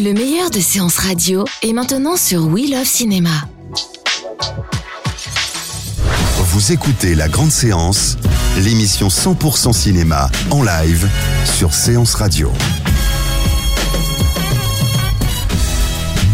Le 0.00 0.12
meilleur 0.12 0.48
de 0.50 0.60
séances 0.60 0.98
radio 0.98 1.44
est 1.60 1.72
maintenant 1.72 2.16
sur 2.16 2.46
We 2.46 2.70
Love 2.70 2.84
Cinéma. 2.84 3.48
Vous 6.38 6.70
écoutez 6.70 7.16
La 7.16 7.28
Grande 7.28 7.50
Séance, 7.50 8.16
l'émission 8.58 9.08
100% 9.08 9.72
cinéma 9.72 10.30
en 10.52 10.62
live 10.62 11.08
sur 11.44 11.74
Séance 11.74 12.14
Radio. 12.14 12.52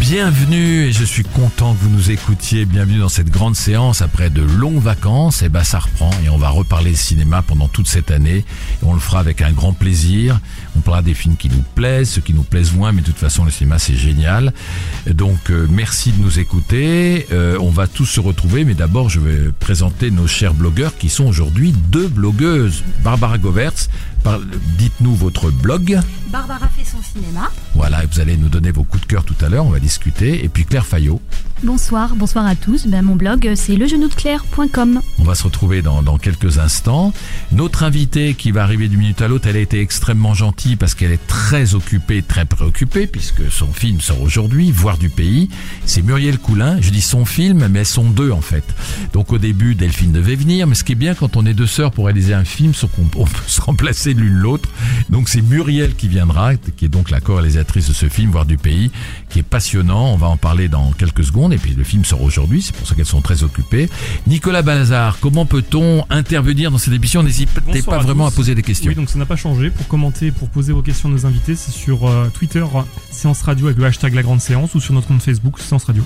Bienvenue 0.07 0.85
et 0.85 0.91
je 0.91 1.03
suis 1.03 1.23
content 1.23 1.73
que 1.73 1.79
vous 1.79 1.89
nous 1.89 2.11
écoutiez. 2.11 2.65
Bienvenue 2.65 2.99
dans 2.99 3.09
cette 3.09 3.31
grande 3.31 3.55
séance 3.55 4.03
après 4.03 4.29
de 4.29 4.43
longues 4.43 4.79
vacances. 4.79 5.41
Et 5.41 5.49
ben 5.49 5.63
ça 5.63 5.79
reprend 5.79 6.11
et 6.23 6.29
on 6.29 6.37
va 6.37 6.49
reparler 6.49 6.93
cinéma 6.93 7.41
pendant 7.41 7.67
toute 7.67 7.87
cette 7.87 8.11
année. 8.11 8.45
Et 8.83 8.83
on 8.83 8.93
le 8.93 8.99
fera 8.99 9.19
avec 9.19 9.41
un 9.41 9.51
grand 9.51 9.73
plaisir. 9.73 10.39
On 10.77 10.81
parlera 10.81 11.01
des 11.01 11.13
films 11.13 11.37
qui 11.37 11.49
nous 11.49 11.63
plaisent, 11.75 12.09
ceux 12.09 12.21
qui 12.21 12.33
nous 12.33 12.43
plaisent 12.43 12.73
moins, 12.73 12.91
mais 12.91 13.01
de 13.01 13.05
toute 13.07 13.17
façon 13.17 13.45
le 13.45 13.51
cinéma 13.51 13.79
c'est 13.79 13.95
génial. 13.95 14.53
Donc 15.09 15.49
euh, 15.49 15.67
merci 15.69 16.11
de 16.11 16.21
nous 16.21 16.39
écouter. 16.39 17.27
Euh, 17.31 17.57
on 17.61 17.69
va 17.69 17.87
tous 17.87 18.05
se 18.05 18.19
retrouver, 18.19 18.65
mais 18.65 18.73
d'abord 18.73 19.09
je 19.09 19.19
vais 19.19 19.51
présenter 19.59 20.11
nos 20.11 20.27
chers 20.27 20.53
blogueurs 20.53 20.97
qui 20.97 21.09
sont 21.09 21.25
aujourd'hui 21.25 21.71
deux 21.89 22.07
blogueuses. 22.07 22.83
Barbara 23.03 23.37
Govertz, 23.37 23.89
par- 24.23 24.39
dites-nous 24.77 25.15
votre 25.15 25.49
blog. 25.51 25.99
Barbara 26.29 26.67
fait 26.75 26.83
son 26.83 27.01
cinéma. 27.01 27.49
Voilà, 27.75 28.03
et 28.03 28.07
vous 28.11 28.19
allez 28.19 28.35
nous 28.35 28.49
donner 28.49 28.71
vos 28.71 28.83
coups 28.83 29.01
de 29.03 29.07
cœur 29.07 29.23
tout 29.23 29.35
à 29.41 29.47
l'heure, 29.49 29.65
on 29.65 29.69
va 29.69 29.79
discuter. 29.79 30.43
Et 30.43 30.49
puis 30.49 30.65
Claire 30.65 30.85
Fayot, 30.85 31.21
Bonsoir, 31.63 32.15
bonsoir 32.17 32.45
à 32.45 32.53
tous. 32.55 32.85
Ben, 32.85 33.01
mon 33.01 33.15
blog, 33.15 33.49
c'est 33.55 33.77
lejenoudeclair.com. 33.77 34.99
on 35.19 35.23
va 35.23 35.35
se 35.35 35.43
retrouver 35.43 35.81
dans, 35.81 36.03
dans 36.03 36.17
quelques 36.17 36.57
instants. 36.57 37.13
Notre 37.53 37.83
invitée 37.83 38.33
qui 38.33 38.51
va 38.51 38.63
arriver 38.63 38.89
d'une 38.89 38.99
minute 38.99 39.21
à 39.21 39.29
l'autre, 39.29 39.47
elle 39.47 39.55
a 39.55 39.59
été 39.61 39.79
extrêmement 39.79 40.33
gentille 40.33 40.64
parce 40.75 40.95
qu'elle 40.95 41.11
est 41.11 41.27
très 41.27 41.75
occupée, 41.75 42.23
très 42.23 42.45
préoccupée, 42.45 43.05
puisque 43.05 43.51
son 43.51 43.71
film 43.71 44.01
sort 44.01 44.21
aujourd'hui, 44.21 44.71
Voir 44.71 44.97
du 44.97 45.09
pays. 45.09 45.49
C'est 45.85 46.01
Muriel 46.01 46.39
Coulin. 46.39 46.77
Je 46.81 46.89
dis 46.89 47.01
son 47.01 47.25
film, 47.25 47.67
mais 47.67 47.79
elles 47.79 47.85
sont 47.85 48.09
deux 48.09 48.31
en 48.31 48.41
fait. 48.41 48.63
Donc 49.13 49.31
au 49.31 49.37
début, 49.37 49.75
Delphine 49.75 50.11
devait 50.11 50.35
venir, 50.35 50.65
mais 50.65 50.75
ce 50.75 50.83
qui 50.83 50.93
est 50.93 50.95
bien 50.95 51.13
quand 51.13 51.37
on 51.37 51.45
est 51.45 51.53
deux 51.53 51.67
sœurs 51.67 51.91
pour 51.91 52.05
réaliser 52.05 52.33
un 52.33 52.45
film, 52.45 52.73
c'est 52.73 52.89
qu'on 52.91 53.03
on 53.15 53.25
peut 53.25 53.41
se 53.45 53.61
remplacer 53.61 54.13
l'une 54.13 54.33
l'autre. 54.33 54.69
Donc 55.09 55.29
c'est 55.29 55.41
Muriel 55.41 55.93
qui 55.95 56.07
viendra, 56.07 56.55
qui 56.55 56.85
est 56.85 56.89
donc 56.89 57.11
la 57.11 57.19
co-réalisatrice 57.19 57.87
de 57.87 57.93
ce 57.93 58.09
film, 58.09 58.31
Voir 58.31 58.45
du 58.45 58.57
pays, 58.57 58.91
qui 59.29 59.39
est 59.39 59.43
passionnant. 59.43 60.13
On 60.13 60.17
va 60.17 60.27
en 60.27 60.37
parler 60.37 60.67
dans 60.67 60.91
quelques 60.93 61.23
secondes. 61.23 61.53
Et 61.53 61.57
puis 61.57 61.75
le 61.75 61.83
film 61.83 62.05
sort 62.05 62.21
aujourd'hui, 62.21 62.61
c'est 62.61 62.75
pour 62.75 62.87
ça 62.87 62.95
qu'elles 62.95 63.05
sont 63.05 63.21
très 63.21 63.43
occupées. 63.43 63.89
Nicolas 64.25 64.61
Balazar, 64.61 65.19
comment 65.19 65.45
peut-on 65.45 66.05
intervenir 66.09 66.71
dans 66.71 66.77
cette 66.77 66.93
émission? 66.93 67.21
N'hésitez 67.21 67.81
pas 67.83 67.97
à 67.97 67.99
vraiment 67.99 68.25
tous. 68.29 68.33
à 68.33 68.35
poser 68.35 68.55
des 68.55 68.63
questions. 68.63 68.89
Oui, 68.89 68.95
donc 68.95 69.09
ça 69.09 69.19
n'a 69.19 69.25
pas 69.25 69.35
changé. 69.35 69.69
Pour 69.69 69.87
commenter, 69.87 70.31
pour 70.31 70.49
poser 70.55 70.71
vos 70.71 70.81
questions 70.81 71.09
à 71.09 71.11
nos 71.11 71.25
invités, 71.25 71.53
c'est 71.53 71.73
sur 71.73 72.07
euh, 72.07 72.29
Twitter, 72.33 72.63
Séance 73.11 73.41
Radio 73.41 73.65
avec 73.65 73.77
le 73.77 73.83
hashtag 73.83 74.13
La 74.13 74.23
Grande 74.23 74.39
Séance 74.39 74.73
ou 74.73 74.79
sur 74.79 74.93
notre 74.93 75.05
compte 75.05 75.21
Facebook, 75.21 75.59
Séance 75.59 75.83
Radio. 75.83 76.01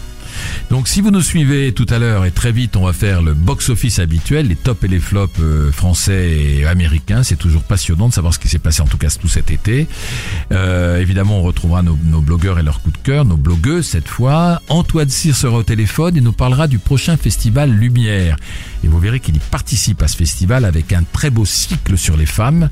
Donc 0.72 0.88
si 0.88 1.02
vous 1.02 1.12
nous 1.12 1.22
suivez 1.22 1.72
tout 1.72 1.86
à 1.88 2.00
l'heure 2.00 2.26
et 2.26 2.32
très 2.32 2.52
vite, 2.52 2.76
on 2.76 2.86
va 2.86 2.94
faire 2.94 3.22
le 3.22 3.36
box-office 3.36 4.00
habituel, 4.00 4.48
les 4.48 4.56
tops 4.56 4.84
et 4.84 4.88
les 4.88 5.00
flops 5.00 5.40
euh, 5.40 5.72
français 5.72 6.32
et 6.32 6.66
américains. 6.66 7.22
C'est 7.22 7.36
toujours 7.36 7.62
passionnant 7.62 8.10
de 8.10 8.14
savoir 8.14 8.34
ce 8.34 8.40
qui 8.40 8.48
s'est 8.48 8.58
passé 8.58 8.82
en 8.82 8.88
tout 8.88 8.98
cas 8.98 9.10
tout 9.22 9.28
cet 9.28 9.52
été. 9.52 9.88
Euh, 10.52 11.00
évidemment, 11.00 11.38
on 11.38 11.44
retrouvera 11.44 11.84
nos, 11.84 11.98
nos 12.06 12.22
blogueurs 12.22 12.58
et 12.58 12.64
leurs 12.64 12.82
coups 12.82 12.98
de 13.00 13.04
cœur, 13.04 13.26
nos 13.26 13.38
blogueuses 13.38 13.86
cette 13.86 14.08
fois. 14.08 14.64
Antoine 14.68 15.10
Cyr 15.10 15.36
sera 15.36 15.58
au 15.58 15.64
téléphone 15.64 16.18
et 16.18 16.22
nous 16.22 16.34
parlera 16.34 16.68
du 16.68 16.80
prochain 16.80 17.18
festival 17.18 17.70
Lumière. 17.70 18.36
Et 18.84 18.88
vous 18.88 19.00
verrez 19.00 19.20
qu'il 19.20 19.36
y 19.36 19.40
participe 19.40 20.02
à 20.04 20.08
ce 20.08 20.18
festival 20.18 20.66
avec 20.66 20.94
un 20.94 21.04
très 21.04 21.30
beau 21.30 21.46
cycle 21.46 21.98
sur 21.98 22.18
les 22.18 22.26
femmes. 22.26 22.70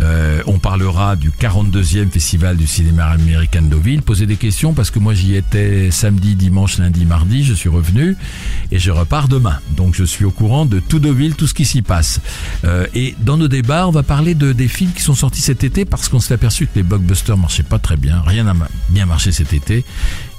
Euh, 0.00 0.42
on 0.46 0.58
parlera 0.58 1.16
du 1.16 1.30
42e 1.30 2.10
festival 2.10 2.56
du 2.56 2.66
cinéma 2.66 3.06
américain 3.06 3.62
de 3.62 3.68
Deauville. 3.68 4.02
Posez 4.02 4.26
des 4.26 4.36
questions 4.36 4.74
parce 4.74 4.90
que 4.90 4.98
moi 4.98 5.14
j'y 5.14 5.34
étais 5.34 5.90
samedi, 5.90 6.36
dimanche, 6.36 6.78
lundi, 6.78 7.04
mardi. 7.04 7.44
Je 7.44 7.54
suis 7.54 7.68
revenu 7.68 8.16
et 8.70 8.78
je 8.78 8.90
repars 8.90 9.28
demain. 9.28 9.58
Donc 9.76 9.94
je 9.94 10.04
suis 10.04 10.24
au 10.24 10.30
courant 10.30 10.66
de 10.66 10.80
tout 10.80 10.98
Deauville, 10.98 11.34
tout 11.34 11.46
ce 11.46 11.54
qui 11.54 11.64
s'y 11.64 11.82
passe. 11.82 12.20
Euh, 12.64 12.86
et 12.94 13.14
dans 13.20 13.36
nos 13.36 13.48
débats, 13.48 13.88
on 13.88 13.92
va 13.92 14.02
parler 14.02 14.34
de, 14.34 14.52
des 14.52 14.68
films 14.68 14.92
qui 14.92 15.02
sont 15.02 15.14
sortis 15.14 15.40
cet 15.40 15.64
été 15.64 15.84
parce 15.84 16.08
qu'on 16.08 16.20
s'est 16.20 16.34
aperçu 16.34 16.66
que 16.66 16.72
les 16.76 16.82
blockbusters 16.82 17.36
marchaient 17.36 17.62
pas 17.62 17.78
très 17.78 17.96
bien. 17.96 18.22
Rien 18.24 18.44
n'a 18.44 18.54
bien 18.90 19.06
marché 19.06 19.32
cet 19.32 19.52
été. 19.52 19.84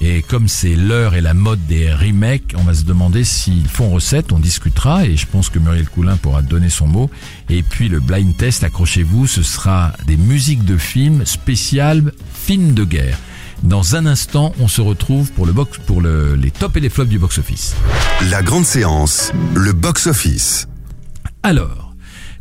Et 0.02 0.22
comme 0.22 0.48
c'est 0.48 0.76
l'heure 0.76 1.14
et 1.16 1.22
la 1.22 1.34
mode 1.34 1.66
des 1.68 1.92
remakes, 1.94 2.54
on 2.58 2.64
va 2.64 2.74
se 2.74 2.84
demander 2.84 3.26
s'ils 3.26 3.68
font 3.68 3.90
recette, 3.90 4.32
on 4.32 4.40
discutera 4.40 5.06
et 5.06 5.18
je 5.18 5.26
pense 5.28 5.50
que 5.50 5.60
Muriel 5.60 5.90
Coulin 5.90 6.16
pourra 6.16 6.42
donner 6.42 6.70
son 6.70 6.88
mot. 6.88 7.10
Et 7.50 7.64
puis 7.64 7.90
le 7.90 8.00
blind 8.00 8.36
test, 8.38 8.64
accrochez-vous, 8.64 9.28
ce 9.28 9.44
sera 9.44 9.92
des 10.08 10.16
musiques 10.16 10.64
de 10.64 10.78
films 10.78 11.26
spéciales 11.26 12.14
films 12.34 12.74
de 12.74 12.86
guerre. 12.86 13.18
Dans 13.62 13.98
un 13.98 14.06
instant, 14.06 14.54
on 14.62 14.70
se 14.70 14.80
retrouve 14.80 15.34
pour 15.34 15.46
le 15.46 15.52
box, 15.52 15.78
pour 15.86 16.00
le- 16.00 16.36
les 16.36 16.50
tops 16.52 16.78
et 16.78 16.80
les 16.80 16.90
flops 16.90 17.10
du 17.10 17.20
box-office. 17.20 17.76
La 18.32 18.42
Grande 18.42 18.66
Séance, 18.66 19.34
le 19.54 19.74
box-office. 19.74 20.70
Alors, 21.44 21.94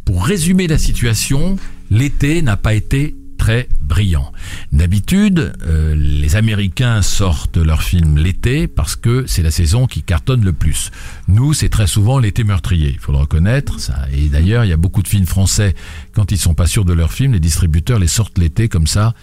pour 0.05 0.25
résumer 0.25 0.69
la 0.69 0.79
situation, 0.79 1.57
l'été 1.91 2.41
n'a 2.41 2.57
pas 2.57 2.75
été 2.75 3.17
très 3.39 3.69
brillant. 3.81 4.33
D'habitude, 4.73 5.55
euh, 5.65 5.95
les 5.97 6.37
Américains 6.37 7.01
sortent 7.01 7.57
leurs 7.57 7.83
films 7.83 8.19
l'été 8.19 8.69
parce 8.69 8.97
que 8.97 9.25
c'est 9.27 9.43
la 9.43 9.51
saison 9.51 9.87
qui 9.87 10.03
cartonne 10.03 10.45
le 10.45 10.53
plus. 10.53 10.91
Nous, 11.29 11.55
c'est 11.55 11.71
très 11.71 11.87
souvent 11.87 12.19
l'été 12.19 12.45
meurtrier, 12.45 12.91
il 12.91 12.99
faut 12.99 13.13
le 13.13 13.19
reconnaître. 13.19 13.79
Et 14.13 14.29
d'ailleurs, 14.29 14.65
il 14.65 14.69
y 14.69 14.75
a 14.75 14.77
beaucoup 14.77 15.03
de 15.03 15.09
films 15.09 15.27
français, 15.27 15.75
quand 16.13 16.31
ils 16.31 16.39
sont 16.39 16.55
pas 16.55 16.67
sûrs 16.67 16.85
de 16.85 16.93
leurs 16.93 17.13
films, 17.13 17.33
les 17.33 17.41
distributeurs 17.41 17.99
les 17.99 18.09
sortent 18.09 18.37
l'été 18.37 18.69
comme 18.69 18.87
ça. 18.87 19.15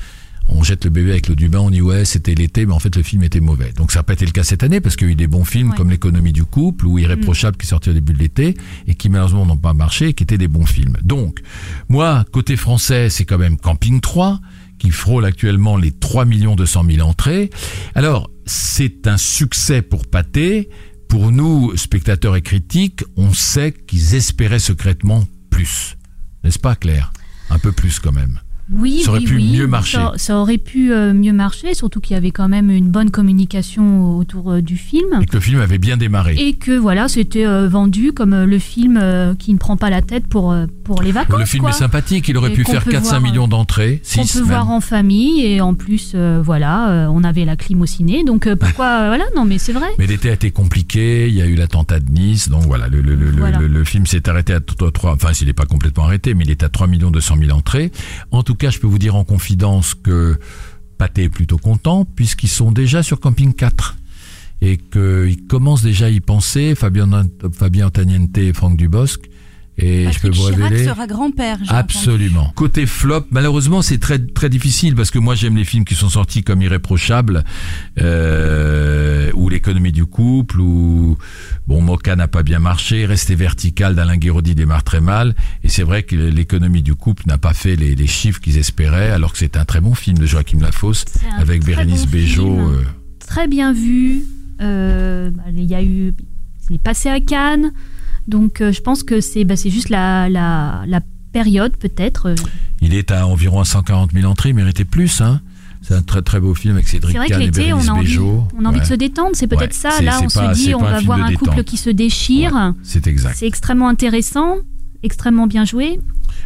On 0.47 0.63
jette 0.63 0.85
le 0.85 0.89
bébé 0.91 1.11
avec 1.11 1.28
l'eau 1.28 1.35
du 1.35 1.50
bain, 1.50 1.59
on 1.59 1.69
dit 1.69 1.81
ouais 1.81 2.06
c'était 2.06 2.35
l'été, 2.35 2.66
mais 2.66 2.73
en 2.73 2.79
fait 2.79 2.95
le 2.95 3.03
film 3.03 3.23
était 3.23 3.39
mauvais. 3.39 3.72
Donc 3.73 3.91
ça 3.91 4.00
n'a 4.00 4.03
pas 4.03 4.13
été 4.13 4.25
le 4.25 4.31
cas 4.31 4.44
cette 4.44 4.63
année 4.63 4.79
parce 4.79 4.95
qu'il 4.95 5.07
y 5.07 5.09
a 5.09 5.13
eu 5.13 5.16
des 5.16 5.28
bons 5.28 5.44
films 5.44 5.72
Ouais. 5.72 5.78
comme 5.78 5.89
l'économie 5.89 6.33
du 6.33 6.45
couple 6.45 6.85
ou 6.85 7.00
Irréprochable 7.00 7.57
qui 7.57 7.67
sortait 7.67 7.89
au 7.89 7.94
début 7.94 8.13
de 8.13 8.19
l'été 8.19 8.56
et 8.88 8.95
qui 8.95 9.09
malheureusement 9.09 9.45
n'ont 9.45 9.57
pas 9.57 9.73
marché 9.73 10.09
et 10.09 10.13
qui 10.13 10.23
étaient 10.23 10.38
des 10.38 10.47
bons 10.47 10.66
films. 10.66 10.97
Donc 11.03 11.41
moi 11.89 12.25
côté 12.31 12.56
français 12.57 13.09
c'est 13.09 13.25
quand 13.25 13.38
même 13.39 13.57
Camping 13.57 14.00
3 14.01 14.39
qui 14.78 14.91
frôle 14.91 15.25
actuellement 15.25 15.78
les 15.78 15.91
3 15.91 16.25
millions 16.25 16.56
200 16.56 16.85
000 16.91 17.07
entrées. 17.07 17.50
Alors 17.95 18.29
c'est 18.45 19.07
un 19.07 19.17
succès 19.17 19.81
pour 19.81 20.06
Pathé. 20.07 20.69
Pour 21.07 21.31
nous 21.31 21.77
spectateurs 21.77 22.35
et 22.35 22.41
critiques, 22.41 23.03
on 23.16 23.31
sait 23.31 23.72
qu'ils 23.72 24.16
espéraient 24.16 24.59
secrètement 24.59 25.25
plus, 25.51 25.97
n'est-ce 26.44 26.57
pas 26.59 26.75
Claire? 26.75 27.13
Un 27.51 27.59
peu 27.59 27.72
plus 27.72 28.00
quand 28.00 28.12
même. 28.12 28.39
Oui, 28.74 29.02
Ça 29.03 29.12
aurait 29.12 29.20
oui, 29.20 29.26
pu 29.26 29.36
oui. 29.36 29.58
mieux 29.58 29.68
marcher. 29.68 29.98
Ça, 29.98 30.14
ça 30.16 30.38
aurait 30.38 30.58
pu 30.58 30.92
euh, 30.92 31.14
mieux 31.14 31.34
marcher, 31.34 31.74
surtout 31.76 32.00
qu'il 32.02 32.16
y 32.16 32.18
avait 32.18 32.31
quand 32.31 32.48
même 32.48 32.72
une 32.72 32.90
bonne 32.90 33.12
communication 33.12 34.18
autour 34.18 34.52
euh, 34.53 34.62
du 34.62 34.76
film. 34.78 35.06
Et 35.22 35.26
que 35.26 35.36
le 35.36 35.40
film 35.40 35.59
avait 35.62 35.78
bien 35.78 35.98
démarré. 35.98 36.36
Et 36.38 36.53
que 36.53 36.75
voilà, 36.75 37.08
c'était 37.08 37.46
euh, 37.46 37.68
vendu 37.68 38.12
comme 38.12 38.44
le 38.44 38.59
film 38.59 39.00
qui 39.38 39.54
ne 39.54 39.58
prend 39.59 39.78
pas 39.78 39.90
la 39.90 40.02
tête 40.02 40.25
pour, 40.28 40.56
pour 40.84 41.02
les 41.04 41.12
vacances. 41.12 41.40
Le 41.40 41.46
film 41.46 41.62
quoi. 41.64 41.70
est 41.72 41.74
sympathique, 41.74 42.28
il 42.28 42.38
aurait 42.38 42.52
Et 42.52 42.54
pu 42.56 42.64
faire 42.64 42.84
peut 42.84 42.92
4-5 42.92 43.01
voir, 43.01 43.22
millions 43.22 43.48
d'entrées, 43.48 44.00
6 44.04 44.34
peut 44.34 44.39
même. 44.39 44.48
voir 44.48 44.69
en 44.72 44.81
famille 44.81 45.45
et 45.45 45.62
en 45.62 45.74
plus, 45.75 46.16
voilà, 46.16 47.10
on 47.12 47.24
avait 47.24 47.45
la 47.45 47.56
clim 47.56 47.81
au 47.81 47.86
ciné. 47.86 48.24
Donc 48.24 48.51
pourquoi, 48.56 49.07
voilà, 49.07 49.25
non 49.36 49.45
mais 49.45 49.57
c'est 49.60 49.74
vrai. 49.74 49.88
Mais 50.00 50.07
l'été 50.07 50.30
a 50.30 50.34
été 50.34 50.50
compliqué, 50.51 51.28
il 51.28 51.36
y 51.36 51.42
a 51.42 51.45
eu 51.45 51.56
l'attentat 51.56 52.00
de 52.00 52.10
Nice, 52.12 52.50
donc 52.50 52.63
voilà, 52.63 52.88
le, 52.88 53.01
le, 53.01 53.13
le, 53.16 53.30
le- 53.30 53.38
Voilà. 53.38 53.60
le, 53.60 53.68
le 53.68 53.84
film 53.84 54.06
s'est 54.07 54.28
arrêté 54.30 54.54
à 54.54 54.60
3, 54.60 55.13
enfin 55.13 55.34
s'il 55.34 55.48
n'est 55.48 55.54
pas 55.54 55.66
complètement 55.66 56.06
arrêté, 56.06 56.34
mais 56.34 56.44
il 56.45 56.51
est 56.51 56.63
à 56.63 56.69
3 56.69 56.88
millions 56.88 57.12
200 57.12 57.36
000 57.39 57.51
entrées. 57.57 57.92
En 58.31 58.42
tout 58.44 58.55
cas, 58.56 58.69
je 58.69 58.80
peux 58.80 58.88
vous 58.88 59.00
dire 59.00 59.16
en 59.16 59.24
confidence 59.24 59.96
que 59.96 60.38
Pathé 60.98 61.24
est 61.24 61.30
plutôt 61.30 61.57
content, 61.57 62.06
puisqu'ils 62.06 62.50
sont 62.50 62.72
déjà 62.72 63.04
sur 63.04 63.19
Camping 63.19 63.54
4. 63.54 63.98
Et 64.62 64.78
qu'ils 64.78 65.46
commencent 65.48 65.84
déjà 65.84 66.06
à 66.06 66.10
y 66.10 66.22
penser, 66.22 66.75
Fabien, 66.75 67.10
Fabien 67.54 67.88
Antaniente 67.88 68.38
et 68.38 68.54
Franck 68.54 68.78
Dubosc, 68.78 69.19
Et 69.77 70.10
je 70.12 70.19
peux 70.19 70.30
vous 70.30 70.44
révéler. 70.44 70.86
sera 70.86 71.06
grand-père. 71.06 71.57
Absolument. 71.68 72.51
Côté 72.56 72.86
flop, 72.86 73.25
malheureusement, 73.31 73.81
c'est 73.81 73.98
très 73.98 74.19
très 74.19 74.50
difficile 74.50 74.95
parce 74.95 75.12
que 75.12 75.19
moi 75.19 75.36
j'aime 75.36 75.57
les 75.57 75.66
films 75.66 75.83
qui 75.83 75.95
sont 75.95 76.07
sortis 76.10 76.44
comme 76.44 76.62
Irréprochables 76.62 77.44
euh, 78.01 79.31
ou 79.33 79.50
l'économie 79.50 79.92
du 79.92 80.06
couple 80.06 80.60
ou 80.62 81.18
bon 81.68 81.81
Mocha 81.81 82.16
n'a 82.16 82.27
pas 82.27 82.44
bien 82.44 82.60
marché, 82.60 83.06
Rester 83.06 83.36
vertical 83.36 83.95
d'Alain 83.95 84.18
Guéraudy 84.18 84.56
démarre 84.56 84.83
très 84.83 85.01
mal 85.01 85.36
et 85.63 85.69
c'est 85.69 85.83
vrai 85.83 86.04
que 86.04 86.16
l'économie 86.16 86.81
du 86.83 86.95
couple 86.95 87.24
n'a 87.27 87.38
pas 87.38 87.54
fait 87.54 87.75
les, 87.75 87.95
les 87.95 88.07
chiffres 88.07 88.39
qu'ils 88.39 88.57
espéraient 88.57 89.12
alors 89.12 89.33
que 89.33 89.38
c'est 89.38 89.57
un 89.57 89.66
très 89.66 89.81
bon 89.81 89.94
film 89.95 90.18
de 90.18 90.25
Joachim 90.25 90.60
Lafosse 90.62 91.06
avec 91.38 91.66
Bérénice 91.66 92.06
bon 92.06 92.12
Bejo. 92.12 92.60
euh, 92.60 92.83
Très 93.27 93.48
bien 93.48 93.74
vu. 93.74 94.22
Euh, 94.62 95.31
bah, 95.31 95.44
il 95.56 95.66
y 95.66 95.75
a 95.75 95.81
eu, 95.83 96.13
il 96.69 96.75
est 96.75 96.80
passé 96.81 97.10
à 97.10 97.19
Cannes, 97.19 97.72
donc 98.27 98.62
euh, 98.62 98.72
je 98.72 98.81
pense 98.81 99.04
que 99.04 99.22
c'est, 99.22 99.44
bah, 99.45 99.56
juste 99.56 99.89
la, 99.89 100.30
la, 100.30 100.83
la 100.88 101.01
période 101.31 101.75
peut-être. 101.77 102.27
euh, 102.30 102.36
il 102.81 102.94
est 102.94 103.12
à 103.12 103.27
environ 103.27 103.60
à 103.60 103.66
140 103.66 104.12
000 104.13 104.25
entrées, 104.30 104.50
il 104.50 104.56
méritait 104.56 104.86
plus. 104.86 105.22
Hein. 105.22 105.42
C'est 105.81 105.94
un 105.94 106.01
très 106.01 106.22
très 106.24 106.39
beau 106.39 106.56
film 106.56 106.74
avec 106.75 106.88
Cédric 106.88 107.16
Kahn 107.16 107.42
et 107.42 107.45
l'été, 107.45 107.72
on 107.74 107.77
Bérénice 107.77 107.89
a 107.89 107.94
envie, 107.94 108.18
on 108.19 108.66
a 108.66 108.69
envie 108.69 108.80
de 108.80 108.86
se 108.86 108.94
détendre. 108.95 109.31
C'est 109.33 109.45
peut-être 109.48 109.75
Ouais, 109.83 109.92
ça. 109.92 110.01
Là, 110.01 110.19
on 110.19 110.27
pas- 110.27 110.54
se 110.56 110.60
dit, 110.63 110.74
on 110.74 110.81
va 110.81 111.00
voir 111.01 111.19
un 111.24 111.31
couple 111.33 111.51
détente. 111.51 111.66
qui 111.66 111.77
se 111.77 111.89
déchire. 111.92 112.74
C'est 112.83 113.06
exact. 113.06 113.36
C'est 113.38 113.45
extrêmement 113.45 113.88
intéressant, 113.88 114.56
extrêmement 115.06 115.48
bien 115.48 115.63
joué. 115.66 116.00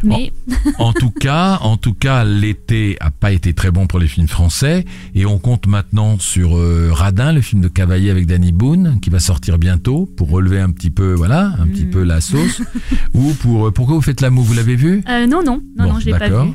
Mais 0.04 0.32
en 0.78 0.92
tout 0.92 1.10
cas, 1.10 1.58
en 1.62 1.76
tout 1.76 1.92
cas, 1.94 2.24
l'été 2.24 2.96
a 3.00 3.10
pas 3.10 3.32
été 3.32 3.52
très 3.54 3.70
bon 3.70 3.86
pour 3.86 3.98
les 3.98 4.06
films 4.06 4.28
français 4.28 4.84
et 5.14 5.26
on 5.26 5.38
compte 5.38 5.66
maintenant 5.66 6.18
sur 6.18 6.56
euh, 6.56 6.90
Radin, 6.92 7.32
le 7.32 7.40
film 7.40 7.60
de 7.60 7.68
Cavaillé 7.68 8.10
avec 8.10 8.26
Danny 8.26 8.52
Boone, 8.52 8.98
qui 9.02 9.10
va 9.10 9.18
sortir 9.20 9.58
bientôt 9.58 10.06
pour 10.16 10.30
relever 10.30 10.60
un 10.60 10.70
petit 10.70 10.90
peu, 10.90 11.12
voilà, 11.14 11.52
un 11.58 11.66
petit 11.66 11.84
Mm. 11.86 11.90
peu 11.90 12.02
la 12.04 12.20
sauce. 12.20 12.62
Ou 13.14 13.32
pour 13.42 13.66
euh, 13.68 13.70
pourquoi 13.72 13.96
vous 13.96 14.02
faites 14.02 14.20
l'amour, 14.20 14.44
vous 14.44 14.54
l'avez 14.54 14.76
vu? 14.76 15.02
Euh, 15.08 15.26
non, 15.26 15.42
non, 15.44 15.60
non, 15.76 15.84
Bon, 15.84 15.92
non, 15.94 15.98
je 16.00 16.06
l'ai 16.06 16.12
pas 16.12 16.18
d'accord. 16.20 16.44
vu. 16.46 16.52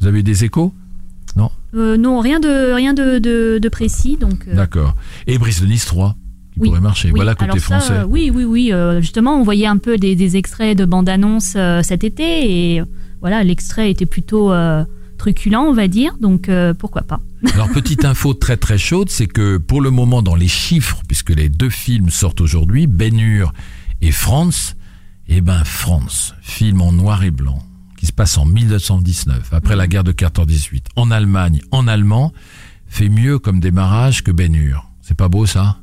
Vous 0.00 0.06
avez 0.06 0.20
eu 0.20 0.22
des 0.22 0.44
échos? 0.44 0.72
Euh, 1.74 1.98
non, 1.98 2.20
rien 2.20 2.40
de 2.40 2.72
rien 2.72 2.94
de, 2.94 3.18
de, 3.18 3.58
de 3.60 3.68
précis. 3.68 4.16
Donc. 4.18 4.48
D'accord. 4.48 4.94
Et 5.26 5.36
Brice 5.36 5.60
de 5.60 5.66
Nice 5.66 5.84
3 5.84 6.16
qui 6.56 6.60
Oui, 6.62 6.68
pourrait 6.70 6.80
marcher. 6.80 7.08
oui. 7.08 7.14
Voilà 7.16 7.34
côté 7.34 7.44
Alors 7.52 7.58
ça, 7.58 7.78
français. 7.80 7.92
euh, 7.92 8.04
oui, 8.08 8.30
oui, 8.34 8.44
oui. 8.44 8.72
euh, 8.72 9.00
justement, 9.00 9.38
on 9.38 9.42
voyait 9.44 9.66
un 9.66 9.76
peu 9.78 9.96
des, 9.98 10.16
des 10.16 10.36
extraits 10.36 10.76
de 10.76 10.84
bande-annonce 10.84 11.54
euh, 11.56 11.82
cet 11.82 12.02
été 12.04 12.74
et 12.76 12.82
voilà, 13.20 13.44
l'extrait 13.44 13.90
était 13.90 14.06
plutôt 14.06 14.52
euh, 14.52 14.84
truculent, 15.18 15.62
on 15.68 15.72
va 15.72 15.86
dire. 15.88 16.16
Donc 16.20 16.50
pourquoi 16.78 17.02
pas. 17.02 17.20
Alors 17.54 17.68
petite 17.70 18.04
info 18.04 18.34
très 18.34 18.56
très 18.56 18.78
chaude, 18.78 19.08
c'est 19.10 19.26
que 19.26 19.56
pour 19.58 19.80
le 19.80 19.90
moment 19.90 20.22
dans 20.22 20.34
les 20.34 20.48
chiffres, 20.48 21.00
puisque 21.06 21.30
les 21.30 21.48
deux 21.48 21.70
films 21.70 22.10
sortent 22.10 22.40
aujourd'hui, 22.40 22.86
Ben 22.86 23.18
Hur 23.18 23.52
et 24.02 24.10
France, 24.12 24.76
eh 25.28 25.40
ben 25.40 25.64
France, 25.64 26.34
film 26.42 26.80
en 26.82 26.92
noir 26.92 27.24
et 27.24 27.30
blanc, 27.30 27.58
qui 27.98 28.06
se 28.06 28.12
passe 28.12 28.36
en 28.38 28.44
1919, 28.46 29.52
après 29.52 29.74
la 29.76 29.86
guerre 29.88 30.04
de 30.04 30.12
14-18, 30.12 30.84
en 30.96 31.10
Allemagne, 31.10 31.60
en 31.70 31.88
allemand, 31.88 32.32
fait 32.86 33.08
mieux 33.08 33.38
comme 33.38 33.58
démarrage 33.60 34.22
que 34.22 34.30
Ben 34.30 34.54
Hur. 34.54 34.88
C'est 35.00 35.16
pas 35.16 35.28
beau 35.28 35.46
ça? 35.46 35.78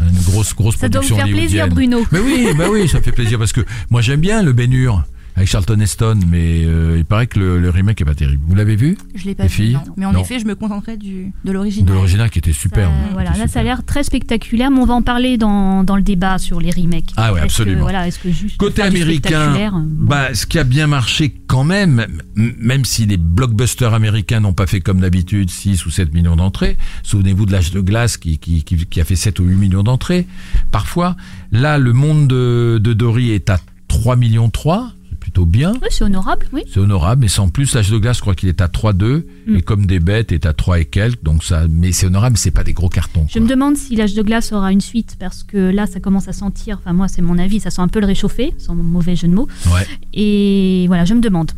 Une 0.00 0.32
grosse 0.32 0.54
grosse 0.54 0.76
Ça 0.76 0.88
doit 0.88 1.00
vous 1.00 1.08
production 1.08 1.16
faire 1.16 1.36
plaisir. 1.36 1.68
Bruno. 1.68 2.04
Mais 2.10 2.18
oui, 2.18 2.48
bah 2.56 2.66
oui, 2.70 2.88
ça 2.88 3.00
fait 3.00 3.12
plaisir 3.12 3.38
parce 3.38 3.52
que 3.52 3.60
moi 3.90 4.00
j'aime 4.00 4.20
bien 4.20 4.42
le 4.42 4.52
Hur 4.52 5.04
avec 5.36 5.48
Charlton 5.48 5.80
Heston, 5.80 6.20
mais 6.28 6.64
euh, 6.64 6.94
il 6.98 7.04
paraît 7.04 7.26
que 7.26 7.38
le, 7.40 7.58
le 7.60 7.70
remake 7.70 8.00
est 8.00 8.04
pas 8.04 8.14
terrible. 8.14 8.42
Vous 8.46 8.54
l'avez 8.54 8.76
vu 8.76 8.96
Je 9.16 9.24
l'ai 9.24 9.34
pas 9.34 9.42
Les 9.44 9.48
vu. 9.48 9.54
filles 9.54 9.72
non. 9.74 9.94
Mais 9.96 10.06
en 10.06 10.12
Non. 10.12 10.20
effet, 10.20 10.38
je 10.38 10.44
me 10.46 10.54
contenterai 10.54 10.96
du, 10.96 11.24
de 11.24 11.48
De 11.48 11.52
l'original. 11.52 11.92
l'original 11.94 12.30
qui 12.30 12.38
était 12.38 12.52
super. 12.52 12.88
Ça, 12.88 12.94
hein, 12.94 13.08
voilà, 13.12 13.30
là, 13.36 13.48
ça 13.48 13.60
a 13.60 13.62
l'air 13.64 13.84
très 13.84 14.04
spectaculaire, 14.04 14.70
mais 14.70 14.78
on 14.78 14.86
va 14.86 14.94
en 14.94 15.02
parler 15.02 15.36
dans, 15.36 15.82
dans 15.82 15.96
le 15.96 16.02
débat 16.02 16.38
sur 16.38 16.60
les 16.60 16.70
remakes. 16.70 17.10
Ah 17.16 17.32
ouais, 17.32 17.40
absolument. 17.40 17.78
Que, 17.78 17.82
voilà, 17.82 18.06
est-ce 18.06 18.18
que 18.20 18.30
juste 18.30 18.56
Côté 18.58 18.82
américain, 18.82 19.54
euh, 19.56 19.70
bah, 19.84 20.34
ce 20.34 20.46
qui 20.46 20.58
a 20.58 20.64
bien 20.64 20.86
marché 20.86 21.34
quand 21.48 21.64
même, 21.64 22.06
même 22.36 22.84
si 22.84 23.04
les 23.06 23.16
blockbusters 23.16 23.92
américains 23.92 24.38
n'ont 24.40 24.52
pas 24.54 24.66
fait 24.66 24.80
comme 24.80 25.00
d'habitude 25.00 25.50
6 25.50 25.84
ou 25.86 25.90
7 25.90 26.14
millions 26.14 26.36
d'entrées, 26.36 26.76
souvenez-vous 27.02 27.46
de 27.46 27.52
l'âge 27.52 27.72
de 27.72 27.80
glace 27.80 28.16
qui, 28.18 28.38
qui, 28.38 28.62
qui, 28.62 28.76
qui 28.86 29.00
a 29.00 29.04
fait 29.04 29.16
7 29.16 29.40
ou 29.40 29.44
8 29.44 29.56
millions 29.56 29.82
d'entrées, 29.82 30.26
parfois, 30.70 31.16
là, 31.50 31.78
le 31.78 31.92
monde 31.92 32.28
de, 32.28 32.78
de 32.82 32.92
Dory 32.92 33.32
est 33.32 33.50
à 33.50 33.58
3 33.88 34.16
millions 34.16 34.48
3, 34.50 34.92
c'est 35.03 35.03
plutôt 35.34 35.46
bien. 35.46 35.72
Oui, 35.82 35.88
c'est 35.90 36.04
honorable, 36.04 36.46
oui. 36.52 36.62
C'est 36.72 36.78
honorable, 36.78 37.22
mais 37.22 37.28
sans 37.28 37.48
plus, 37.48 37.74
l'âge 37.74 37.90
de 37.90 37.98
glace, 37.98 38.18
je 38.18 38.20
crois 38.22 38.36
qu'il 38.36 38.48
est 38.48 38.60
à 38.60 38.68
3,2, 38.68 39.26
Mm. 39.46 39.56
et 39.56 39.62
comme 39.62 39.84
des 39.86 39.98
bêtes 39.98 40.30
est 40.30 40.46
à 40.46 40.52
3 40.52 40.78
et 40.78 40.84
quelques, 40.84 41.22
donc 41.24 41.42
ça, 41.42 41.64
mais 41.68 41.90
c'est 41.90 42.06
honorable, 42.06 42.34
mais 42.34 42.38
c'est 42.38 42.50
pas 42.52 42.62
des 42.62 42.72
gros 42.72 42.88
cartons. 42.88 43.26
Je 43.28 43.32
quoi. 43.34 43.42
me 43.42 43.48
demande 43.48 43.76
si 43.76 43.96
l'âge 43.96 44.14
de 44.14 44.22
glace 44.22 44.52
aura 44.52 44.70
une 44.70 44.80
suite, 44.80 45.16
parce 45.18 45.42
que 45.42 45.56
là, 45.58 45.86
ça 45.86 45.98
commence 45.98 46.28
à 46.28 46.32
sentir, 46.32 46.78
enfin 46.78 46.92
moi, 46.92 47.08
c'est 47.08 47.20
mon 47.20 47.36
avis, 47.38 47.58
ça 47.58 47.70
sent 47.70 47.80
un 47.82 47.88
peu 47.88 47.98
le 48.00 48.06
réchauffé, 48.06 48.54
sans 48.58 48.76
mauvais 48.76 49.16
jeu 49.16 49.26
de 49.26 49.34
mots. 49.34 49.48
Ouais. 49.74 49.86
Et 50.12 50.84
voilà, 50.86 51.04
je 51.04 51.14
me 51.14 51.20
demande. 51.20 51.50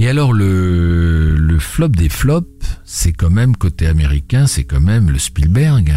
Et 0.00 0.08
alors 0.08 0.32
le, 0.32 1.36
le 1.36 1.58
flop 1.60 1.88
des 1.88 2.08
flops, 2.08 2.66
c'est 2.84 3.12
quand 3.12 3.30
même 3.30 3.56
côté 3.56 3.86
américain, 3.86 4.46
c'est 4.48 4.64
quand 4.64 4.80
même 4.80 5.10
le 5.10 5.18
Spielberg. 5.18 5.94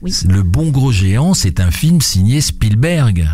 Oui. 0.00 0.14
Le 0.28 0.42
Bon 0.42 0.70
Gros 0.70 0.92
Géant, 0.92 1.34
c'est 1.34 1.60
un 1.60 1.70
film 1.70 2.00
signé 2.00 2.40
Spielberg. 2.40 3.26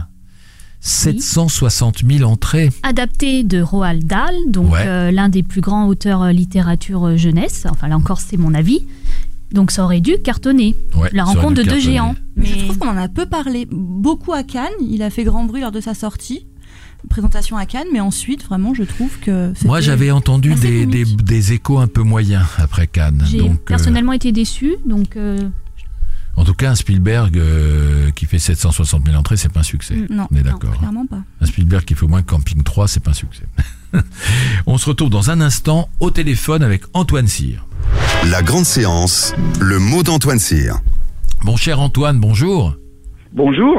760 0.80 2.02
000 2.10 2.30
entrées. 2.30 2.70
Adapté 2.82 3.44
de 3.44 3.60
Roald 3.60 4.06
Dahl, 4.06 4.34
donc 4.48 4.72
Ouais. 4.72 4.78
euh, 4.86 5.10
l'un 5.10 5.28
des 5.28 5.42
plus 5.42 5.60
grands 5.60 5.86
auteurs 5.86 6.22
euh, 6.22 6.32
littérature 6.32 7.06
euh, 7.08 7.16
jeunesse, 7.16 7.66
enfin 7.70 7.88
là 7.88 7.96
encore, 7.96 8.20
c'est 8.20 8.36
mon 8.36 8.54
avis. 8.54 8.80
Donc 9.52 9.72
ça 9.72 9.84
aurait 9.84 10.00
dû 10.00 10.16
cartonner. 10.22 10.76
Ouais, 10.96 11.08
La 11.12 11.24
rencontre 11.24 11.54
de 11.54 11.62
deux 11.64 11.80
géants. 11.80 12.14
Mais 12.36 12.46
je 12.46 12.64
trouve 12.64 12.78
qu'on 12.78 12.88
en 12.88 12.96
a 12.96 13.08
peu 13.08 13.26
parlé, 13.26 13.66
beaucoup 13.70 14.32
à 14.32 14.42
Cannes. 14.44 14.68
Il 14.80 15.02
a 15.02 15.10
fait 15.10 15.24
grand 15.24 15.44
bruit 15.44 15.60
lors 15.60 15.72
de 15.72 15.80
sa 15.80 15.92
sortie, 15.92 16.46
présentation 17.08 17.56
à 17.56 17.66
Cannes, 17.66 17.88
mais 17.92 17.98
ensuite, 17.98 18.44
vraiment, 18.44 18.74
je 18.74 18.84
trouve 18.84 19.18
que. 19.18 19.52
Moi, 19.64 19.80
j'avais 19.80 20.12
entendu 20.12 20.54
des, 20.54 20.86
des, 20.86 21.02
comique. 21.02 21.24
des 21.24 21.52
échos 21.52 21.78
un 21.78 21.88
peu 21.88 22.02
moyens 22.02 22.44
après 22.58 22.86
Cannes. 22.86 23.24
J'ai 23.28 23.38
Donc, 23.38 23.52
euh, 23.54 23.64
personnellement 23.66 24.12
été 24.12 24.30
déçu, 24.30 24.76
donc 24.86 25.16
euh, 25.16 25.40
en 26.36 26.44
tout 26.44 26.54
cas, 26.54 26.70
un 26.70 26.74
Spielberg 26.74 27.36
euh, 27.38 28.10
qui 28.12 28.26
fait 28.26 28.38
760 28.38 29.04
000 29.06 29.16
entrées, 29.16 29.36
c'est 29.36 29.52
pas 29.52 29.60
un 29.60 29.64
succès. 29.64 29.94
Mm. 29.94 30.06
Non, 30.10 30.26
On 30.32 30.36
est 30.36 30.42
d'accord. 30.42 30.70
hein. 30.74 30.78
clairement 30.78 31.06
pas. 31.06 31.22
Un 31.40 31.46
Spielberg 31.46 31.84
qui 31.84 31.94
fait 31.94 32.04
au 32.04 32.08
moins 32.08 32.22
Camping 32.22 32.62
3, 32.62 32.88
c'est 32.88 33.00
pas 33.00 33.10
un 33.10 33.14
succès. 33.14 33.44
On 34.66 34.78
se 34.78 34.86
retrouve 34.88 35.10
dans 35.10 35.30
un 35.30 35.40
instant 35.40 35.88
au 36.00 36.10
téléphone 36.10 36.62
avec 36.62 36.82
Antoine 36.94 37.26
Cyr. 37.26 37.66
La 38.30 38.42
grande 38.42 38.64
séance, 38.64 39.34
le 39.60 39.78
mot 39.78 40.02
d'Antoine 40.02 40.38
Cyr. 40.38 40.80
Mon 41.42 41.56
cher 41.56 41.80
Antoine, 41.80 42.20
bonjour. 42.20 42.74
Bonjour. 43.32 43.76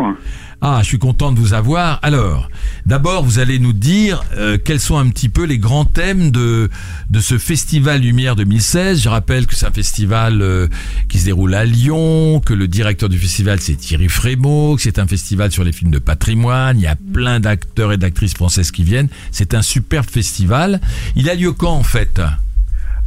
Ah, 0.63 0.81
je 0.83 0.89
suis 0.89 0.99
content 0.99 1.31
de 1.31 1.39
vous 1.39 1.55
avoir. 1.55 1.97
Alors, 2.03 2.47
d'abord, 2.85 3.23
vous 3.23 3.39
allez 3.39 3.57
nous 3.57 3.73
dire 3.73 4.23
euh, 4.37 4.59
quels 4.63 4.79
sont 4.79 4.95
un 4.95 5.09
petit 5.09 5.27
peu 5.27 5.43
les 5.43 5.57
grands 5.57 5.85
thèmes 5.85 6.29
de 6.29 6.69
de 7.09 7.19
ce 7.19 7.39
festival 7.39 8.01
Lumière 8.01 8.35
2016. 8.35 9.01
Je 9.01 9.09
rappelle 9.09 9.47
que 9.47 9.55
c'est 9.55 9.65
un 9.65 9.71
festival 9.71 10.43
euh, 10.43 10.67
qui 11.09 11.17
se 11.17 11.25
déroule 11.25 11.55
à 11.55 11.65
Lyon, 11.65 12.41
que 12.45 12.53
le 12.53 12.67
directeur 12.67 13.09
du 13.09 13.17
festival 13.17 13.59
c'est 13.59 13.73
Thierry 13.73 14.07
Frémaux, 14.07 14.75
que 14.75 14.83
c'est 14.83 14.99
un 14.99 15.07
festival 15.07 15.51
sur 15.51 15.63
les 15.63 15.71
films 15.71 15.89
de 15.89 15.97
patrimoine. 15.97 16.77
Il 16.77 16.83
y 16.83 16.87
a 16.87 16.95
plein 17.11 17.39
d'acteurs 17.39 17.91
et 17.91 17.97
d'actrices 17.97 18.35
françaises 18.35 18.69
qui 18.69 18.83
viennent. 18.83 19.09
C'est 19.31 19.55
un 19.55 19.63
superbe 19.63 20.11
festival. 20.11 20.79
Il 21.15 21.27
a 21.31 21.33
lieu 21.33 21.53
quand 21.53 21.73
en 21.73 21.83
fait? 21.83 22.21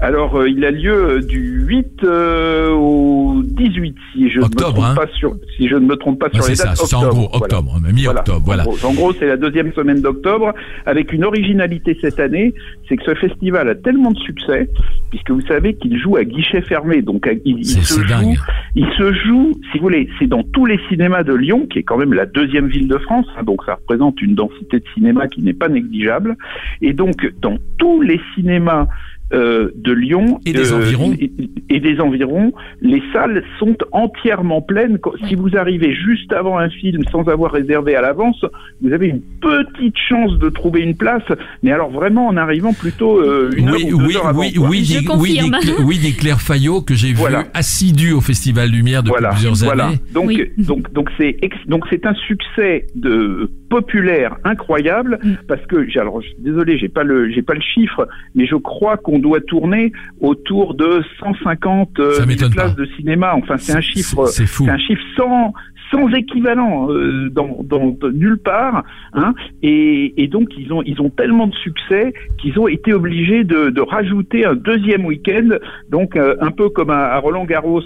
Alors, 0.00 0.34
euh, 0.36 0.48
il 0.50 0.64
a 0.64 0.72
lieu 0.72 0.92
euh, 0.92 1.20
du 1.20 1.62
8 1.66 2.02
euh, 2.02 2.70
au 2.70 3.42
18, 3.44 3.94
si 4.12 4.28
je 4.28 4.40
Octobre, 4.40 4.82
ne 4.82 4.82
me 4.82 4.82
trompe 4.82 4.84
hein. 4.84 4.94
pas 4.96 5.06
sur, 5.16 5.36
si 5.56 5.68
je 5.68 5.74
ne 5.76 5.86
me 5.86 5.96
trompe 5.96 6.18
pas 6.18 6.28
sur 6.30 6.38
les 6.38 6.42
C'est 6.42 6.54
ça, 6.56 6.68
dates. 6.70 6.76
c'est 6.78 6.96
en 6.96 7.08
gros 7.08 7.28
Voilà. 7.30 7.36
octobre, 7.36 7.80
mi-octobre, 7.94 8.42
voilà. 8.44 8.62
En 8.64 8.66
gros, 8.72 8.86
en 8.88 8.92
gros, 8.92 9.12
c'est 9.12 9.26
la 9.26 9.36
deuxième 9.36 9.72
semaine 9.72 10.00
d'octobre, 10.00 10.52
avec 10.84 11.12
une 11.12 11.24
originalité 11.24 11.96
cette 12.00 12.18
année, 12.18 12.54
c'est 12.88 12.96
que 12.96 13.04
ce 13.04 13.14
festival 13.14 13.68
a 13.68 13.76
tellement 13.76 14.10
de 14.10 14.18
succès, 14.18 14.68
puisque 15.10 15.30
vous 15.30 15.40
savez 15.42 15.74
qu'il 15.74 15.96
joue 15.98 16.16
à 16.16 16.24
guichet 16.24 16.60
fermé, 16.62 17.00
donc 17.00 17.30
il, 17.44 17.58
il 17.58 17.64
se 17.64 18.00
joue, 18.00 18.04
dingue. 18.08 18.36
il 18.74 18.86
se 18.98 19.12
joue, 19.12 19.52
si 19.70 19.78
vous 19.78 19.84
voulez, 19.84 20.08
c'est 20.18 20.26
dans 20.26 20.42
tous 20.42 20.66
les 20.66 20.80
cinémas 20.88 21.22
de 21.22 21.34
Lyon, 21.34 21.66
qui 21.70 21.78
est 21.78 21.82
quand 21.84 21.98
même 21.98 22.12
la 22.14 22.26
deuxième 22.26 22.66
ville 22.66 22.88
de 22.88 22.98
France, 22.98 23.26
hein, 23.38 23.44
donc 23.44 23.62
ça 23.64 23.76
représente 23.76 24.20
une 24.20 24.34
densité 24.34 24.80
de 24.80 24.84
cinéma 24.92 25.28
qui 25.28 25.40
n'est 25.40 25.54
pas 25.54 25.68
négligeable, 25.68 26.36
et 26.82 26.92
donc 26.92 27.32
dans 27.40 27.56
tous 27.78 28.00
les 28.02 28.20
cinémas 28.34 28.88
euh, 29.34 29.70
de 29.76 29.92
Lyon 29.92 30.40
Et 30.46 30.52
des 30.52 30.72
euh, 30.72 30.76
environs. 30.76 31.12
et, 31.20 31.30
et 31.70 31.80
des 31.80 32.00
environs, 32.00 32.52
les 32.80 33.02
salles 33.12 33.42
sont 33.58 33.76
entièrement 33.92 34.62
pleines. 34.62 34.98
Si 35.28 35.34
vous 35.34 35.56
arrivez 35.56 35.92
juste 35.94 36.32
avant 36.32 36.58
un 36.58 36.70
film 36.70 37.02
sans 37.10 37.24
avoir 37.28 37.52
réservé 37.52 37.96
à 37.96 38.00
l'avance, 38.00 38.42
vous 38.80 38.92
avez 38.92 39.08
une 39.08 39.20
petite 39.40 39.96
chance 40.08 40.38
de 40.38 40.48
trouver 40.48 40.80
une 40.82 40.96
place. 40.96 41.22
Mais 41.62 41.72
alors 41.72 41.90
vraiment 41.90 42.28
en 42.28 42.36
arrivant 42.36 42.72
plutôt 42.72 43.18
euh, 43.20 43.50
une 43.56 43.70
oui, 43.70 43.84
heure 43.88 43.94
ou 43.94 43.98
deux 44.00 44.06
oui, 44.06 44.16
heures 44.16 44.26
avant. 44.28 44.40
oui, 44.40 44.52
quoi. 44.54 44.68
oui, 44.68 44.84
Je 44.84 44.98
oui, 45.18 45.40
oui, 45.84 46.14
Claire 46.18 46.40
Fayot 46.40 46.80
que 46.82 46.94
j'ai 46.94 47.12
Voilà. 47.12 47.40
vu 47.42 47.44
assidu 47.54 48.12
au 48.12 48.20
Festival 48.20 48.70
Lumière 48.70 49.02
depuis 49.02 49.14
Voilà, 49.18 49.30
plusieurs 49.30 49.54
voilà. 49.54 49.86
années. 49.86 49.98
Donc, 50.12 50.26
Oui. 50.28 50.50
donc, 50.58 50.92
donc 50.92 51.10
c'est 51.18 51.36
donc 51.66 51.84
c'est 51.90 52.06
un 52.06 52.14
succès 52.14 52.86
de 52.94 53.50
populaire 53.70 54.36
incroyable 54.44 55.18
Mm. 55.22 55.32
parce 55.48 55.64
que 55.66 55.88
j'ai- 55.88 56.00
alors 56.00 56.20
désolé, 56.38 56.78
j'ai 56.78 56.88
pas 56.88 57.02
le 57.04 57.30
j'ai 57.30 57.42
pas 57.42 57.54
le 57.54 57.60
chiffre, 57.60 58.06
mais 58.34 58.46
je 58.46 58.54
crois 58.56 58.96
qu'on 58.96 59.18
doit 59.24 59.40
tourner 59.40 59.90
autour 60.20 60.74
de 60.74 61.02
150 61.18 61.98
euh, 61.98 62.12
Ça 62.12 62.16
000 62.18 62.28
m'étonne 62.28 62.52
places 62.52 62.74
pas. 62.74 62.80
de 62.82 62.86
cinéma. 62.96 63.34
Enfin, 63.34 63.56
c'est 63.58 63.72
un 63.74 63.80
chiffre 63.80 64.26
C'est 64.26 64.46
fou. 64.46 64.64
c'est 64.66 64.70
un 64.70 64.78
chiffre 64.78 65.02
sans 65.16 65.52
sans 65.94 66.08
équivalent 66.14 66.90
euh, 66.90 67.30
dans, 67.30 67.96
nulle 68.12 68.38
part. 68.38 68.84
Hein, 69.12 69.34
et, 69.62 70.28
donc 70.30 70.48
ils 70.58 70.72
ont 70.72 70.82
ils 70.82 71.00
ont 71.00 71.10
tellement 71.10 71.46
de 71.46 71.54
succès 71.54 72.12
qu'ils 72.38 72.58
ont 72.58 72.66
été 72.66 72.92
obligés 72.92 73.44
de, 73.44 73.80
rajouter 73.80 74.44
un 74.44 74.54
deuxième 74.54 75.04
week-end, 75.04 75.48
donc 75.90 76.16
euh, 76.16 76.34
un 76.40 76.50
peu 76.50 76.68
comme 76.70 76.90
à, 76.90 77.16
Roland 77.18 77.44
Garros 77.44 77.82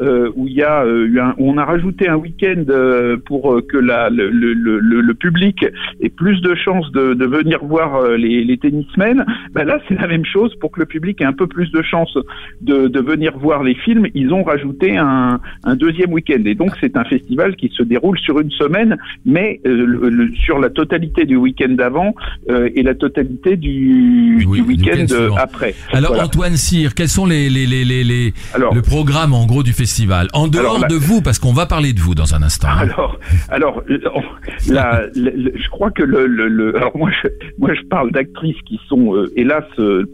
euh, 0.00 0.30
où 0.36 0.46
y 0.46 0.62
a 0.62 0.86
eu 0.86 1.18
un, 1.18 1.34
on 1.38 1.58
a 1.58 1.64
rajouté 1.64 2.08
un 2.08 2.16
week-end 2.16 2.64
pour 3.26 3.60
que 3.68 3.76
la, 3.76 4.08
le, 4.08 4.30
le, 4.30 5.14
public 5.14 5.66
ait 6.00 6.08
plus 6.08 6.40
de 6.40 6.54
chances 6.54 6.90
de, 6.92 7.26
venir 7.26 7.62
voir 7.64 8.08
les, 8.12 8.44
les 8.44 8.56
tennismen. 8.56 9.26
Ben 9.52 9.64
là 9.64 9.80
c'est 9.88 10.00
la 10.00 10.06
même 10.06 10.24
chose 10.24 10.54
pour 10.60 10.70
que 10.70 10.80
le 10.80 10.86
public 10.86 11.20
ait 11.20 11.24
un 11.24 11.32
peu 11.32 11.46
plus 11.46 11.70
de 11.72 11.82
chances 11.82 12.16
de, 12.60 12.86
de 12.86 13.00
venir 13.00 13.36
voir 13.36 13.62
les 13.62 13.74
films. 13.74 14.06
Ils 14.14 14.32
ont 14.32 14.44
rajouté 14.44 14.96
un, 14.96 15.40
un 15.64 15.76
deuxième 15.76 16.12
week-end 16.12 16.42
et 16.44 16.54
donc 16.54 16.70
c'est 16.80 16.96
un 16.96 17.04
festival 17.04 17.49
qui 17.56 17.70
se 17.76 17.82
déroule 17.82 18.18
sur 18.18 18.40
une 18.40 18.50
semaine, 18.50 18.96
mais 19.24 19.60
euh, 19.66 20.28
sur 20.44 20.58
la 20.58 20.70
totalité 20.70 21.24
du 21.24 21.36
week-end 21.36 21.70
d'avant 21.70 22.14
euh, 22.48 22.68
et 22.74 22.82
la 22.82 22.94
totalité 22.94 23.56
du, 23.56 24.44
week-end 24.46 25.06
après. 25.36 25.74
Alors 25.92 26.20
Antoine 26.20 26.56
Cyr, 26.56 26.94
quels 26.94 27.08
sont 27.08 27.26
les, 27.26 27.48
les, 27.50 27.66
les, 27.66 27.84
les, 27.84 28.32
le 28.72 28.82
programme 28.82 29.34
en 29.34 29.46
gros 29.46 29.62
du 29.62 29.72
festival? 29.72 30.28
En 30.32 30.48
dehors 30.48 30.86
de 30.86 30.94
vous, 30.94 31.22
parce 31.22 31.38
qu'on 31.38 31.52
va 31.52 31.66
parler 31.66 31.92
de 31.92 32.00
vous 32.00 32.14
dans 32.14 32.34
un 32.34 32.42
instant. 32.42 32.68
Hein. 32.68 32.78
Alors, 32.80 33.18
alors 33.48 33.82
euh, 33.90 33.98
la, 34.68 35.02
je 35.14 35.68
crois 35.70 35.90
que 35.90 36.02
le, 36.02 36.26
le, 36.26 36.76
alors 36.76 36.96
moi 36.96 37.10
je, 37.22 37.28
moi 37.58 37.70
je 37.74 37.86
parle 37.88 38.10
d'actrices 38.12 38.60
qui 38.66 38.78
sont 38.88 39.14
hélas 39.36 39.64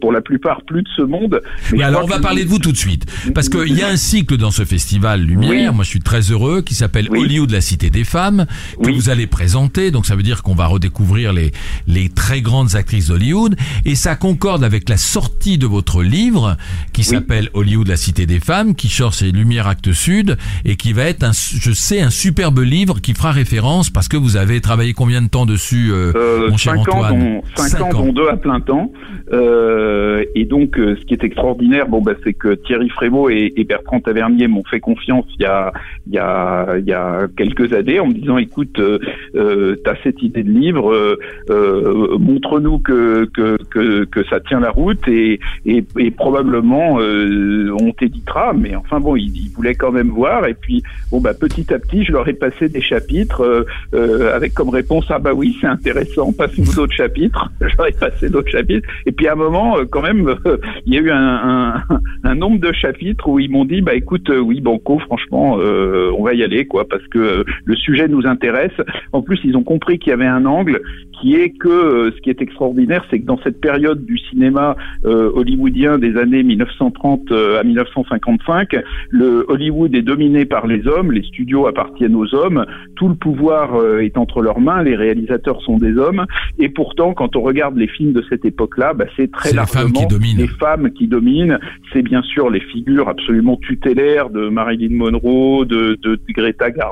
pour 0.01 0.13
la 0.13 0.21
plupart 0.21 0.63
plus 0.63 0.83
de 0.83 0.89
ce 0.97 1.03
monde. 1.03 1.41
Mais 1.73 1.83
alors 1.83 2.05
on 2.05 2.09
va 2.09 2.21
parler 2.21 2.45
de 2.45 2.49
vous 2.49 2.59
tout 2.59 2.73
de 2.73 2.77
suite, 2.77 3.07
parce 3.35 3.49
qu'il 3.49 3.77
y 3.77 3.83
a 3.83 3.89
un 3.89 3.97
cycle 3.97 4.37
dans 4.37 4.51
ce 4.51 4.65
festival 4.65 5.23
Lumière. 5.23 5.75
Moi 5.75 5.85
je 5.85 5.91
suis 5.91 6.01
très 6.01 6.21
heureux 6.21 6.63
qui 6.63 6.75
s'appelle 6.75 7.09
Hollywood, 7.27 7.51
la 7.51 7.61
cité 7.61 7.91
des 7.91 8.05
femmes, 8.05 8.47
que 8.81 8.91
vous 8.91 9.11
allez 9.11 9.27
présenter. 9.27 9.91
Donc 9.91 10.07
ça 10.07 10.15
veut 10.15 10.23
dire 10.23 10.45
qu'on 10.45 10.55
va 10.55 10.67
redécouvrir 10.67 11.33
les, 11.33 11.51
les 11.89 12.09
très 12.09 12.41
grandes 12.41 12.77
actrices 12.77 13.09
d'Hollywood. 13.09 13.57
Et 13.85 13.97
ça 13.97 14.15
concorde 14.15 14.63
avec 14.63 14.89
la 14.89 14.97
sortie 14.97 15.59
de 15.59 15.67
votre 15.67 16.03
livre, 16.03 16.57
qui 16.93 17.03
s'appelle 17.03 17.51
Hollywood, 17.53 17.89
la 17.89 17.97
cité 17.97 18.27
des 18.27 18.39
femmes, 18.39 18.75
qui 18.77 18.89
sort 18.89 19.13
ses 19.15 19.33
Lumières 19.33 19.67
Actes 19.67 19.93
Sud, 19.93 20.37
et 20.65 20.77
qui 20.77 20.93
va 20.93 21.05
être, 21.05 21.25
un, 21.25 21.33
je 21.33 21.73
sais, 21.73 22.01
un 22.01 22.11
superbe 22.11 22.61
livre 22.61 23.01
qui 23.01 23.13
fera 23.13 23.33
référence, 23.33 23.91
parce 23.91 24.09
que 24.09 24.17
vous 24.17 24.37
avez 24.37 24.61
travaillé 24.61 24.93
combien 24.93 25.21
de 25.21 25.29
temps 25.29 25.47
dessus, 25.47 25.91
euh, 25.91 26.13
euh 26.15 26.51
mon 26.51 26.57
cher 26.57 26.79
Antoine? 26.79 27.43
5 27.57 27.83
ans, 27.83 27.89
dont 27.91 28.13
2 28.13 28.29
à 28.29 28.37
plein 28.37 28.61
temps. 28.61 28.93
Euh, 29.33 30.25
et 30.35 30.45
donc, 30.45 30.79
euh, 30.79 30.97
ce 31.01 31.05
qui 31.05 31.15
est 31.15 31.25
extraordinaire, 31.25 31.89
bon, 31.89 32.01
bah, 32.01 32.13
c'est 32.23 32.35
que 32.35 32.55
Thierry 32.55 32.89
Frémaux 32.89 33.29
et, 33.31 33.53
et 33.57 33.65
Bertrand 33.65 34.01
Tavernier 34.01 34.47
m'ont 34.47 34.65
fait 34.65 34.81
confiance 34.81 35.25
il 35.39 35.43
y 35.43 35.47
a, 35.47 35.73
il 36.07 36.15
y 36.15 36.19
a, 36.19 36.79
il 36.79 36.85
y 36.87 36.93
a 36.93 37.06
quelques 37.37 37.73
années 37.73 38.01
en 38.01 38.07
me 38.07 38.15
disant 38.15 38.39
écoute, 38.39 38.79
euh, 38.79 38.99
euh 39.35 39.77
tu 39.85 39.91
as 39.91 39.97
cette 40.03 40.23
idée 40.23 40.43
de 40.43 40.51
livre, 40.51 40.93
euh, 40.93 41.19
euh, 41.51 42.19
montre-nous 42.19 42.79
que, 42.79 43.25
que, 43.27 43.57
que, 43.71 44.05
que, 44.05 44.25
ça 44.25 44.41
tient 44.41 44.61
la 44.61 44.71
route 44.71 45.07
et, 45.09 45.41
et, 45.65 45.85
et 45.99 46.11
probablement 46.11 46.99
euh, 47.01 47.71
on 47.81 47.93
t'éditera. 47.93 48.53
Mais 48.53 48.75
enfin 48.77 49.01
bon, 49.01 49.17
ils, 49.17 49.35
ils, 49.37 49.51
voulaient 49.55 49.75
quand 49.75 49.93
même 49.93 50.09
voir. 50.09 50.47
Et 50.47 50.55
puis 50.55 50.83
bon 51.11 51.21
bah 51.21 51.35
petit 51.35 51.73
à 51.73 51.79
petit, 51.79 52.05
je 52.05 52.13
leur 52.13 52.29
ai 52.29 52.35
passé 52.35 52.69
des 52.69 52.81
chapitres 52.81 53.67
avec 53.93 54.55
comme 54.55 54.71
réponse 54.71 55.07
ah 55.11 55.19
bah 55.19 55.33
oui 55.35 55.57
c'est 55.61 55.67
intéressant, 55.67 56.33
passe-nous 56.33 56.75
d'autres 56.75 56.95
chapitres. 56.95 57.51
ai 57.61 57.93
passé 57.93 58.29
d'autres 58.29 58.51
chapitres. 58.51 58.89
Et 59.07 59.13
puis 59.13 59.29
à 59.29 59.33
un 59.33 59.37
moment 59.37 59.77
quand 59.91 60.03
même, 60.03 60.35
il 60.87 60.95
y 60.95 60.99
a 60.99 61.01
eu 61.01 61.11
un, 61.11 61.17
un, 61.19 62.01
un, 62.25 62.35
nombre 62.35 62.61
de 62.61 62.73
chapitres 62.73 63.29
où 63.29 63.39
ils 63.39 63.51
m'ont 63.51 63.65
dit 63.65 63.81
bah 63.81 63.95
écoute 63.95 64.31
oui 64.31 64.61
Banco 64.61 64.99
franchement 64.99 65.55
on 65.57 66.23
va 66.23 66.35
y 66.35 66.43
aller 66.43 66.67
quoi 66.67 66.87
parce 66.97 67.09
que 67.09 67.45
le 67.65 67.77
sujet 67.77 68.09
nous 68.09 68.27
intéresse. 68.27 68.73
En 69.13 69.23
plus, 69.23 69.39
ils 69.45 69.57
ont 69.57 69.65
compris 69.65 69.99
qu'il 69.99 70.11
y 70.11 70.13
avait 70.13 70.27
un 70.27 70.47
angle 70.47 70.81
qui 71.21 71.35
est 71.35 71.51
que 71.51 71.69
euh, 71.69 72.11
ce 72.15 72.21
qui 72.21 72.31
est 72.31 72.41
extraordinaire, 72.43 73.05
c'est 73.11 73.21
que 73.21 73.27
dans 73.27 73.39
cette 73.43 73.61
période 73.61 74.05
du 74.05 74.19
cinéma 74.19 74.77
euh, 75.05 75.31
hollywoodien 75.35 75.99
des 75.99 76.17
années 76.17 76.43
1930 76.43 77.31
euh, 77.31 77.61
à 77.61 77.65
1955, 77.65 78.77
le 79.11 79.45
Hollywood 79.49 79.95
est 79.95 80.03
dominé 80.03 80.45
par 80.45 80.67
les 80.67 80.87
hommes, 80.87 81.13
les 81.13 81.23
studios 81.23 81.67
appartiennent 81.67 82.15
aux 82.15 82.35
hommes, 82.35 82.67
tout 82.97 83.09
le 83.09 83.15
pouvoir 83.15 84.01
est 84.01 84.17
entre 84.17 84.43
leurs 84.43 84.61
mains, 84.61 84.83
les 84.83 84.97
réalisateurs 84.97 85.63
sont 85.63 85.79
des 85.79 85.97
hommes, 85.97 86.27
et 86.59 86.69
pourtant, 86.69 87.15
quand 87.15 87.37
on 87.37 87.43
regarde 87.43 87.77
les 87.77 87.89
films 87.89 88.13
de 88.13 88.25
cette 88.29 88.45
époque-là, 88.45 88.95
bah, 88.95 89.07
c'est 89.17 89.31
très 89.31 89.53
largement 89.53 90.07
les 90.37 90.47
femmes 90.47 90.91
qui 90.93 91.07
dominent. 91.07 91.59
C'est 91.93 92.03
bien 92.03 92.23
sûr 92.23 92.51
les 92.51 92.61
figures 92.61 93.09
absolument 93.09 93.57
tutélaires 93.57 94.31
de 94.31 94.49
Marilyn 94.49 94.95
Monroe, 94.97 95.65
de, 95.65 95.99
de 96.03 96.19
Greta 96.31 96.71
Garbo, 96.71 96.86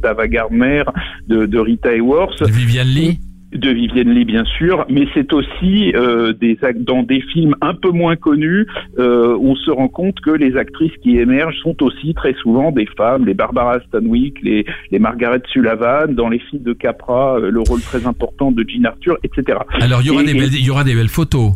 d'Ava 0.00 0.28
Gardner, 0.28 0.84
de, 1.28 1.46
de 1.46 1.58
Rita 1.58 1.90
Hayworth, 1.90 2.42
de 2.42 2.50
Viviane 2.50 2.88
Lee 2.88 3.18
de 3.54 3.70
Vivienne 3.70 4.10
Lee 4.10 4.24
bien 4.24 4.44
sûr, 4.44 4.84
mais 4.88 5.06
c'est 5.14 5.32
aussi 5.32 5.92
euh, 5.94 6.32
des 6.32 6.58
dans 6.80 7.02
des 7.02 7.20
films 7.20 7.54
un 7.60 7.74
peu 7.74 7.90
moins 7.90 8.16
connus, 8.16 8.66
euh, 8.98 9.38
on 9.40 9.54
se 9.54 9.70
rend 9.70 9.88
compte 9.88 10.20
que 10.20 10.30
les 10.30 10.56
actrices 10.56 10.96
qui 11.02 11.18
émergent 11.18 11.58
sont 11.62 11.80
aussi 11.82 12.14
très 12.14 12.34
souvent 12.34 12.72
des 12.72 12.86
femmes, 12.96 13.26
les 13.26 13.34
Barbara 13.34 13.78
Stanwyck, 13.88 14.42
les, 14.42 14.66
les 14.90 14.98
Margaret 14.98 15.42
Sullivan, 15.52 16.12
dans 16.12 16.28
les 16.28 16.40
films 16.40 16.62
de 16.62 16.72
Capra, 16.72 17.36
euh, 17.36 17.50
le 17.50 17.60
rôle 17.60 17.80
très 17.80 18.06
important 18.06 18.50
de 18.50 18.64
Jean 18.68 18.86
Arthur, 18.86 19.16
etc. 19.22 19.58
Alors 19.80 20.00
il 20.02 20.08
y 20.08 20.10
aura 20.10 20.24
des 20.24 20.34
belles, 20.34 20.54
il 20.54 20.66
y 20.66 20.70
aura 20.70 20.84
des 20.84 20.94
belles 20.94 21.08
photos. 21.08 21.52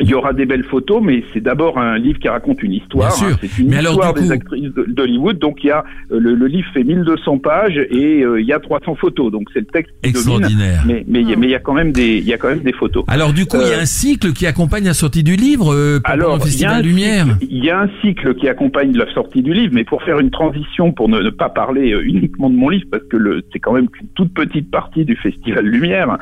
Il 0.00 0.08
y 0.08 0.14
aura 0.14 0.32
des 0.32 0.46
belles 0.46 0.64
photos, 0.64 1.02
mais 1.02 1.22
c'est 1.32 1.42
d'abord 1.42 1.78
un 1.78 1.98
livre 1.98 2.18
qui 2.18 2.28
raconte 2.28 2.62
une 2.62 2.72
histoire. 2.72 3.12
Hein. 3.12 3.36
c'est 3.40 3.58
une 3.58 3.72
histoire 3.72 4.14
des 4.14 4.32
actrices 4.32 4.70
d'Hollywood. 4.72 5.38
Donc 5.38 5.62
il 5.62 5.66
y 5.66 5.70
a 5.70 5.84
euh, 6.10 6.18
le, 6.18 6.46
livre 6.46 6.66
fait 6.72 6.82
1200 6.82 7.38
pages 7.38 7.76
et 7.76 8.22
euh, 8.22 8.40
il 8.40 8.46
y 8.46 8.54
a 8.54 8.58
300 8.58 8.94
photos. 8.94 9.30
Donc 9.30 9.48
c'est 9.52 9.60
le 9.60 9.66
texte 9.66 9.92
qui 10.02 10.08
extraordinaire. 10.08 10.84
mais 10.86 11.04
mais 11.06 11.20
il 11.20 11.50
y 11.50 11.54
a 11.54 11.58
quand 11.58 11.74
même 11.74 11.92
des 11.92 12.16
il 12.16 12.24
y 12.24 12.32
a 12.32 12.38
quand 12.38 12.48
même 12.48 12.60
des 12.60 12.72
photos. 12.72 13.04
Alors 13.06 13.34
du 13.34 13.44
coup 13.44 13.58
il 13.60 13.68
y 13.68 13.72
a 13.72 13.76
euh, 13.76 13.82
un 13.82 13.86
cycle 13.86 14.32
qui 14.32 14.46
accompagne 14.46 14.84
la 14.84 14.94
sortie 14.94 15.22
du 15.22 15.36
livre. 15.36 15.74
Euh, 15.74 16.00
alors 16.04 16.36
le 16.36 16.42
Festival 16.42 16.72
il 16.72 16.76
y 16.76 16.78
a 16.78 16.88
Lumière. 16.88 17.38
il 17.42 17.64
y 17.64 17.70
a 17.70 17.80
un 17.80 17.90
cycle 18.00 18.34
qui 18.34 18.48
accompagne 18.48 18.96
la 18.96 19.12
sortie 19.12 19.42
du 19.42 19.52
livre, 19.52 19.74
mais 19.74 19.84
pour 19.84 20.02
faire 20.02 20.20
une 20.20 20.30
transition, 20.30 20.92
pour 20.92 21.10
ne, 21.10 21.28
pas 21.28 21.50
parler 21.50 21.94
uniquement 22.02 22.48
de 22.48 22.56
mon 22.56 22.70
livre, 22.70 22.86
parce 22.90 23.04
que 23.04 23.18
le 23.18 23.42
c'est 23.52 23.58
quand 23.58 23.72
même 23.72 23.88
une 24.00 24.08
toute 24.14 24.32
petite 24.32 24.70
partie 24.70 25.04
du 25.04 25.16
Festival 25.16 25.66
Lumière. 25.66 26.16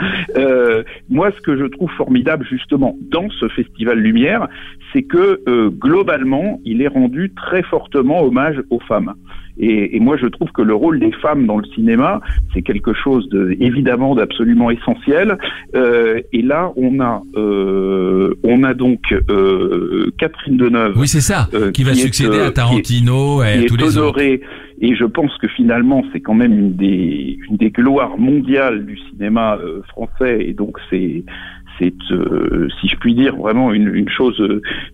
moi 1.09 1.31
ce 1.37 1.41
que 1.41 1.57
je 1.57 1.67
trouve 1.67 1.91
formidable 1.93 2.45
justement 2.51 2.97
dans 3.13 3.29
ce 3.31 3.47
Festival 3.47 3.60
Lumière 3.95 4.49
c'est 4.93 5.03
que 5.03 5.41
euh, 5.49 5.71
globalement, 5.71 6.61
il 6.65 6.83
est 6.83 6.89
rendu 6.89 7.33
très 7.35 7.63
fortement 7.63 8.23
hommage 8.23 8.61
aux 8.71 8.81
femmes. 8.81 9.15
Et, 9.63 10.01
moi, 10.01 10.17
je 10.17 10.27
trouve 10.27 10.51
que 10.53 10.63
le 10.63 10.75
rôle 10.75 11.01
des 11.01 11.13
femmes 11.21 11.45
dans 11.45 11.59
le 11.59 11.67
cinéma, 11.75 12.23
c'est 12.55 12.63
quelque 12.63 12.95
chose 12.95 13.29
de, 13.29 13.55
évidemment 13.61 14.15
d'absolument 14.15 14.71
essentiel. 14.71 15.37
Euh, 15.75 16.23
et 16.33 16.41
là, 16.41 16.73
on 16.77 16.99
a, 17.01 17.23
euh, 17.37 18.33
on 18.43 18.63
a 18.63 18.73
donc 18.73 19.03
Catherine 20.17 20.57
Deneuve. 20.57 20.97
Oui, 20.97 21.09
c'est 21.09 21.21
ça, 21.21 21.47
qui 21.75 21.85
va 21.85 21.93
succéder 21.93 22.39
à 22.39 22.53
Tarantino 22.53 23.43
et 23.43 23.59
à 23.59 23.65
tous 23.65 23.77
les 23.77 23.99
autres. 23.99 24.19
Et 24.23 24.41
je 24.81 25.05
pense 25.05 25.37
que 25.37 25.49
finalement, 25.49 26.05
c'est 26.11 26.21
quand 26.21 26.33
même 26.33 26.59
une 26.59 26.75
des, 26.75 27.39
une 27.51 27.59
des 27.59 27.71
gloires 27.71 28.17
mondiales 28.17 28.87
du 28.87 28.97
cinéma 29.11 29.59
français. 29.89 30.39
Et 30.41 30.55
donc, 30.55 30.79
c'est 30.89 31.23
c'est, 31.81 31.95
euh, 32.13 32.69
si 32.81 32.89
je 32.89 32.97
puis 32.97 33.15
dire, 33.15 33.35
vraiment 33.37 33.73
une, 33.73 33.93
une, 33.95 34.09
chose, 34.09 34.41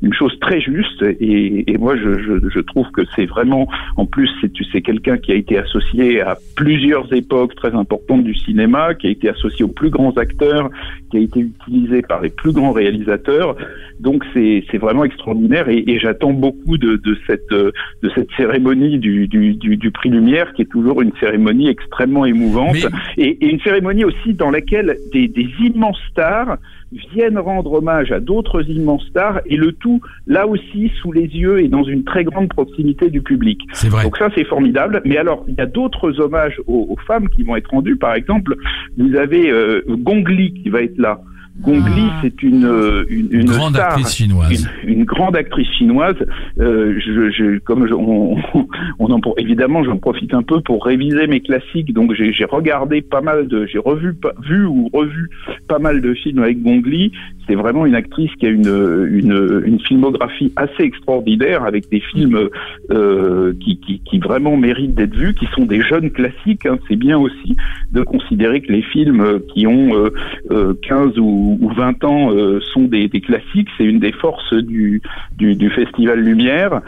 une 0.02 0.14
chose 0.14 0.38
très 0.40 0.60
juste. 0.60 1.02
Et, 1.02 1.70
et 1.70 1.78
moi, 1.78 1.96
je, 1.96 2.18
je, 2.18 2.48
je, 2.48 2.60
trouve 2.60 2.90
que 2.92 3.02
c'est 3.14 3.26
vraiment, 3.26 3.68
en 3.96 4.06
plus, 4.06 4.30
c'est, 4.40 4.52
c'est 4.72 4.82
quelqu'un 4.82 5.18
qui 5.18 5.32
a 5.32 5.34
été 5.34 5.58
associé 5.58 6.20
à 6.20 6.38
plusieurs 6.54 7.12
époques 7.12 7.54
très 7.56 7.74
importantes 7.74 8.24
du 8.24 8.34
cinéma, 8.34 8.94
qui 8.94 9.08
a 9.08 9.10
été 9.10 9.28
associé 9.28 9.64
aux 9.64 9.68
plus 9.68 9.90
grands 9.90 10.16
acteurs, 10.16 10.70
qui 11.10 11.16
a 11.18 11.20
été 11.20 11.40
utilisé 11.40 12.02
par 12.02 12.22
les 12.22 12.30
plus 12.30 12.52
grands 12.52 12.72
réalisateurs. 12.72 13.56
Donc, 14.00 14.24
c'est, 14.32 14.64
c'est 14.70 14.78
vraiment 14.78 15.04
extraordinaire. 15.04 15.68
Et, 15.68 15.82
et 15.86 15.98
j'attends 15.98 16.32
beaucoup 16.32 16.78
de, 16.78 16.96
de, 16.96 17.18
cette, 17.26 17.50
de 17.50 18.10
cette 18.14 18.30
cérémonie 18.36 18.98
du, 18.98 19.26
du, 19.26 19.54
du, 19.54 19.76
du, 19.76 19.90
prix 19.90 20.10
Lumière, 20.10 20.52
qui 20.52 20.62
est 20.62 20.70
toujours 20.70 21.02
une 21.02 21.12
cérémonie 21.18 21.68
extrêmement 21.68 22.24
émouvante, 22.24 22.76
et, 23.16 23.28
et, 23.44 23.50
une 23.50 23.60
cérémonie 23.60 24.04
aussi 24.04 24.34
dans 24.34 24.50
laquelle 24.50 24.96
des, 25.12 25.26
des 25.28 25.48
immenses 25.60 26.00
stars 26.10 26.58
viennent 26.92 27.38
rendre 27.38 27.72
hommage 27.72 28.12
à 28.12 28.20
d'autres 28.20 28.68
immenses 28.70 29.06
stars 29.08 29.40
et 29.46 29.56
le 29.56 29.72
tout 29.72 30.00
là 30.26 30.46
aussi 30.46 30.90
sous 31.00 31.12
les 31.12 31.26
yeux 31.26 31.60
et 31.60 31.68
dans 31.68 31.84
une 31.84 32.04
très 32.04 32.24
grande 32.24 32.48
proximité 32.48 33.10
du 33.10 33.22
public. 33.22 33.60
C'est 33.72 33.88
vrai. 33.88 34.04
Donc 34.04 34.16
ça 34.16 34.28
c'est 34.34 34.44
formidable. 34.44 35.02
Mais 35.04 35.16
alors 35.16 35.44
il 35.48 35.54
y 35.54 35.60
a 35.60 35.66
d'autres 35.66 36.20
hommages 36.20 36.60
aux, 36.66 36.96
femmes 37.06 37.28
qui 37.28 37.42
vont 37.42 37.56
être 37.56 37.70
rendus. 37.70 37.96
Par 37.96 38.14
exemple, 38.14 38.56
vous 38.98 39.14
avez 39.16 39.50
euh, 39.50 39.82
Gongli 39.88 40.54
qui 40.54 40.70
va 40.70 40.82
être 40.82 40.98
là. 40.98 41.20
Gong 41.62 41.84
Li, 41.96 42.02
Ah. 42.08 42.18
c'est 42.22 42.42
une, 42.42 42.64
euh, 42.64 43.04
une, 43.08 43.28
une 43.30 43.46
grande 43.46 43.74
star, 43.74 43.86
actrice 43.92 44.14
chinoise. 44.14 44.68
Une, 44.84 44.98
une 44.98 45.04
grande 45.04 45.36
actrice 45.36 45.68
chinoise. 45.78 46.16
Euh, 46.60 46.98
je, 47.04 47.30
je, 47.30 47.58
comme 47.60 47.86
je, 47.88 47.94
on, 47.94 48.36
on 48.98 49.10
en, 49.10 49.20
évidemment, 49.38 49.82
j'en 49.84 49.96
profite 49.96 50.34
un 50.34 50.42
peu 50.42 50.60
pour 50.60 50.84
réviser 50.84 51.26
mes 51.26 51.40
classiques. 51.40 51.92
Donc 51.94 52.12
j'ai 52.14 52.32
j'ai 52.32 52.44
regardé 52.44 53.00
pas 53.02 53.20
mal 53.20 53.48
de, 53.48 53.66
j'ai 53.66 53.78
revu, 53.78 54.14
vu 54.44 54.64
ou 54.66 54.90
revu 54.92 55.30
pas 55.68 55.78
mal 55.78 56.00
de 56.00 56.14
films 56.14 56.40
avec 56.42 56.62
Gong 56.62 56.82
Li. 56.84 57.12
C'est 57.48 57.54
vraiment 57.54 57.86
une 57.86 57.94
actrice 57.94 58.30
qui 58.40 58.46
a 58.46 58.50
une, 58.50 59.08
une, 59.10 59.62
une 59.64 59.80
filmographie 59.80 60.52
assez 60.56 60.82
extraordinaire 60.82 61.62
avec 61.64 61.88
des 61.90 62.00
films 62.00 62.48
euh, 62.90 63.52
qui, 63.60 63.78
qui, 63.80 64.00
qui 64.04 64.18
vraiment 64.18 64.56
méritent 64.56 64.94
d'être 64.96 65.14
vus, 65.14 65.32
qui 65.34 65.46
sont 65.54 65.64
des 65.64 65.80
jeunes 65.80 66.10
classiques. 66.10 66.66
hein. 66.66 66.78
C'est 66.88 66.96
bien 66.96 67.16
aussi 67.18 67.56
de 67.92 68.02
considérer 68.02 68.60
que 68.62 68.72
les 68.72 68.82
films 68.82 69.20
euh, 69.20 69.38
qui 69.54 69.66
ont 69.68 69.94
euh, 69.96 70.10
euh, 70.50 70.74
15 70.88 71.18
ou, 71.18 71.45
ou 71.46 71.70
20 71.70 72.04
ans 72.04 72.32
euh, 72.32 72.60
sont 72.72 72.82
des, 72.82 73.08
des 73.08 73.20
classiques. 73.20 73.68
C'est 73.76 73.84
une 73.84 74.00
des 74.00 74.12
forces 74.12 74.54
du, 74.54 75.02
du 75.32 75.70
Festival 75.70 76.20
Lumière. 76.20 76.82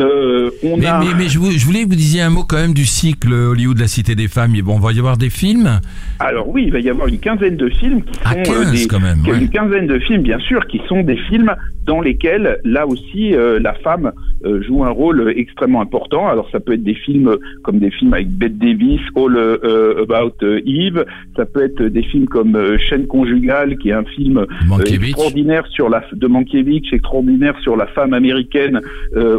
Euh, 0.00 0.50
on 0.62 0.76
Mais, 0.76 0.86
a... 0.86 0.98
mais, 0.98 1.06
mais 1.16 1.28
je, 1.28 1.38
vou- 1.38 1.50
je 1.50 1.64
voulais 1.64 1.84
que 1.84 1.88
vous 1.88 1.94
disiez 1.94 2.22
un 2.22 2.30
mot 2.30 2.44
quand 2.48 2.56
même 2.56 2.74
du 2.74 2.84
cycle 2.84 3.32
Hollywood 3.32 3.76
de 3.76 3.82
la 3.82 3.88
Cité 3.88 4.14
des 4.14 4.28
Femmes. 4.28 4.52
Bon, 4.64 4.76
on 4.76 4.80
va 4.80 4.92
y 4.92 4.98
avoir 4.98 5.16
des 5.16 5.30
films 5.30 5.80
Alors 6.18 6.48
oui, 6.48 6.64
il 6.66 6.72
va 6.72 6.80
y 6.80 6.90
avoir 6.90 7.06
une 7.08 7.18
quinzaine 7.18 7.56
de 7.56 7.68
films 7.68 8.02
qui 8.02 8.18
à 8.24 8.44
sont 8.44 8.52
15 8.52 8.68
euh, 8.68 8.72
des, 8.72 8.86
quand 8.86 9.00
même. 9.00 9.20
Ouais. 9.26 9.38
une 9.38 9.48
quinzaine 9.50 9.86
de 9.86 9.98
films, 10.00 10.22
bien 10.22 10.38
sûr, 10.40 10.66
qui 10.66 10.80
sont 10.88 11.02
des 11.02 11.16
films 11.28 11.54
dans 11.86 12.00
lesquels, 12.00 12.58
là 12.64 12.86
aussi, 12.86 13.34
euh, 13.34 13.58
la 13.60 13.74
femme 13.74 14.10
euh, 14.46 14.62
joue 14.62 14.84
un 14.84 14.90
rôle 14.90 15.32
extrêmement 15.36 15.82
important. 15.82 16.28
Alors, 16.28 16.48
ça 16.50 16.58
peut 16.60 16.72
être 16.72 16.82
des 16.82 16.94
films 16.94 17.36
comme 17.62 17.78
des 17.78 17.90
films 17.90 18.14
avec 18.14 18.28
Bette 18.30 18.58
Davis, 18.58 19.00
All 19.16 19.36
About 20.02 20.44
Eve. 20.66 21.04
Ça 21.36 21.44
peut 21.46 21.62
être 21.64 21.82
des 21.82 22.02
films 22.02 22.26
comme 22.26 22.58
Chaîne 22.88 23.06
conjugale, 23.06 23.76
qui 23.78 23.90
est 23.90 23.92
un 23.92 24.04
film 24.04 24.46
extraordinaire 24.86 25.66
sur 25.68 25.88
la 25.88 26.02
de 26.12 26.26
Mankiewicz, 26.26 26.92
extraordinaire 26.92 27.54
sur 27.62 27.76
la 27.76 27.86
femme 27.88 28.12
américaine 28.14 28.80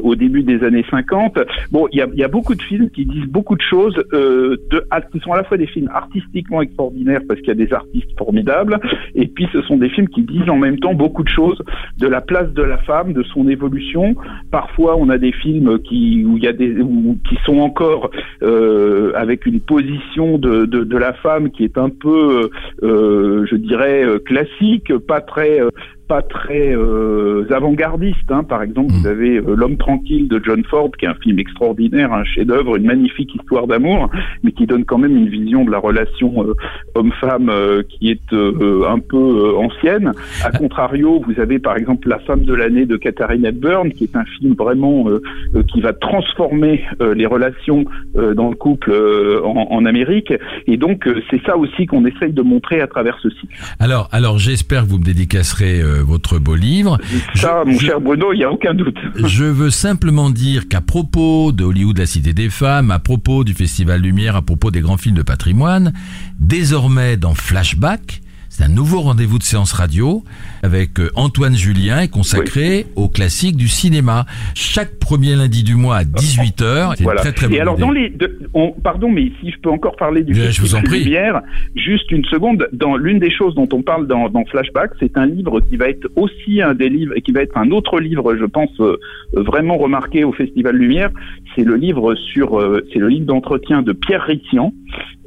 au 0.03 0.15
début 0.15 0.43
des 0.45 0.63
années 0.63 0.85
50. 0.89 1.39
Bon, 1.71 1.87
il 1.91 1.99
y 1.99 2.01
a, 2.01 2.07
y 2.15 2.23
a 2.23 2.27
beaucoup 2.27 2.55
de 2.55 2.61
films 2.61 2.89
qui 2.89 3.05
disent 3.05 3.27
beaucoup 3.27 3.55
de 3.55 3.61
choses, 3.61 3.95
euh, 4.13 4.57
de, 4.71 4.83
qui 5.11 5.19
sont 5.19 5.33
à 5.33 5.37
la 5.37 5.43
fois 5.43 5.57
des 5.57 5.67
films 5.67 5.89
artistiquement 5.93 6.61
extraordinaires 6.61 7.21
parce 7.27 7.39
qu'il 7.41 7.49
y 7.49 7.51
a 7.51 7.65
des 7.65 7.73
artistes 7.73 8.09
formidables, 8.17 8.79
et 9.15 9.27
puis 9.27 9.47
ce 9.51 9.61
sont 9.63 9.77
des 9.77 9.89
films 9.89 10.07
qui 10.09 10.21
disent 10.21 10.49
en 10.49 10.57
même 10.57 10.79
temps 10.79 10.93
beaucoup 10.93 11.23
de 11.23 11.29
choses 11.29 11.61
de 11.97 12.07
la 12.07 12.21
place 12.21 12.51
de 12.53 12.63
la 12.63 12.77
femme, 12.79 13.13
de 13.13 13.23
son 13.23 13.47
évolution. 13.49 14.15
Parfois, 14.51 14.95
on 14.97 15.09
a 15.09 15.17
des 15.17 15.31
films 15.31 15.79
qui 15.79 16.23
où 16.25 16.37
il 16.37 16.43
y 16.43 16.47
a 16.47 16.53
des 16.53 16.79
où- 16.79 17.17
qui 17.27 17.37
sont 17.45 17.59
encore 17.59 18.11
euh, 18.43 19.11
avec 19.15 19.45
une 19.45 19.59
position 19.59 20.37
de, 20.37 20.65
de, 20.65 20.83
de 20.83 20.97
la 20.97 21.13
femme 21.13 21.49
qui 21.51 21.63
est 21.63 21.77
un 21.77 21.89
peu, 21.89 22.49
euh, 22.83 23.45
je 23.49 23.55
dirais, 23.55 24.03
euh, 24.03 24.19
classique, 24.19 24.95
pas 25.07 25.21
très 25.21 25.59
euh, 25.61 25.69
pas 26.07 26.21
très 26.21 26.75
euh, 26.75 27.45
avant-gardiste. 27.53 28.29
Hein. 28.29 28.43
Par 28.43 28.61
exemple, 28.63 28.93
Mm. 28.93 28.97
vous 29.01 29.07
avez 29.07 29.37
euh, 29.37 29.55
L'homme 29.55 29.77
tranquille 29.77 30.27
de 30.27 30.41
John 30.43 30.63
Ford, 30.65 30.91
qui 30.97 31.05
est 31.05 31.07
un 31.07 31.15
film 31.15 31.39
extraordinaire, 31.39 32.11
un 32.13 32.23
chef-d'œuvre, 32.25 32.75
une 32.75 32.85
magnifique 32.85 33.33
histoire 33.35 33.67
d'amour, 33.67 34.09
mais 34.43 34.51
qui 34.51 34.65
donne 34.65 34.85
quand 34.85 34.97
même 34.97 35.15
une 35.15 35.29
vision 35.29 35.63
de 35.65 35.71
la 35.71 35.79
relation 35.79 36.43
euh, 36.43 36.53
homme-femme 36.95 37.49
euh, 37.49 37.83
qui 37.89 38.09
est 38.11 38.33
euh, 38.33 38.83
un 38.87 38.99
peu 38.99 39.17
euh, 39.17 39.57
ancienne. 39.57 40.11
A 40.43 40.51
contrario, 40.51 41.21
vous 41.25 41.39
avez 41.39 41.59
par 41.59 41.77
exemple 41.77 42.07
La 42.09 42.19
femme 42.19 42.43
de 42.43 42.53
l'année 42.53 42.85
de 42.85 42.97
Katharine 42.97 43.45
Hepburn, 43.45 43.91
qui 43.91 44.03
est 44.03 44.15
un 44.15 44.25
film 44.25 44.53
vraiment 44.55 45.07
euh, 45.09 45.21
euh, 45.55 45.63
qui 45.63 45.81
va 45.81 45.93
transformer 45.93 46.83
euh, 47.01 47.13
les 47.13 47.25
relations 47.25 47.85
euh, 48.17 48.33
dans 48.33 48.49
le 48.49 48.55
couple 48.55 48.91
euh, 48.91 49.41
en, 49.43 49.67
en 49.71 49.85
Amérique. 49.85 50.33
Et 50.67 50.77
donc, 50.77 51.07
euh, 51.07 51.21
c'est 51.29 51.41
ça 51.45 51.57
aussi 51.57 51.85
qu'on 51.85 52.05
essaye 52.05 52.33
de 52.33 52.41
montrer 52.41 52.81
à 52.81 52.87
travers 52.87 53.17
ce 53.21 53.29
cycle. 53.29 53.55
Alors, 53.79 54.09
alors 54.11 54.37
j'espère 54.37 54.83
que 54.83 54.89
vous 54.89 54.99
me 54.99 55.03
dédicacerez 55.05 55.81
euh, 55.81 55.94
votre 56.01 56.39
beau 56.39 56.55
livre. 56.55 56.97
Ça, 57.35 57.63
Je- 57.65 57.71
mon 57.71 57.77
je- 57.79 57.85
cher 57.85 58.01
Bruno, 58.01 58.33
il 58.33 58.37
n'y 58.37 58.43
a 58.43 58.51
aucun 58.51 58.73
doute. 58.73 58.97
Je 59.23 59.43
veux 59.45 59.69
simplement 59.69 60.29
dire 60.29 60.67
qu'à 60.67 60.81
propos 60.81 61.51
de 61.51 61.63
Hollywood, 61.63 61.97
la 61.97 62.05
Cité 62.05 62.33
des 62.33 62.49
Femmes, 62.49 62.91
à 62.91 62.99
propos 62.99 63.43
du 63.43 63.53
Festival 63.53 64.01
Lumière, 64.01 64.35
à 64.35 64.41
propos 64.41 64.71
des 64.71 64.81
grands 64.81 64.97
films 64.97 65.15
de 65.15 65.23
patrimoine, 65.23 65.93
désormais 66.39 67.17
dans 67.17 67.33
Flashback, 67.33 68.21
c'est 68.57 68.63
un 68.63 68.69
nouveau 68.69 69.01
rendez-vous 69.01 69.37
de 69.37 69.43
séance 69.43 69.73
radio 69.73 70.23
avec 70.63 70.97
euh, 71.01 71.09
Antoine 71.15 71.55
Julien 71.55 71.99
et 71.99 72.07
consacré 72.07 72.85
aux 72.95 73.09
classiques 73.09 73.57
du 73.57 73.67
cinéma. 73.67 74.25
Chaque 74.53 74.97
premier 74.97 75.35
lundi 75.35 75.61
du 75.63 75.75
mois 75.75 75.97
à 75.97 76.03
18h. 76.05 76.93
C'est 76.95 77.03
Voilà. 77.03 77.19
une 77.21 77.31
très 77.33 77.47
très 77.47 77.53
Et 77.53 77.59
alors, 77.59 77.73
idée. 77.73 77.81
dans 77.81 77.91
les, 77.91 78.13
on- 78.53 78.71
pardon, 78.71 79.09
mais 79.11 79.29
si 79.41 79.51
je 79.51 79.57
peux 79.59 79.69
encore 79.69 79.97
parler 79.97 80.23
du 80.23 80.31
Bien, 80.31 80.51
je 80.51 80.61
vous 80.61 80.73
en 80.75 80.79
Festival. 80.79 80.99
Lumière, 81.03 81.41
juste 81.75 82.09
une 82.11 82.23
seconde. 82.25 82.67
Dans 82.71 82.95
l'une 82.95 83.19
des 83.19 83.29
choses 83.31 83.55
dont 83.55 83.67
on 83.73 83.81
parle 83.81 84.07
dans, 84.07 84.29
dans 84.29 84.45
Flashback, 84.45 84.91
c'est 85.01 85.17
un 85.17 85.25
livre 85.25 85.59
qui 85.59 85.75
va 85.75 85.89
être 85.89 86.07
aussi 86.15 86.61
un 86.61 86.73
des 86.73 86.87
livres, 86.87 87.13
qui 87.25 87.33
va 87.33 87.41
être 87.41 87.57
un 87.57 87.71
autre 87.71 87.99
livre, 87.99 88.37
je 88.37 88.45
pense, 88.45 88.71
euh, 88.79 88.97
vraiment 89.33 89.75
remarqué 89.77 90.23
au 90.23 90.31
Festival 90.31 90.77
Lumière. 90.77 91.09
C'est 91.57 91.63
le 91.65 91.75
livre 91.75 92.15
sur, 92.15 92.57
euh, 92.59 92.85
c'est 92.93 92.99
le 92.99 93.09
livre 93.09 93.25
d'entretien 93.25 93.81
de 93.81 93.91
Pierre. 93.91 94.27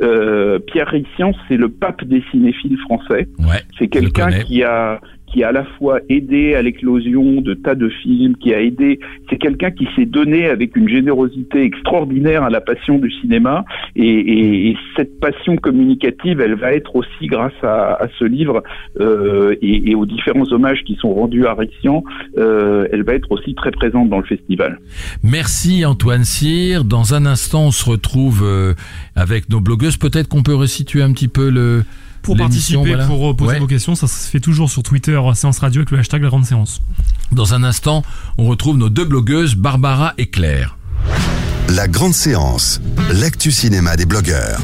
Euh, 0.00 0.60
Pierre 0.60 0.86
Ritian, 0.88 1.32
c'est 1.48 1.56
le 1.56 1.68
pape 1.68 2.04
des 2.04 2.22
cinéphiles 2.30 2.78
français. 2.78 3.17
Ouais, 3.38 3.60
C'est 3.78 3.88
quelqu'un 3.88 4.28
qui 4.44 4.62
a 4.62 5.00
qui 5.30 5.44
a 5.44 5.48
à 5.48 5.52
la 5.52 5.64
fois 5.76 6.00
aidé 6.08 6.54
à 6.54 6.62
l'éclosion 6.62 7.42
de 7.42 7.52
tas 7.52 7.74
de 7.74 7.90
films, 7.90 8.34
qui 8.36 8.54
a 8.54 8.62
aidé, 8.62 8.98
c'est 9.28 9.36
quelqu'un 9.36 9.70
qui 9.70 9.86
s'est 9.94 10.06
donné 10.06 10.46
avec 10.46 10.74
une 10.74 10.88
générosité 10.88 11.64
extraordinaire 11.64 12.44
à 12.44 12.48
la 12.48 12.62
passion 12.62 12.96
du 12.98 13.10
cinéma, 13.20 13.66
et, 13.94 14.08
et- 14.08 14.68
et 14.70 14.76
cette 14.96 15.20
passion 15.20 15.56
communicative, 15.58 16.40
elle 16.40 16.54
va 16.54 16.72
être 16.72 16.96
aussi 16.96 17.26
grâce 17.26 17.52
à, 17.62 18.02
à 18.02 18.06
ce 18.18 18.24
livre 18.24 18.62
euh, 19.00 19.54
et, 19.60 19.90
et 19.90 19.94
aux 19.94 20.06
différents 20.06 20.50
hommages 20.50 20.82
qui 20.86 20.94
sont 20.96 21.12
rendus 21.12 21.44
à 21.46 21.52
Rixian, 21.52 22.04
euh, 22.38 22.88
elle 22.90 23.02
va 23.02 23.12
être 23.12 23.30
aussi 23.30 23.54
très 23.54 23.70
présente 23.70 24.08
dans 24.08 24.20
le 24.20 24.24
festival. 24.24 24.78
Merci 25.22 25.84
Antoine 25.84 26.24
Cyr. 26.24 26.84
Dans 26.84 27.12
un 27.12 27.26
instant, 27.26 27.66
on 27.66 27.70
se 27.70 27.84
retrouve 27.88 28.42
euh, 28.46 28.72
avec 29.14 29.50
nos 29.50 29.60
blogueuses. 29.60 29.98
Peut-être 29.98 30.28
qu'on 30.28 30.42
peut 30.42 30.54
resituer 30.54 31.02
un 31.02 31.12
petit 31.12 31.28
peu 31.28 31.50
le. 31.50 31.82
Pour 32.28 32.36
participer, 32.36 32.76
voilà. 32.88 33.06
pour 33.06 33.30
euh, 33.30 33.34
poser 33.34 33.52
Ouais. 33.54 33.58
vos 33.58 33.66
questions, 33.66 33.94
ça 33.94 34.06
se 34.06 34.28
fait 34.30 34.40
toujours 34.40 34.70
sur 34.70 34.82
Twitter, 34.82 35.12
euh, 35.12 35.34
Séance 35.34 35.58
Radio, 35.58 35.80
avec 35.80 35.90
le 35.90 35.98
hashtag 35.98 36.22
La 36.22 36.28
Grande 36.28 36.44
Séance. 36.44 36.80
Dans 37.32 37.54
un 37.54 37.64
instant, 37.64 38.02
on 38.38 38.46
retrouve 38.46 38.76
nos 38.76 38.88
deux 38.90 39.04
blogueuses, 39.04 39.54
Barbara 39.54 40.14
et 40.18 40.26
Claire. 40.26 40.76
La 41.70 41.86
grande 41.88 42.14
séance, 42.14 42.80
l'actu 43.12 43.50
cinéma 43.50 43.96
des 43.96 44.06
blogueurs. 44.06 44.60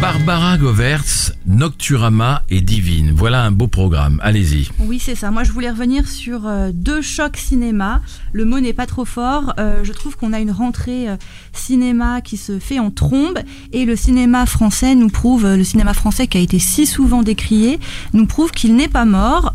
Barbara 0.00 0.58
Govertz, 0.58 1.32
Nocturama 1.46 2.42
et 2.50 2.60
Divine. 2.60 3.12
Voilà 3.14 3.44
un 3.44 3.52
beau 3.52 3.68
programme. 3.68 4.18
Allez-y. 4.22 4.68
Oui, 4.80 4.98
c'est 4.98 5.14
ça. 5.14 5.30
Moi, 5.30 5.44
je 5.44 5.52
voulais 5.52 5.70
revenir 5.70 6.08
sur 6.08 6.46
euh, 6.46 6.70
deux 6.74 7.02
chocs 7.02 7.36
cinéma. 7.36 8.02
Le 8.32 8.44
mot 8.44 8.58
n'est 8.58 8.72
pas 8.72 8.86
trop 8.86 9.04
fort. 9.04 9.54
Euh, 9.60 9.84
je 9.84 9.92
trouve 9.92 10.16
qu'on 10.16 10.32
a 10.32 10.40
une 10.40 10.50
rentrée 10.50 11.08
euh, 11.08 11.16
cinéma 11.52 12.20
qui 12.20 12.36
se 12.36 12.58
fait 12.58 12.80
en 12.80 12.90
trombe 12.90 13.38
et 13.72 13.84
le 13.84 13.94
cinéma 13.94 14.44
français 14.46 14.96
nous 14.96 15.08
prouve, 15.08 15.46
le 15.46 15.62
cinéma 15.62 15.94
français 15.94 16.26
qui 16.26 16.36
a 16.36 16.40
été 16.40 16.58
si 16.58 16.84
souvent 16.84 17.22
décrié, 17.22 17.78
nous 18.12 18.26
prouve 18.26 18.50
qu'il 18.50 18.74
n'est 18.74 18.88
pas 18.88 19.04
mort. 19.04 19.52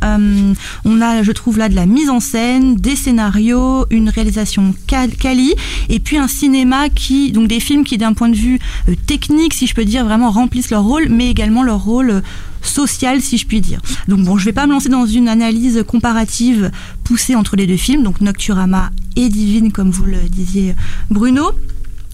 On 0.85 1.01
a, 1.01 1.23
je 1.23 1.31
trouve 1.33 1.57
là, 1.57 1.67
de 1.67 1.75
la 1.75 1.85
mise 1.85 2.09
en 2.09 2.21
scène, 2.21 2.75
des 2.75 2.95
scénarios, 2.95 3.85
une 3.89 4.07
réalisation 4.09 4.73
qual- 4.87 5.11
quali 5.11 5.53
et 5.89 5.99
puis 5.99 6.17
un 6.17 6.27
cinéma 6.29 6.87
qui, 6.89 7.31
donc 7.33 7.47
des 7.49 7.59
films 7.59 7.83
qui, 7.83 7.97
d'un 7.97 8.13
point 8.13 8.29
de 8.29 8.35
vue 8.35 8.59
technique, 9.07 9.53
si 9.53 9.67
je 9.67 9.73
peux 9.75 9.85
dire, 9.85 9.96
vraiment 10.03 10.31
remplissent 10.31 10.69
leur 10.69 10.83
rôle, 10.83 11.07
mais 11.09 11.29
également 11.29 11.63
leur 11.63 11.83
rôle 11.83 12.09
euh, 12.09 12.21
social, 12.61 13.21
si 13.21 13.37
je 13.37 13.47
puis 13.47 13.61
dire. 13.61 13.79
Donc 14.07 14.21
bon, 14.21 14.37
je 14.37 14.45
vais 14.45 14.53
pas 14.53 14.67
me 14.67 14.71
lancer 14.71 14.89
dans 14.89 15.05
une 15.05 15.27
analyse 15.27 15.83
comparative 15.87 16.71
poussée 17.03 17.35
entre 17.35 17.55
les 17.55 17.67
deux 17.67 17.77
films, 17.77 18.03
donc 18.03 18.21
Nocturama 18.21 18.91
et 19.15 19.29
Divine, 19.29 19.71
comme 19.71 19.91
vous 19.91 20.05
le 20.05 20.19
disiez, 20.29 20.75
Bruno. 21.09 21.51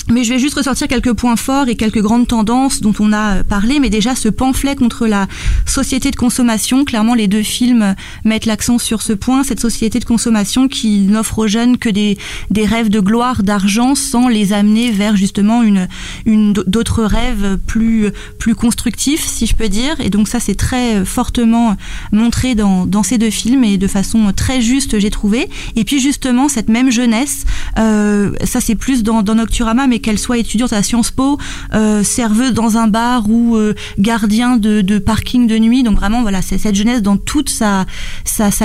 Mais 0.09 0.23
je 0.25 0.33
vais 0.33 0.39
juste 0.39 0.55
ressortir 0.55 0.87
quelques 0.87 1.13
points 1.13 1.37
forts 1.37 1.69
et 1.69 1.75
quelques 1.75 2.01
grandes 2.01 2.27
tendances 2.27 2.81
dont 2.81 2.93
on 2.99 3.13
a 3.13 3.37
euh, 3.37 3.43
parlé. 3.43 3.79
Mais 3.79 3.89
déjà, 3.89 4.15
ce 4.15 4.27
pamphlet 4.27 4.75
contre 4.75 5.07
la 5.07 5.27
société 5.65 6.11
de 6.11 6.15
consommation, 6.17 6.83
clairement, 6.83 7.13
les 7.13 7.27
deux 7.27 7.43
films 7.43 7.95
mettent 8.25 8.45
l'accent 8.45 8.77
sur 8.77 9.01
ce 9.01 9.13
point. 9.13 9.43
Cette 9.43 9.61
société 9.61 9.99
de 9.99 10.05
consommation 10.05 10.67
qui 10.67 11.01
n'offre 11.01 11.39
aux 11.39 11.47
jeunes 11.47 11.77
que 11.77 11.89
des, 11.89 12.17
des 12.51 12.65
rêves 12.65 12.89
de 12.89 12.99
gloire, 12.99 13.43
d'argent, 13.43 13.95
sans 13.95 14.27
les 14.27 14.51
amener 14.51 14.91
vers 14.91 15.15
justement 15.15 15.63
une, 15.63 15.87
une 16.25 16.53
d'autres 16.53 17.03
rêves 17.03 17.57
plus 17.65 18.11
plus 18.39 18.55
constructifs, 18.55 19.25
si 19.25 19.45
je 19.45 19.55
peux 19.55 19.69
dire. 19.69 19.95
Et 20.01 20.09
donc 20.09 20.27
ça, 20.27 20.39
c'est 20.39 20.55
très 20.55 21.05
fortement 21.05 21.77
montré 22.11 22.55
dans, 22.55 22.85
dans 22.85 23.03
ces 23.03 23.17
deux 23.17 23.29
films 23.29 23.63
et 23.63 23.77
de 23.77 23.87
façon 23.87 24.33
très 24.35 24.61
juste, 24.61 24.99
j'ai 24.99 25.09
trouvé. 25.09 25.47
Et 25.75 25.85
puis 25.85 25.99
justement, 25.99 26.49
cette 26.49 26.69
même 26.69 26.91
jeunesse, 26.91 27.45
euh, 27.77 28.33
ça 28.43 28.59
c'est 28.59 28.75
plus 28.75 29.03
dans, 29.03 29.23
dans 29.23 29.35
Nocturama, 29.35 29.87
mais 29.93 29.99
qu'elle 29.99 30.17
soit 30.17 30.39
étudiante 30.39 30.73
à 30.73 30.81
Sciences 30.81 31.11
Po, 31.11 31.37
euh, 31.75 32.01
serveuse 32.01 32.53
dans 32.53 32.77
un 32.77 32.87
bar 32.87 33.29
ou 33.29 33.57
euh, 33.57 33.75
gardien 33.99 34.57
de, 34.57 34.97
parking 34.97 35.45
de 35.45 35.55
nuit. 35.59 35.83
Donc 35.83 35.97
vraiment, 35.97 36.23
voilà, 36.23 36.41
c'est 36.41 36.57
cette 36.57 36.73
jeunesse 36.73 37.03
dans 37.03 37.17
toute 37.17 37.49
sa, 37.49 37.85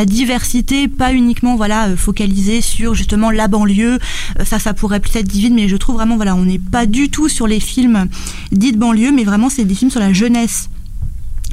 diversité, 0.07 0.89
pas 0.89 1.13
uniquement 1.13 1.57
voilà 1.57 1.89
euh, 1.89 1.97
focalisée 1.97 2.63
sur 2.63 2.95
justement 2.95 3.31
la 3.31 3.47
banlieue. 3.47 3.99
Ça, 4.43 4.59
ça 4.59 4.73
pourrait 4.73 5.01
peut-être 5.01 5.29
divine, 5.29 5.55
mais 5.55 5.69
je 5.69 5.77
trouve 5.77 5.97
vraiment 5.97 6.17
voilà, 6.17 6.35
on 6.35 6.45
n'est 6.45 6.59
pas 6.59 6.87
du 6.87 7.11
tout 7.11 7.29
sur 7.29 7.47
les 7.47 7.61
films 7.61 8.07
dits 8.51 8.73
de 8.73 8.79
banlieue, 8.79 9.13
mais 9.13 9.25
vraiment 9.25 9.51
c'est 9.51 9.67
des 9.67 9.75
films 9.75 9.91
sur 9.91 10.01
la 10.01 10.15
jeunesse 10.15 10.71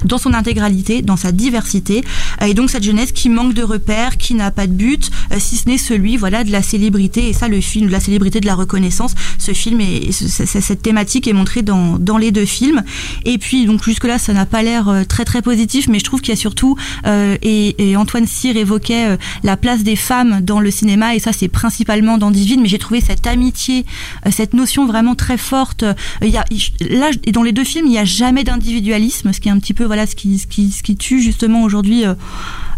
dans 0.05 0.17
son 0.17 0.33
intégralité, 0.33 1.01
dans 1.01 1.17
sa 1.17 1.31
diversité, 1.31 2.03
et 2.45 2.53
donc 2.53 2.69
cette 2.69 2.83
jeunesse 2.83 3.11
qui 3.11 3.29
manque 3.29 3.53
de 3.53 3.63
repères, 3.63 4.17
qui 4.17 4.33
n'a 4.33 4.51
pas 4.51 4.67
de 4.67 4.73
but, 4.73 5.09
si 5.37 5.57
ce 5.57 5.67
n'est 5.67 5.77
celui 5.77 6.17
voilà 6.17 6.43
de 6.43 6.51
la 6.51 6.61
célébrité 6.61 7.29
et 7.29 7.33
ça 7.33 7.47
le 7.47 7.61
film 7.61 7.87
de 7.87 7.91
la 7.91 7.99
célébrité 7.99 8.39
de 8.39 8.45
la 8.45 8.55
reconnaissance. 8.55 9.15
Ce 9.37 9.53
film 9.53 9.81
et 9.81 10.11
cette 10.11 10.81
thématique 10.81 11.27
est 11.27 11.33
montrée 11.33 11.61
dans, 11.61 11.97
dans 11.97 12.17
les 12.17 12.31
deux 12.31 12.45
films. 12.45 12.83
Et 13.25 13.37
puis 13.37 13.65
donc 13.65 13.83
jusque 13.83 14.05
là 14.05 14.17
ça 14.17 14.33
n'a 14.33 14.45
pas 14.45 14.63
l'air 14.63 15.03
très 15.07 15.25
très 15.25 15.41
positif, 15.41 15.87
mais 15.87 15.99
je 15.99 16.03
trouve 16.03 16.21
qu'il 16.21 16.33
y 16.33 16.37
a 16.37 16.39
surtout 16.39 16.77
et, 17.05 17.75
et, 17.77 17.95
Antoine 17.97 18.27
Cyr 18.27 18.57
évoquait 18.57 19.17
la 19.43 19.57
place 19.57 19.83
des 19.83 19.95
femmes 19.95 20.41
dans 20.41 20.59
le 20.59 20.71
cinéma 20.71 21.15
et 21.15 21.19
ça 21.19 21.31
c'est 21.33 21.47
principalement 21.47 22.17
dans 22.17 22.31
Divine, 22.31 22.61
mais 22.61 22.67
j'ai 22.67 22.79
trouvé 22.79 23.01
cette 23.01 23.27
amitié, 23.27 23.85
cette 24.31 24.53
notion 24.53 24.85
vraiment 24.85 25.15
très 25.15 25.37
forte. 25.37 25.85
Il 26.21 26.29
y 26.29 26.37
a, 26.37 26.45
là, 26.81 27.11
dans 27.31 27.43
les 27.43 27.51
deux 27.51 27.63
films, 27.63 27.85
il 27.87 27.91
n'y 27.91 27.97
a 27.97 28.05
jamais 28.05 28.43
d'individualisme, 28.43 29.33
ce 29.33 29.39
qui 29.39 29.49
est 29.49 29.51
un 29.51 29.59
petit 29.59 29.73
peu 29.73 29.85
ce 30.05 30.15
qui, 30.15 30.37
ce 30.37 30.47
qui, 30.47 30.71
ce 30.71 30.83
qui 30.83 30.95
tue 30.95 31.21
justement 31.21 31.63
aujourd'hui 31.63 32.05
euh, 32.05 32.13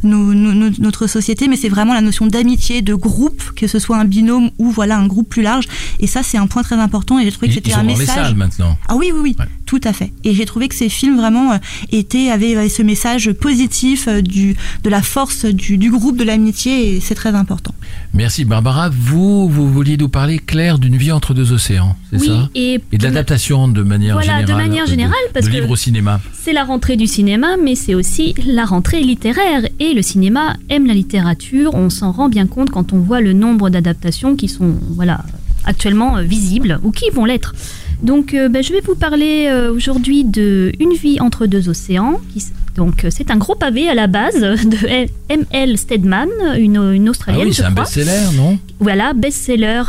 notre 0.04 1.08
société, 1.08 1.48
mais 1.48 1.58
c'est 1.58 1.70
vraiment 1.70 1.94
la 1.94 2.02
notion 2.02 2.28
d'amitié, 2.28 2.82
de 2.82 2.94
groupe, 2.94 3.42
que 3.56 3.68
ce 3.68 3.80
soit 3.80 3.98
un 3.98 4.06
binôme 4.06 4.52
ou 4.60 4.70
voilà 4.70 4.98
un 4.98 5.08
groupe 5.08 5.30
plus 5.30 5.42
large. 5.42 5.66
Et 6.00 6.08
ça, 6.08 6.22
c'est 6.24 6.38
un 6.38 6.48
point 6.48 6.64
très 6.64 6.76
important. 6.76 7.20
Et 7.20 7.24
j'ai 7.24 7.32
trouvé 7.32 7.48
que 7.48 7.54
c'était 7.56 7.74
un 7.74 7.84
message. 7.84 8.36
maintenant. 8.36 8.78
Ah 8.88 8.96
oui, 8.96 9.12
oui, 9.14 9.20
oui, 9.24 9.36
tout 9.68 9.82
à 9.84 9.94
fait. 9.94 10.12
Et 10.24 10.34
j'ai 10.34 10.46
trouvé 10.46 10.68
que 10.70 10.74
ces 10.76 10.90
films 10.90 11.18
vraiment 11.18 11.52
euh, 11.52 11.58
étaient 11.92 12.30
avaient, 12.32 12.70
ce 12.70 12.82
message 12.82 13.32
positif 13.34 14.08
euh, 14.08 14.22
du 14.22 14.56
de 14.84 14.90
la 14.90 15.04
force 15.04 15.46
du, 15.46 15.78
du 15.78 15.92
groupe, 15.92 16.18
de 16.18 16.24
l'amitié, 16.24 16.96
et 16.96 17.00
c'est 17.02 17.14
très 17.14 17.36
important. 17.36 17.76
Merci 18.14 18.46
Barbara. 18.46 18.90
Vous, 18.90 19.48
vous 19.50 19.72
vouliez 19.72 19.98
nous 19.98 20.10
parler, 20.10 20.40
Claire, 20.40 20.80
d'une 20.80 20.98
vie 20.98 21.12
entre 21.12 21.34
deux 21.36 21.52
océans, 21.52 21.96
c'est 22.10 22.20
ça? 22.20 22.50
et, 22.56 22.80
et 22.92 22.98
de 22.98 23.04
l'adaptation 23.04 23.68
de 23.68 23.84
manière 23.84 24.20
générale. 24.22 24.46
de 24.46 24.54
manière 24.54 24.86
générale, 24.88 25.14
parce 25.34 25.46
de 25.46 25.52
que 25.52 25.56
livre 25.56 25.70
au 25.70 25.76
cinéma. 25.76 26.20
C'est 26.34 26.54
la 26.54 26.64
rentrée 26.64 26.96
du 26.96 27.06
cinéma, 27.06 27.58
mais 27.62 27.76
c'est 27.76 27.94
aussi 27.94 28.34
la 28.46 28.66
rentrée 28.66 29.02
littéraire. 29.02 29.68
Et 29.80 29.94
le 29.94 30.02
cinéma 30.02 30.56
aime 30.70 30.88
la 30.88 30.94
littérature. 30.94 31.74
On 31.74 31.90
s'en 31.90 32.12
rend 32.14 32.30
bien 32.30 32.48
compte 32.48 32.70
quand 32.70 32.94
on 32.94 33.00
voit 33.00 33.20
le 33.22 33.34
nombre 33.34 33.70
d'adaptations 33.70 34.36
qui 34.38 34.48
sont, 34.48 34.76
voilà, 34.92 35.26
actuellement 35.66 36.18
euh, 36.18 36.22
visibles 36.22 36.80
ou 36.84 36.92
qui 36.92 37.10
vont 37.12 37.26
l'être. 37.26 37.54
Donc, 38.02 38.34
euh, 38.34 38.48
ben, 38.50 38.64
je 38.64 38.74
vais 38.74 38.82
vous 38.82 38.96
parler 38.96 39.48
euh, 39.48 39.74
aujourd'hui 39.74 40.24
de 40.24 40.72
Une 40.80 40.94
vie 40.94 41.20
entre 41.20 41.46
deux 41.46 41.70
océans. 41.70 42.20
Qui, 42.34 42.44
donc, 42.76 43.06
euh, 43.06 43.10
c'est 43.12 43.32
un 43.32 43.38
gros 43.38 43.56
pavé 43.56 43.90
à 43.90 43.96
la 43.96 44.08
base 44.08 44.40
de 44.42 45.08
M.L. 45.30 45.78
Stedman, 45.78 46.30
une, 46.58 46.78
une 46.94 47.10
Australienne. 47.10 47.44
Ah 47.46 47.48
oui, 47.48 47.54
c'est 47.54 47.64
un 47.64 47.72
best-seller, 47.72 48.36
non? 48.36 48.60
Voilà, 48.80 49.14
best-seller 49.14 49.84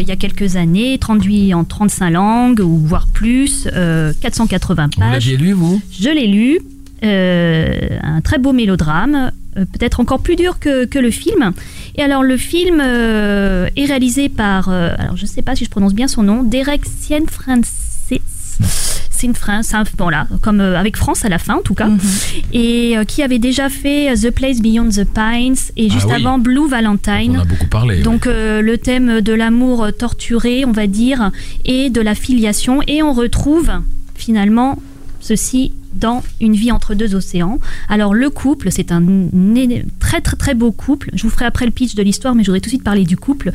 il 0.00 0.08
y 0.08 0.10
a 0.10 0.16
quelques 0.16 0.56
années, 0.56 0.96
traduit 0.98 1.52
en 1.52 1.64
35 1.64 2.10
langues, 2.10 2.60
ou 2.60 2.78
voire 2.78 3.06
plus, 3.12 3.68
480 4.20 4.88
pages. 4.88 5.06
Vous 5.06 5.12
l'aviez 5.12 5.36
lu, 5.36 5.52
vous? 5.52 5.80
Je 5.92 6.08
l'ai 6.08 6.26
lu. 6.26 6.60
Un 7.02 8.20
très 8.22 8.38
beau 8.38 8.52
mélodrame, 8.52 9.32
peut-être 9.54 10.00
encore 10.00 10.20
plus 10.20 10.36
dur 10.36 10.58
que, 10.58 10.84
que, 10.84 10.98
le 10.98 11.10
film. 11.10 11.52
Et 11.96 12.02
alors 12.02 12.22
le 12.22 12.36
film 12.36 12.80
est 12.80 13.84
réalisé 13.84 14.28
par, 14.28 14.68
alors 14.68 15.16
je 15.16 15.22
ne 15.22 15.28
sais 15.28 15.42
pas 15.42 15.56
si 15.56 15.64
je 15.64 15.70
prononce 15.70 15.94
bien 15.94 16.08
son 16.08 16.22
nom, 16.22 16.42
Derek 16.42 16.82
Cianfrancis. 16.84 18.20
C'est 19.20 19.26
une 19.26 19.34
France, 19.34 19.74
bon 19.98 20.08
là, 20.08 20.26
comme 20.40 20.60
avec 20.60 20.96
France 20.96 21.26
à 21.26 21.28
la 21.28 21.38
fin 21.38 21.56
en 21.56 21.62
tout 21.62 21.74
cas, 21.74 21.88
mm 21.88 21.98
-hmm. 21.98 22.44
et 22.54 22.96
euh, 22.96 23.04
qui 23.04 23.22
avait 23.22 23.38
déjà 23.38 23.68
fait 23.68 24.14
The 24.14 24.30
Place 24.30 24.60
Beyond 24.62 24.88
the 24.88 25.04
Pines 25.04 25.62
et 25.76 25.90
juste 25.90 26.06
ah 26.08 26.14
oui. 26.16 26.24
avant 26.24 26.38
Blue 26.38 26.66
Valentine. 26.66 27.36
On 27.36 27.40
a 27.40 27.44
beaucoup 27.44 27.66
parlé. 27.66 28.00
Donc 28.00 28.26
euh, 28.26 28.62
le 28.62 28.78
thème 28.78 29.20
de 29.20 29.34
l'amour 29.34 29.88
torturé, 29.92 30.64
on 30.64 30.72
va 30.72 30.86
dire, 30.86 31.32
et 31.66 31.90
de 31.90 32.00
la 32.00 32.14
filiation, 32.14 32.80
et 32.86 33.02
on 33.02 33.12
retrouve 33.12 33.70
finalement 34.14 34.78
ceci 35.20 35.72
dans 35.92 36.22
Une 36.40 36.54
vie 36.54 36.72
entre 36.72 36.94
deux 36.94 37.14
océans. 37.14 37.58
Alors 37.88 38.14
le 38.14 38.30
couple, 38.30 38.70
c'est 38.70 38.92
un 38.92 39.02
très 39.98 40.20
très 40.20 40.36
très 40.36 40.54
beau 40.54 40.72
couple. 40.72 41.10
Je 41.14 41.22
vous 41.24 41.30
ferai 41.30 41.44
après 41.44 41.64
le 41.66 41.72
pitch 41.72 41.94
de 41.94 42.02
l'histoire, 42.02 42.34
mais 42.34 42.42
je 42.44 42.48
voudrais 42.50 42.60
tout 42.60 42.66
de 42.66 42.70
suite 42.70 42.84
parler 42.84 43.04
du 43.04 43.16
couple. 43.16 43.52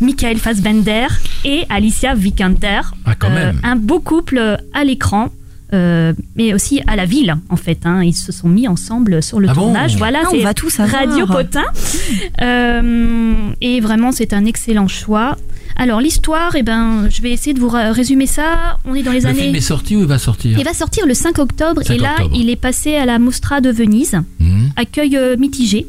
Michael 0.00 0.38
Fassbender 0.38 1.06
et 1.44 1.64
Alicia 1.68 2.14
Vikander. 2.14 2.80
Ah, 3.04 3.14
quand 3.18 3.30
Euh, 3.30 3.34
même. 3.52 3.60
un 3.62 3.76
beau 3.76 4.00
couple 4.00 4.58
à 4.74 4.84
l'écran. 4.84 5.30
Euh, 5.72 6.12
mais 6.36 6.54
aussi 6.54 6.80
à 6.86 6.94
la 6.96 7.04
ville 7.06 7.34
en 7.48 7.56
fait. 7.56 7.80
hein. 7.84 8.02
Ils 8.04 8.14
se 8.14 8.30
sont 8.32 8.48
mis 8.48 8.68
ensemble 8.68 9.22
sur 9.22 9.40
le 9.40 9.48
Ah 9.50 9.54
bon 9.54 9.62
tournage. 9.62 9.96
voilà, 9.96 10.20
Ah, 10.24 10.28
on 10.28 10.30
c'est 10.36 10.42
va 10.42 10.54
tout 10.54 10.70
savoir. 10.70 11.04
Radio 11.06 11.26
Potin. 11.26 11.64
Euh, 12.40 13.34
et 13.60 13.80
vraiment, 13.80 14.12
c'est 14.12 14.32
un 14.32 14.44
excellent 14.44 14.88
choix. 14.88 15.36
Alors 15.78 16.00
l'histoire, 16.00 16.54
eh 16.56 16.62
ben, 16.62 17.06
je 17.10 17.20
vais 17.20 17.30
essayer 17.32 17.52
de 17.52 17.60
vous 17.60 17.68
résumer 17.68 18.26
ça. 18.26 18.78
On 18.86 18.94
est 18.94 19.02
dans 19.02 19.12
les 19.12 19.20
Le 19.20 19.26
années. 19.26 19.42
film 19.42 19.54
est 19.56 19.60
sorti 19.60 19.94
ou 19.96 20.00
il 20.00 20.06
va 20.06 20.18
sortir 20.18 20.58
Il 20.58 20.64
va 20.64 20.72
sortir 20.72 21.06
le 21.06 21.12
5 21.14 21.38
octobre 21.38 21.82
5 21.82 21.94
et 21.94 21.98
là, 21.98 22.12
octobre. 22.18 22.34
il 22.34 22.48
est 22.48 22.56
passé 22.56 22.96
à 22.96 23.04
la 23.04 23.18
Mostra 23.18 23.60
de 23.60 23.70
Venise. 23.70 24.14
Hmm. 24.40 24.68
Accueil 24.76 25.16
euh, 25.16 25.36
mitigé. 25.36 25.86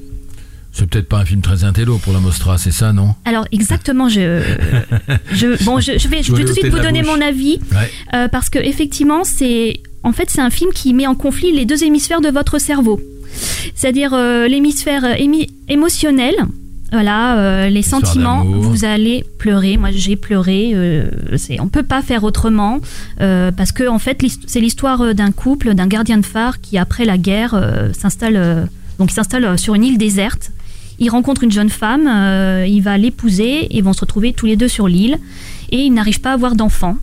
C'est 0.77 0.87
peut-être 0.87 1.09
pas 1.09 1.19
un 1.19 1.25
film 1.25 1.41
très 1.41 1.63
intello 1.63 1.97
pour 1.97 2.13
la 2.13 2.19
Mostra, 2.19 2.59
c'est 2.59 2.71
ça, 2.71 2.93
non 2.93 3.15
Alors 3.25 3.45
exactement, 3.51 4.09
je, 4.09 4.43
je, 5.33 5.63
bon, 5.65 5.79
je, 5.79 5.97
je 5.97 6.07
vais, 6.07 6.21
je 6.21 6.31
vais 6.31 6.43
tout 6.43 6.49
de 6.49 6.53
suite 6.53 6.67
vous 6.67 6.79
donner 6.79 7.01
bouche. 7.01 7.11
mon 7.15 7.21
avis 7.21 7.59
Ouais. 7.71 7.89
euh, 8.13 8.27
parce 8.27 8.49
que 8.49 8.59
effectivement, 8.59 9.23
c'est, 9.23 9.79
en 10.03 10.11
fait, 10.11 10.29
c'est 10.29 10.41
un 10.41 10.51
film 10.51 10.69
qui 10.73 10.93
met 10.93 11.07
en 11.07 11.15
conflit 11.15 11.51
les 11.51 11.65
deux 11.65 11.83
hémisphères 11.83 12.21
de 12.21 12.29
votre 12.29 12.59
cerveau, 12.59 13.01
c'est-à-dire 13.73 14.11
euh, 14.13 14.47
l'hémisphère 14.47 15.03
euh, 15.03 15.13
émi- 15.15 15.49
émotionnel. 15.67 16.35
Voilà, 16.91 17.37
euh, 17.39 17.69
les 17.69 17.81
sentiments, 17.81 18.45
vous 18.45 18.85
allez 18.85 19.25
pleurer. 19.39 19.75
Moi, 19.75 19.89
j'ai 19.91 20.15
pleuré. 20.15 20.71
Euh, 20.73 21.09
on 21.59 21.67
peut 21.67 21.83
pas 21.83 22.01
faire 22.01 22.23
autrement 22.23 22.79
euh, 23.19 23.51
parce 23.51 23.73
que 23.73 23.89
en 23.89 23.99
fait, 23.99 24.23
c'est 24.45 24.61
l'histoire 24.61 25.13
d'un 25.13 25.31
couple, 25.33 25.73
d'un 25.73 25.87
gardien 25.87 26.17
de 26.17 26.25
phare 26.25 26.61
qui 26.61 26.77
après 26.77 27.03
la 27.03 27.17
guerre 27.17 27.59
s'installe. 27.93 28.69
donc, 28.99 29.11
il 29.11 29.13
s'installe 29.15 29.59
sur 29.59 29.75
une 29.75 29.83
île 29.83 29.97
déserte. 29.97 30.51
Il 30.99 31.09
rencontre 31.09 31.43
une 31.43 31.51
jeune 31.51 31.69
femme, 31.69 32.07
euh, 32.07 32.65
il 32.67 32.81
va 32.81 32.97
l'épouser 32.97 33.67
et 33.75 33.81
vont 33.81 33.93
se 33.93 34.01
retrouver 34.01 34.33
tous 34.33 34.47
les 34.47 34.55
deux 34.55 34.67
sur 34.67 34.87
l'île 34.87 35.19
et 35.69 35.77
ils 35.83 35.93
n'arrivent 35.93 36.21
pas 36.21 36.31
à 36.31 36.33
avoir 36.33 36.55
d'enfant. 36.55 36.97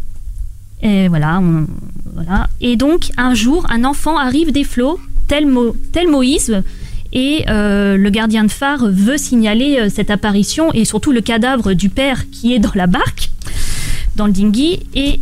Et 0.82 1.08
voilà. 1.08 1.40
Et 2.60 2.76
donc 2.76 3.10
un 3.16 3.34
jour, 3.34 3.66
un 3.70 3.84
enfant 3.84 4.18
arrive 4.18 4.52
des 4.52 4.64
flots, 4.64 4.98
tel, 5.28 5.48
tel 5.92 6.08
Moïse, 6.08 6.62
et 7.12 7.44
euh, 7.48 7.96
le 7.96 8.10
gardien 8.10 8.42
de 8.42 8.50
phare 8.50 8.86
veut 8.88 9.16
signaler 9.16 9.78
euh, 9.78 9.88
cette 9.88 10.10
apparition 10.10 10.72
et 10.72 10.84
surtout 10.84 11.12
le 11.12 11.20
cadavre 11.20 11.72
du 11.72 11.88
père 11.88 12.28
qui 12.30 12.52
est 12.52 12.58
dans 12.58 12.72
la 12.74 12.88
barque, 12.88 13.30
dans 14.16 14.26
le 14.26 14.32
dinghy, 14.32 14.80
et 14.94 15.20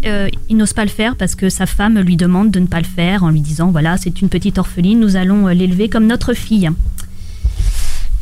il 0.48 0.56
n'ose 0.56 0.72
pas 0.72 0.84
le 0.84 0.90
faire 0.90 1.16
parce 1.16 1.34
que 1.34 1.48
sa 1.48 1.66
femme 1.66 1.98
lui 2.00 2.16
demande 2.16 2.50
de 2.50 2.60
ne 2.60 2.66
pas 2.66 2.78
le 2.78 2.86
faire 2.86 3.24
en 3.24 3.30
lui 3.30 3.40
disant 3.40 3.70
voilà, 3.70 3.96
c'est 3.98 4.20
une 4.20 4.28
petite 4.28 4.58
orpheline, 4.58 5.00
nous 5.00 5.16
allons 5.16 5.48
l'élever 5.48 5.88
comme 5.88 6.06
notre 6.06 6.34
fille. 6.34 6.70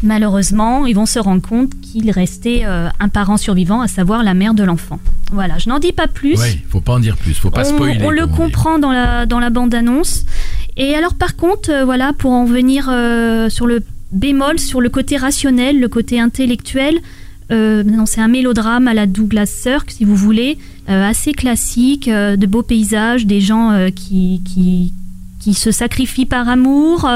Malheureusement, 0.03 0.87
ils 0.87 0.95
vont 0.95 1.07
se 1.07 1.19
rendre 1.19 1.43
compte 1.43 1.79
qu'il 1.81 2.11
restait 2.11 2.63
euh, 2.65 2.89
un 3.01 3.09
parent 3.09 3.37
survivant, 3.37 3.83
à 3.83 3.89
savoir 3.89 4.23
la 4.23 4.33
mère 4.33 4.55
de 4.55 4.65
l'enfant. 4.65 4.99
Voilà, 5.31 5.59
je 5.59 5.69
n'en 5.69 5.79
dis 5.79 5.93
pas 5.93 6.07
plus. 6.07 6.41
Oui, 6.41 6.61
faut 6.71 6.81
pas 6.81 6.95
en 6.95 7.01
dire 7.01 7.17
plus, 7.17 7.35
faut 7.35 7.51
pas 7.51 7.69
on, 7.69 7.75
spoiler. 7.75 8.03
on 8.03 8.11
le 8.11 8.27
comprend 8.27 8.79
dans 8.79 8.93
la, 8.93 9.27
dans 9.27 9.39
la 9.41 9.51
bande-annonce. 9.51 10.25
Et 10.79 10.95
alors, 10.95 11.15
par 11.15 11.37
contre, 11.37 11.71
euh, 11.71 11.85
voilà, 11.85 12.15
pour 12.15 12.31
en 12.31 12.47
venir 12.47 12.89
euh, 12.91 13.51
sur 13.51 13.67
le 13.67 13.83
bémol, 14.13 14.59
sur 14.59 14.81
le 14.81 14.89
côté 14.89 15.19
rationnel, 15.19 15.79
le 15.79 15.89
côté 15.89 16.19
intellectuel, 16.19 16.99
non, 17.53 18.07
c'est 18.07 18.21
un 18.21 18.29
mélodrame 18.29 18.87
à 18.87 18.95
la 18.95 19.09
Douglas 19.09 19.47
Sirk, 19.47 19.91
si 19.91 20.05
vous 20.05 20.15
voulez, 20.15 20.57
assez 20.87 21.33
classique, 21.33 22.09
de 22.09 22.47
beaux 22.47 22.63
paysages, 22.63 23.27
des 23.27 23.41
gens 23.41 23.89
qui, 23.93 24.41
qui, 24.45 24.93
qui 25.41 25.55
se 25.55 25.73
sacrifient 25.73 26.27
par 26.27 26.49
amour. 26.49 27.11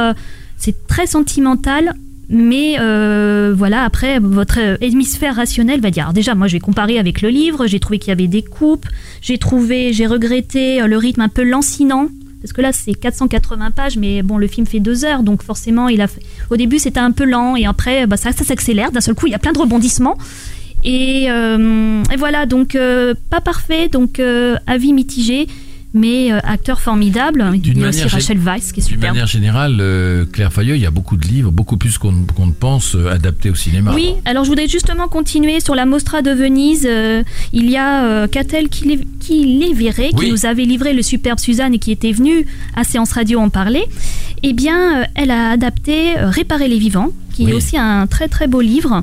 c'est 0.57 0.89
très 0.89 1.07
sentimental. 1.07 1.95
Mais 2.29 2.77
euh, 2.81 3.55
voilà, 3.57 3.85
après, 3.85 4.19
votre 4.19 4.59
euh, 4.59 4.77
hémisphère 4.81 5.37
rationnel 5.37 5.81
va 5.81 5.91
dire. 5.91 6.05
Alors 6.05 6.15
déjà, 6.15 6.35
moi, 6.35 6.47
j'ai 6.47 6.61
comparé 6.61 6.99
avec 6.99 7.23
le 7.23 7.29
livre. 7.29 7.67
J'ai 7.67 7.81
trouvé 7.81 7.99
qu'il 7.99 8.09
y 8.09 8.13
avait 8.13 8.29
des 8.29 8.43
coupes. 8.43 8.87
J'ai 9.21 9.39
trouvé, 9.39 9.93
j'ai 9.93 10.07
regretté 10.07 10.81
euh, 10.81 10.87
le 10.87 10.97
rythme 10.97 11.21
un 11.21 11.29
peu 11.29 11.43
lancinant. 11.43 12.09
Parce 12.41 12.53
que 12.53 12.61
là, 12.61 12.73
c'est 12.73 12.93
480 12.93 13.71
pages, 13.71 13.97
mais 13.97 14.23
bon, 14.23 14.37
le 14.37 14.47
film 14.47 14.67
fait 14.67 14.81
deux 14.81 15.07
heures, 15.07 15.23
donc 15.23 15.43
forcément, 15.43 15.89
il 15.89 16.03
a 16.03 16.09
au 16.51 16.57
début, 16.59 16.79
c'était 16.79 17.01
un 17.01 17.11
peu 17.11 17.25
lent, 17.25 17.57
et 17.57 17.65
après, 17.65 18.07
bah, 18.07 18.19
ça, 18.19 18.33
ça 18.33 18.45
s'accélère. 18.45 18.93
D'un 18.93 19.01
seul 19.01 19.15
coup, 19.15 19.27
il 19.27 19.31
y 19.31 19.35
a 19.35 19.39
plein 19.39 19.53
de 19.53 19.59
rebondissements. 19.59 20.19
Et, 20.85 21.29
voilà, 22.19 22.45
donc 22.45 22.77
pas 23.31 23.41
parfait, 23.41 23.89
donc 23.89 24.21
avis 24.67 24.93
mitigé, 24.93 25.49
mais 25.95 26.33
euh, 26.33 26.41
acteur 26.43 26.81
formidable. 26.81 27.49
Il 27.55 27.61
D'une 27.63 27.79
y 27.81 27.85
a 27.85 27.89
aussi 27.89 28.03
Rachel 28.05 28.39
Weisz 28.39 28.73
qui 28.73 28.81
est 28.81 28.83
D'une 28.83 28.95
superbe. 28.97 29.15
manière 29.15 29.27
générale, 29.29 29.79
euh, 29.81 30.27
Claire 30.27 30.53
Fayeux, 30.53 30.75
il 30.75 30.83
y 30.83 30.87
a 30.87 30.91
beaucoup 30.91 31.17
de 31.17 31.25
livres, 31.27 31.53
beaucoup 31.53 31.77
plus 31.77 31.97
qu'on 31.99 32.13
ne 32.13 32.53
pense, 32.53 32.97
euh, 32.97 33.11
adaptés 33.13 33.49
au 33.49 33.55
cinéma. 33.55 33.93
Oui, 33.95 34.15
alors 34.25 34.45
je 34.45 34.51
voudrais 34.51 34.67
justement 34.69 35.07
continuer 35.09 35.61
sur 35.61 35.75
la 35.77 35.87
Mostra 35.87 36.21
de 36.21 36.33
Venise. 36.33 36.89
Il 37.53 37.71
y 37.71 37.77
a 37.77 38.27
Catel 38.29 38.69
qui 38.69 38.85
les, 38.89 39.01
qui 39.21 39.45
les 39.59 39.73
verrait, 39.73 40.11
qui 40.19 40.31
nous 40.31 40.45
avait 40.47 40.65
livré 40.65 40.93
le 40.93 41.03
superbe 41.03 41.39
Suzanne 41.39 41.75
et 41.75 41.79
qui 41.79 41.93
était 41.93 42.13
venue 42.13 42.45
à 42.75 42.83
Séance 42.85 43.13
Radio 43.13 43.39
en 43.39 43.49
parler. 43.49 43.85
Eh 44.43 44.53
bien, 44.53 45.05
elle 45.15 45.31
a 45.31 45.51
adapté 45.51 46.15
Réparer 46.17 46.69
les 46.69 46.79
vivants, 46.79 47.11
qui 47.33 47.45
Oui. 47.45 47.53
est 47.53 47.55
aussi 47.55 47.77
un 47.79 48.07
très 48.09 48.27
très 48.29 48.47
beau 48.49 48.61
livre. 48.61 49.03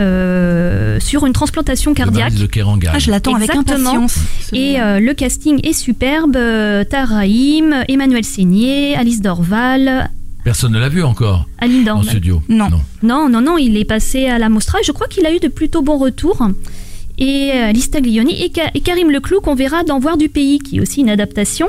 Euh, 0.00 0.98
sur 1.00 1.26
une 1.26 1.32
transplantation 1.32 1.94
cardiaque. 1.94 2.34
De 2.34 2.46
Kerangal. 2.46 2.92
Ah, 2.94 2.98
je 2.98 3.10
l'attends 3.10 3.34
avec 3.34 3.54
impatience. 3.54 4.16
Et 4.52 4.80
euh, 4.80 5.00
le 5.00 5.14
casting 5.14 5.60
est 5.64 5.72
superbe. 5.72 6.36
Euh, 6.36 6.84
Taraïm, 6.84 7.74
Emmanuel 7.88 8.24
Seigné, 8.24 8.96
Alice 8.96 9.20
Dorval, 9.20 10.10
Personne 10.44 10.72
ne 10.72 10.78
l'a 10.78 10.88
vu 10.88 11.02
encore 11.02 11.46
Aline 11.58 11.80
en 11.90 11.96
Dorval. 11.96 12.06
studio. 12.08 12.42
Non. 12.48 12.68
Non, 13.02 13.28
non, 13.28 13.40
non, 13.40 13.58
il 13.58 13.76
est 13.76 13.84
passé 13.84 14.26
à 14.26 14.38
la 14.38 14.48
Mostra. 14.48 14.78
et 14.80 14.84
Je 14.84 14.92
crois 14.92 15.08
qu'il 15.08 15.26
a 15.26 15.34
eu 15.34 15.40
de 15.40 15.48
plutôt 15.48 15.82
bons 15.82 15.98
retours. 15.98 16.40
Et 17.18 17.50
euh, 17.52 17.70
Alice 17.70 17.90
Taglioni 17.90 18.40
et, 18.44 18.50
Ka- 18.50 18.70
et 18.74 18.80
Karim 18.80 19.10
Leclou 19.10 19.40
qu'on 19.40 19.54
verra 19.56 19.82
dans 19.82 19.98
Voir 19.98 20.16
du 20.16 20.28
pays, 20.28 20.58
qui 20.60 20.76
est 20.76 20.80
aussi 20.80 21.00
une 21.00 21.08
adaptation. 21.10 21.68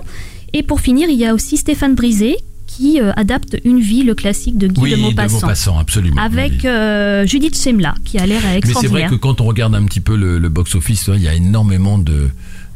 Et 0.54 0.62
pour 0.62 0.80
finir, 0.82 1.10
il 1.10 1.16
y 1.18 1.26
a 1.26 1.34
aussi 1.34 1.58
Stéphane 1.58 1.96
Brisé 1.96 2.38
qui 2.78 3.02
euh, 3.02 3.12
adapte 3.16 3.58
Une 3.66 3.80
vie, 3.80 4.04
le 4.04 4.16
classique 4.16 4.58
de 4.58 4.68
Guy 4.68 4.82
Oui, 4.82 4.92
de 4.92 4.96
de 4.98 5.02
Maupassant. 5.02 5.36
Maupassant, 5.42 5.78
absolument. 5.80 6.22
Avec 6.22 6.64
euh, 6.66 7.26
Judith 7.26 7.56
Semla, 7.56 7.96
qui 8.06 8.18
a 8.20 8.26
l'air 8.26 8.42
Mais 8.44 8.44
c'est 8.44 8.48
vrai 8.48 8.58
extraordinaire. 8.58 9.10
que 9.10 9.16
quand 9.16 9.42
on 9.42 9.46
regarde 9.46 9.76
un 9.76 9.84
petit 9.86 10.00
peu 10.02 10.16
le, 10.16 10.38
le 10.40 10.50
box-office, 10.50 11.10
il 11.16 11.22
y 11.22 11.28
a 11.28 11.34
énormément 11.34 11.98
de, 11.98 12.30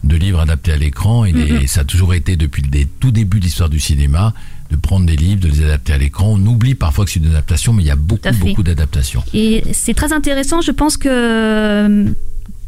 de 0.04 0.16
livres 0.16 0.40
adaptés 0.40 0.72
à 0.74 0.78
l'écran. 0.78 1.26
Il 1.26 1.38
est- 1.38 1.68
Ça 1.68 1.82
a 1.82 1.84
toujours 1.84 2.14
été, 2.14 2.36
depuis 2.36 2.64
le 2.64 2.70
tout 3.00 3.12
début 3.12 3.40
de 3.40 3.46
l'histoire 3.46 3.70
du 3.70 3.80
cinéma, 3.80 4.34
de 4.72 4.76
prendre 4.78 5.06
des 5.06 5.16
livres, 5.18 5.42
de 5.42 5.48
les 5.50 5.64
adapter 5.64 5.94
à 5.94 5.98
l'écran. 5.98 6.34
On 6.38 6.46
oublie 6.46 6.76
parfois 6.76 7.06
que 7.06 7.12
c'est 7.12 7.20
une 7.20 7.28
adaptation, 7.28 7.74
mais 7.74 7.84
il 7.84 7.88
y 7.88 7.92
a 7.92 7.96
beaucoup, 7.96 8.30
beaucoup 8.40 8.64
d'adaptations. 8.64 9.22
Et 9.34 9.64
c'est 9.74 9.94
très 9.94 10.14
intéressant, 10.14 10.62
je 10.62 10.72
pense 10.72 10.96
que, 10.98 12.06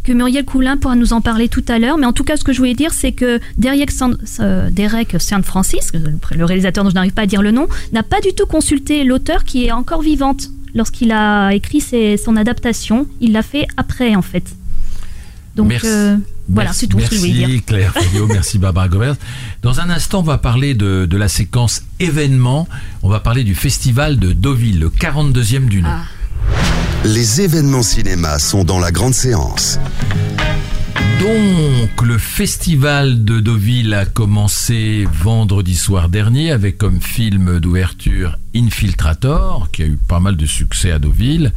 que 0.04 0.12
Muriel 0.12 0.44
Coulin 0.46 0.78
pourra 0.78 0.96
nous 0.96 1.14
en 1.14 1.22
parler 1.22 1.48
tout 1.50 1.64
à 1.68 1.80
l'heure. 1.80 1.98
Mais 1.98 2.06
en 2.06 2.14
tout 2.14 2.24
cas, 2.24 2.36
ce 2.38 2.44
que 2.44 2.52
je 2.54 2.58
voulais 2.58 2.74
dire, 2.74 2.94
c'est 2.94 3.12
que 3.14 3.40
Derek 3.58 3.90
San, 3.92 4.18
euh, 4.40 4.70
Derek 4.70 5.16
Saint 5.20 5.42
Francis, 5.44 5.92
le 5.94 6.46
réalisateur 6.46 6.84
dont 6.84 6.90
je 6.90 6.96
n'arrive 6.96 7.14
pas 7.14 7.24
à 7.24 7.26
dire 7.26 7.42
le 7.42 7.52
nom, 7.52 7.68
n'a 7.94 8.04
pas 8.04 8.20
du 8.22 8.34
tout 8.34 8.46
consulté 8.46 9.04
l'auteur 9.04 9.44
qui 9.44 9.66
est 9.66 9.72
encore 9.72 10.02
vivante. 10.02 10.50
Lorsqu'il 10.76 11.12
a 11.12 11.52
écrit 11.54 11.82
ses- 11.82 12.18
son 12.18 12.36
adaptation, 12.36 13.08
il 13.22 13.32
l'a 13.32 13.44
fait 13.44 13.68
après, 13.78 14.16
en 14.16 14.22
fait. 14.24 14.44
Donc, 15.56 15.68
Merci. 15.70 15.86
euh, 15.88 16.18
voilà, 16.50 16.70
Merci- 16.70 16.80
c'est 16.82 16.88
tout 16.88 17.00
ce 17.00 17.10
que 17.10 17.16
je 17.16 17.20
voulais 17.22 17.32
dire. 17.32 17.48
Merci 17.48 17.62
Claire 17.64 17.94
Fabio, 17.94 18.26
merci 18.28 18.58
Barbara 18.58 18.88
Gobert. 18.90 19.16
Dans 19.62 19.80
un 19.80 19.90
instant, 19.92 20.20
on 20.22 20.24
va 20.24 20.40
parler 20.40 20.74
de, 20.74 21.06
de 21.06 21.18
la 21.18 21.28
séquence 21.28 21.84
événement. 22.00 22.68
On 23.04 23.10
va 23.10 23.20
parler 23.20 23.44
du 23.44 23.54
festival 23.54 24.18
de 24.18 24.34
Deauville, 24.34 24.80
le 24.80 24.90
42e 24.90 25.68
du 25.70 25.84
nom. 25.84 25.90
Ah. 25.92 26.04
Les 27.06 27.42
événements 27.42 27.84
cinéma 27.84 28.40
sont 28.40 28.64
dans 28.64 28.80
la 28.80 28.92
grande 28.92 29.14
séance. 29.14 29.80
Donc, 31.20 32.02
le 32.02 32.18
festival 32.18 33.24
de 33.24 33.40
Deauville 33.40 33.94
a 33.94 34.06
commencé 34.06 35.08
vendredi 35.12 35.76
soir 35.76 36.10
dernier 36.10 36.52
avec 36.52 36.78
comme 36.78 37.02
film 37.02 37.60
d'ouverture 37.60 38.38
Infiltrator, 38.56 39.70
qui 39.72 39.84
a 39.84 39.86
eu 39.86 39.98
pas 40.08 40.20
mal 40.20 40.36
de 40.36 40.46
succès 40.46 40.92
à 40.92 41.00
Deauville. 41.00 41.54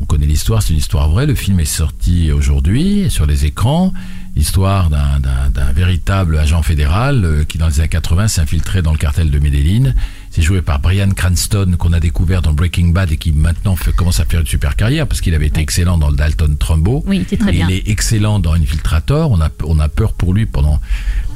On 0.00 0.04
connaît 0.04 0.26
l'histoire, 0.26 0.62
c'est 0.62 0.72
une 0.72 0.78
histoire 0.78 1.08
vraie. 1.10 1.26
Le 1.26 1.34
film 1.34 1.58
est 1.58 1.64
sorti 1.64 2.30
aujourd'hui 2.30 3.06
sur 3.10 3.26
les 3.26 3.44
écrans. 3.44 3.92
Histoire 4.36 4.88
d'un- 4.90 5.72
véritable 5.74 6.38
agent 6.38 6.62
fédéral 6.62 7.24
euh, 7.24 7.44
qui, 7.44 7.56
dans 7.58 7.66
les 7.68 7.80
années 7.80 7.88
80, 7.88 8.28
s'infiltrait 8.28 8.82
dans 8.82 8.92
le 8.92 8.98
cartel 8.98 9.30
de 9.30 9.38
Medellin. 9.38 9.92
C'est 10.30 10.42
joué 10.42 10.62
par 10.62 10.78
Brian 10.78 11.10
Cranston, 11.10 11.74
qu'on 11.78 11.92
a 11.92 12.00
découvert 12.00 12.42
dans 12.42 12.52
Breaking 12.52 12.88
Bad 12.88 13.10
et 13.12 13.16
qui 13.16 13.32
maintenant 13.32 13.74
fait- 13.76 13.92
commence 13.92 14.20
à 14.20 14.24
faire 14.24 14.40
une 14.40 14.46
super 14.46 14.76
carrière 14.76 15.06
parce 15.06 15.20
qu'il 15.20 15.34
avait 15.34 15.46
été 15.48 15.60
excellent 15.60 15.98
dans 15.98 16.10
le 16.10 16.16
Dalton 16.16 16.56
Trumbo. 16.58 17.02
Oui, 17.06 17.24
c'est 17.28 17.38
très 17.38 17.50
Et 17.50 17.52
bien. 17.52 17.66
Il 17.68 17.74
est 17.76 17.88
excellent 17.88 18.38
dans 18.38 18.52
Infiltrator. 18.52 19.30
On 19.30 19.40
a, 19.40 19.48
on 19.64 19.78
a 19.78 19.88
peur 19.88 20.12
pour 20.12 20.34
lui 20.34 20.46
pendant 20.46 20.80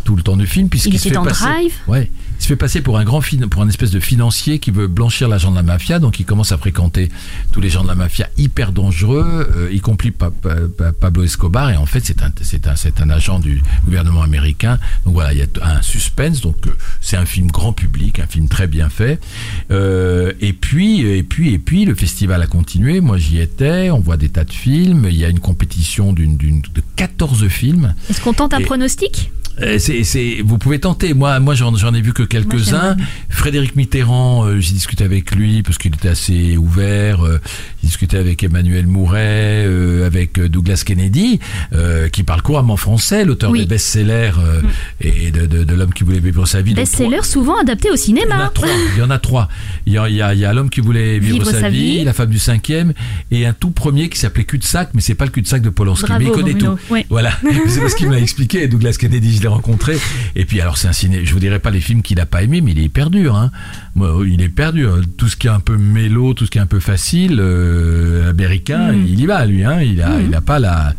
tout 0.05 0.15
le 0.17 0.23
temps 0.23 0.37
du 0.37 0.47
film 0.47 0.69
puisqu'il 0.69 0.95
Il 0.95 0.99
se 1.01 1.09
fait 1.09 1.15
dans 1.15 1.25
passer. 1.25 1.45
Drive. 1.45 1.73
Ouais, 1.89 2.11
il 2.13 2.22
se 2.43 2.49
fait 2.49 2.57
passer 2.57 2.81
pour 2.83 2.99
un 2.99 3.05
grand 3.05 3.21
pour 3.51 3.63
un 3.63 3.69
espèce 3.69 3.91
de 3.93 4.01
financier 4.01 4.59
qui 4.59 4.71
veut 4.71 4.89
blanchir 4.89 5.29
l'argent 5.29 5.51
de 5.51 5.57
la 5.57 5.63
mafia. 5.63 5.99
Donc 5.99 6.19
il 6.21 6.25
commence 6.25 6.51
à 6.53 6.59
fréquenter 6.59 7.09
tous 7.53 7.61
les 7.61 7.71
gens 7.71 7.83
de 7.83 7.89
la 7.89 7.95
mafia 7.95 8.29
hyper 8.37 8.73
dangereux, 8.73 9.49
euh, 9.57 9.69
y 9.73 9.81
compris 9.81 10.11
Pa- 10.11 10.31
Pa- 10.31 10.57
Pa- 10.77 10.93
Pablo 10.93 11.23
Escobar. 11.23 11.71
Et 11.71 11.77
en 11.77 11.87
fait, 11.87 12.01
c'est 12.05 12.23
un 12.23 12.31
c'est 12.41 12.67
un 12.67 12.75
c'est 12.77 13.01
un 13.01 13.11
agent 13.11 13.39
du 13.39 13.63
gouvernement 13.85 14.23
américain. 14.23 14.79
Donc 15.05 15.15
voilà, 15.15 15.33
il 15.33 15.39
y 15.39 15.43
a 15.43 15.47
un 15.63 15.83
suspense. 15.83 16.41
Donc 16.41 16.57
euh, 16.67 16.71
c'est 17.01 17.17
un 17.17 17.27
film 17.27 17.47
grand 17.49 17.73
public, 17.73 18.19
un 18.19 18.27
film 18.27 18.49
très 18.49 18.67
bien 18.67 18.89
fait. 18.89 19.21
Euh, 19.71 20.33
et 20.41 20.53
puis 20.53 21.01
et 21.03 21.23
puis 21.23 21.53
et 21.53 21.59
puis 21.59 21.85
le 21.85 21.95
festival 21.95 22.43
a 22.43 22.47
continué. 22.47 23.01
Moi 23.01 23.19
j'y 23.19 23.39
étais. 23.39 23.91
On 23.91 24.01
voit 24.01 24.17
des 24.17 24.29
tas 24.29 24.45
de 24.45 24.53
films. 24.53 25.07
Il 25.09 25.17
y 25.17 25.25
a 25.25 25.29
une 25.29 25.41
compétition 25.41 26.13
d'une 26.13 26.37
d'une 26.37 26.61
de 26.61 26.83
14 26.97 27.47
films. 27.49 27.95
Est-ce 28.11 28.21
qu'on 28.21 28.33
tente 28.33 28.55
un 28.55 28.59
Et- 28.59 28.65
pronostic? 28.65 29.31
Euh, 29.61 29.79
c'est, 29.79 30.41
vous 30.43 30.57
pouvez 30.57 30.81
tenter. 30.81 31.13
Moi, 31.13 31.39
moi, 31.39 31.55
j'en, 31.55 31.77
j'en 31.77 31.93
ai 31.93 32.01
vu 32.01 32.15
que 32.15 32.23
quelques-uns. 32.33 32.97
Frédéric 33.29 33.77
Mitterrand, 33.77 34.45
euh, 34.47 34.61
j'ai 34.61 34.73
discuté 34.73 35.05
avec 35.05 35.35
lui 35.35 35.63
parce 35.63 35.79
qu'il 35.79 35.95
était 35.95 36.09
assez 36.09 36.57
ouvert. 36.57 37.25
euh, 37.25 37.39
j'ai 37.83 37.89
discuté 37.89 38.17
avec 38.17 38.43
Emmanuel 38.43 38.87
Mouret, 38.87 39.65
euh, 39.67 40.07
avec 40.07 40.39
euh, 40.39 40.49
Douglas 40.49 40.83
Kennedy, 40.87 41.41
euh, 41.75 42.09
qui 42.09 42.23
parle 42.23 42.43
couramment 42.43 42.77
français, 42.77 43.25
l'auteur 43.25 43.51
Oui. 43.51 43.61
des 43.61 43.67
best-sellers 43.67 44.33
euh, 44.39 44.61
et 45.01 45.31
de, 45.31 45.47
de, 45.47 45.65
de 45.65 45.75
l'homme 45.75 45.93
qui 45.93 46.05
voulait 46.05 46.21
vivre 46.21 46.47
sa 46.47 46.63
vie. 46.63 46.73
Donc, 46.75 46.85
Best-seller 46.85 47.23
souvent 47.23 47.59
adapté 47.61 47.91
au 47.91 47.95
il 47.97 47.99
y 47.99 47.99
en 47.99 48.03
a 48.03 48.21
cinéma. 48.23 48.51
trois. 48.55 48.69
Il 48.95 48.99
y 48.99 49.03
en 49.03 49.11
a 49.11 49.19
trois. 49.19 49.49
Il 49.87 49.93
y 49.93 49.99
a, 49.99 50.09
il 50.09 50.17
y 50.39 50.45
a, 50.45 50.53
l'homme 50.55 50.71
qui 50.71 50.81
voulait 50.81 51.19
vivre, 51.19 51.45
sa, 51.45 51.69
vie, 51.69 52.03
la 52.05 52.13
femme 52.13 52.31
du 52.31 52.39
cinquième, 52.39 52.93
et 53.31 53.47
un 53.47 53.53
tout 53.53 53.71
premier 53.71 54.09
qui 54.09 54.19
s'appelait 54.19 54.45
cul-de-sac, 54.45 54.91
mais 54.95 55.01
c'est 55.01 55.15
pas 55.15 55.25
le 55.25 55.31
cul-de-sac 55.31 55.61
de 55.63 55.71
Polanski, 55.71 56.11
mais 56.19 56.25
il 56.27 56.31
connaît 56.31 56.53
Bruno. 56.55 56.77
tout. 56.89 56.93
Ouais. 56.93 57.07
Voilà, 57.11 57.33
c'est 57.69 57.89
ce 57.89 57.97
qu'il 57.97 58.09
m'a 58.09 58.19
expliqué. 58.19 58.69
Douglas 58.69 58.97
Kennedy, 58.99 59.37
je 59.37 59.43
l'ai 59.43 59.49
rencontré. 59.49 59.97
Et 60.37 60.45
puis 60.45 60.61
alors 60.61 60.79
c'est 60.79 60.89
un 60.89 60.93
ciné. 60.93 61.25
Je 61.25 61.33
vous 61.35 61.41
dirai 61.41 61.59
pas 61.59 61.71
les 61.71 61.81
films 61.81 62.03
qu'il 62.03 62.21
a 62.21 62.22
pas 62.27 62.43
aimé, 62.43 62.61
mais 62.61 62.73
il 62.73 62.79
est 62.79 62.85
hyper 62.85 63.11
dur. 63.11 63.37
Hein. 63.37 63.51
Il 63.97 64.41
est 64.41 64.47
hyper 64.47 64.73
dur. 64.73 65.01
Tout 65.17 65.29
ce 65.29 65.37
qui 65.37 65.47
est 65.47 65.51
un 65.51 65.61
peu 65.61 65.77
mélo, 65.77 66.35
tout 66.35 66.47
ce 66.47 66.51
qui 66.51 66.59
est 66.59 66.61
un 66.63 66.67
peu 66.67 66.81
facile, 66.81 67.39
euh, 67.41 68.31
américain, 68.31 68.93
Mm. 68.93 69.07
il 69.09 69.21
y 69.21 69.27
va 69.27 69.45
lui. 69.47 69.65
Hein. 69.65 69.81
Il 69.83 70.01
a, 70.03 70.21
il 70.21 70.35
a 70.35 70.41
pas 70.41 70.59
la. 70.59 70.95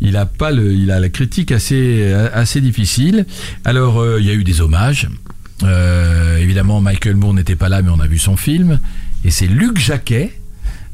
Il 0.00 0.16
a 0.16 0.26
pas 0.26 0.50
le, 0.50 0.72
il 0.72 0.90
a 0.90 1.00
la 1.00 1.08
critique 1.08 1.50
assez 1.52 2.12
assez 2.34 2.60
difficile. 2.60 3.26
Alors 3.64 4.00
euh, 4.00 4.18
il 4.20 4.26
y 4.26 4.30
a 4.30 4.34
eu 4.34 4.44
des 4.44 4.60
hommages. 4.60 5.08
Euh, 5.62 6.36
évidemment, 6.38 6.80
Michael 6.80 7.14
Moore 7.16 7.32
n'était 7.34 7.56
pas 7.56 7.68
là, 7.68 7.80
mais 7.80 7.90
on 7.90 8.00
a 8.00 8.06
vu 8.06 8.18
son 8.18 8.36
film. 8.36 8.80
Et 9.24 9.30
c'est 9.30 9.46
Luc 9.46 9.78
Jacquet 9.78 10.34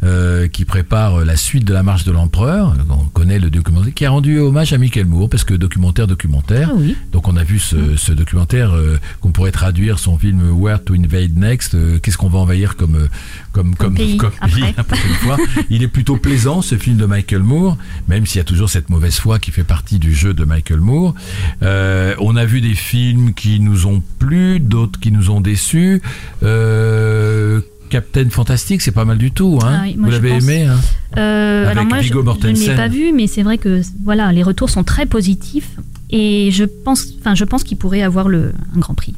euh, 0.02 0.48
qui 0.48 0.64
prépare 0.64 1.24
la 1.24 1.36
suite 1.36 1.64
de 1.64 1.72
La 1.72 1.82
Marche 1.82 2.04
de 2.04 2.12
l'Empereur. 2.12 2.74
On 2.88 3.04
connaît 3.04 3.38
le 3.38 3.50
documentaire 3.50 3.92
qui 3.94 4.04
a 4.06 4.10
rendu 4.10 4.38
hommage 4.38 4.72
à 4.72 4.78
Michael 4.78 5.06
Moore 5.06 5.28
parce 5.28 5.44
que 5.44 5.54
documentaire, 5.54 6.06
documentaire. 6.06 6.70
Ah 6.72 6.76
oui. 6.76 6.96
Donc 7.12 7.28
on 7.28 7.36
a 7.36 7.44
vu 7.44 7.58
ce, 7.58 7.96
ce 7.96 8.12
documentaire 8.12 8.72
euh, 8.74 8.98
qu'on 9.20 9.32
pourrait 9.32 9.52
traduire 9.52 9.98
son 9.98 10.16
film 10.18 10.50
Where 10.52 10.82
to 10.82 10.94
Invade 10.94 11.36
Next. 11.36 11.74
euh, 11.74 11.98
Qu'est-ce 11.98 12.16
qu'on 12.18 12.28
va 12.28 12.38
envahir 12.38 12.76
comme 12.76 12.96
euh, 12.96 13.08
comme 13.52 13.74
comme 13.74 13.94
pays, 13.94 14.16
comme 14.16 14.30
pays 14.30 14.74
fois. 15.20 15.36
Il 15.70 15.82
est 15.82 15.88
plutôt 15.88 16.16
plaisant 16.16 16.62
ce 16.62 16.76
film 16.76 16.96
de 16.96 17.06
Michael 17.06 17.42
Moore, 17.42 17.76
même 18.08 18.26
s'il 18.26 18.38
y 18.38 18.40
a 18.40 18.44
toujours 18.44 18.70
cette 18.70 18.88
mauvaise 18.90 19.16
foi 19.18 19.38
qui 19.38 19.50
fait 19.50 19.64
partie 19.64 19.98
du 19.98 20.14
jeu 20.14 20.34
de 20.34 20.44
Michael 20.44 20.80
Moore. 20.80 21.14
Euh, 21.62 22.14
on 22.20 22.36
a 22.36 22.44
vu 22.44 22.60
des 22.60 22.74
films 22.74 23.34
qui 23.34 23.60
nous 23.60 23.86
ont 23.86 24.02
plu, 24.18 24.60
d'autres 24.60 24.98
qui 25.00 25.10
nous 25.12 25.30
ont 25.30 25.40
déçus. 25.40 26.00
Euh, 26.42 27.60
Captain 27.90 28.28
Fantastic, 28.30 28.80
c'est 28.80 28.92
pas 28.92 29.04
mal 29.04 29.18
du 29.18 29.30
tout. 29.32 29.58
Hein 29.62 29.78
Ah 29.78 29.82
oui, 29.84 29.96
Vous 29.98 30.06
je 30.06 30.10
l'avez 30.12 30.30
aimé 30.36 30.64
hein 30.64 30.78
Euh, 31.18 31.64
Avec 31.66 31.72
alors 31.78 31.84
moi, 31.86 31.98
je, 31.98 32.02
Viggo 32.04 32.14
je 32.14 32.20
ne 32.20 32.24
Mortensen. 32.24 32.68
l'ai 32.70 32.76
pas 32.76 32.88
vu, 32.88 33.12
mais 33.14 33.26
c'est 33.26 33.42
vrai 33.42 33.58
que 33.58 33.82
voilà, 34.04 34.32
les 34.32 34.42
retours 34.42 34.70
sont 34.70 34.84
très 34.84 35.06
positifs 35.06 35.70
et 36.10 36.50
je 36.52 36.64
pense, 36.64 37.06
enfin, 37.20 37.34
je 37.34 37.44
pense 37.44 37.62
qu'il 37.64 37.76
pourrait 37.76 38.02
avoir 38.02 38.28
le 38.28 38.52
un 38.74 38.78
grand 38.78 38.94
prix. 38.94 39.14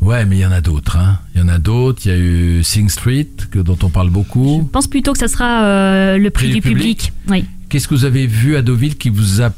Ouais, 0.00 0.24
mais 0.26 0.36
il 0.36 0.40
y 0.40 0.46
en 0.46 0.52
a 0.52 0.60
d'autres. 0.60 0.96
Hein. 0.96 1.18
Il 1.34 1.40
y 1.40 1.44
en 1.44 1.48
a 1.48 1.58
d'autres. 1.58 2.02
Il 2.04 2.08
y 2.08 2.14
a 2.14 2.18
eu 2.18 2.62
Sing 2.64 2.88
Street, 2.88 3.28
que, 3.50 3.58
dont 3.60 3.78
on 3.82 3.88
parle 3.88 4.08
Je 4.08 4.12
beaucoup. 4.12 4.68
pense 4.72 4.86
plutôt 4.88 5.12
que 5.12 5.18
ça 5.18 5.28
sera 5.28 5.64
euh, 5.64 6.18
le 6.18 6.30
prix, 6.30 6.48
Prix 6.48 6.54
du 6.54 6.60
public. 6.60 7.12
Oui. 7.28 7.44
Qu'est-ce 7.68 7.88
que 7.88 7.94
vous 7.94 8.04
avez 8.04 8.26
vu 8.26 8.56
à 8.56 8.62
Deauville 8.62 8.96
qui 8.96 9.08
vous 9.08 9.40
a 9.40 9.50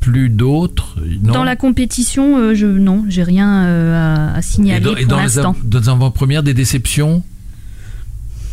plu 0.00 0.28
d'autres 0.28 0.96
Dans 1.22 1.42
la 1.42 1.56
compétition, 1.56 2.38
euh, 2.38 2.54
je 2.54 2.66
non, 2.66 3.04
j'ai 3.08 3.24
rien 3.24 3.64
euh, 3.66 4.14
à, 4.32 4.34
à 4.34 4.38
Et 4.38 4.42
signaler 4.42 4.78
et 4.78 4.94
pour 5.02 5.06
dans 5.08 5.16
les, 5.16 5.22
l'instant. 5.24 5.50
av- 5.50 5.68
dans 5.68 5.80
les 5.80 5.88
avant-premières, 5.88 6.42
des 6.44 6.54
déceptions? 6.54 7.24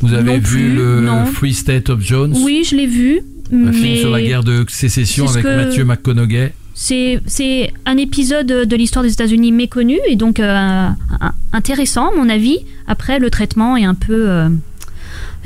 Vous 0.01 0.13
avez 0.13 0.23
Non 0.23 0.37
vu 0.37 0.41
plus, 0.41 0.75
le 0.75 1.01
non. 1.01 1.25
Free 1.25 1.53
State 1.53 1.89
of 1.89 2.01
Jones? 2.01 2.33
Oui, 2.43 2.65
je 2.69 2.75
l'ai 2.75 2.87
vu. 2.87 3.21
Un 3.51 3.57
mais 3.57 3.73
film 3.73 3.97
sur 3.97 4.09
la 4.09 4.21
guerre 4.21 4.43
de 4.43 4.65
sécession 4.67 5.27
avec 5.27 5.45
Matthew 5.45 5.83
McConaughey. 5.85 6.53
C'est 6.73 7.71
un 7.85 7.97
épisode 7.97 8.47
de 8.47 8.75
l'histoire 8.75 9.03
des 9.03 9.13
États-Unis 9.13 9.51
méconnu 9.51 9.97
et 10.07 10.15
donc 10.15 10.39
euh, 10.39 10.87
intéressant 11.53 12.09
à 12.11 12.15
mon 12.15 12.27
avis. 12.27 12.59
Après, 12.87 13.17
le 13.19 13.29
traitement 13.29 13.77
est 13.77 13.85
un 13.85 13.93
peu, 13.93 14.29
euh, 14.29 14.49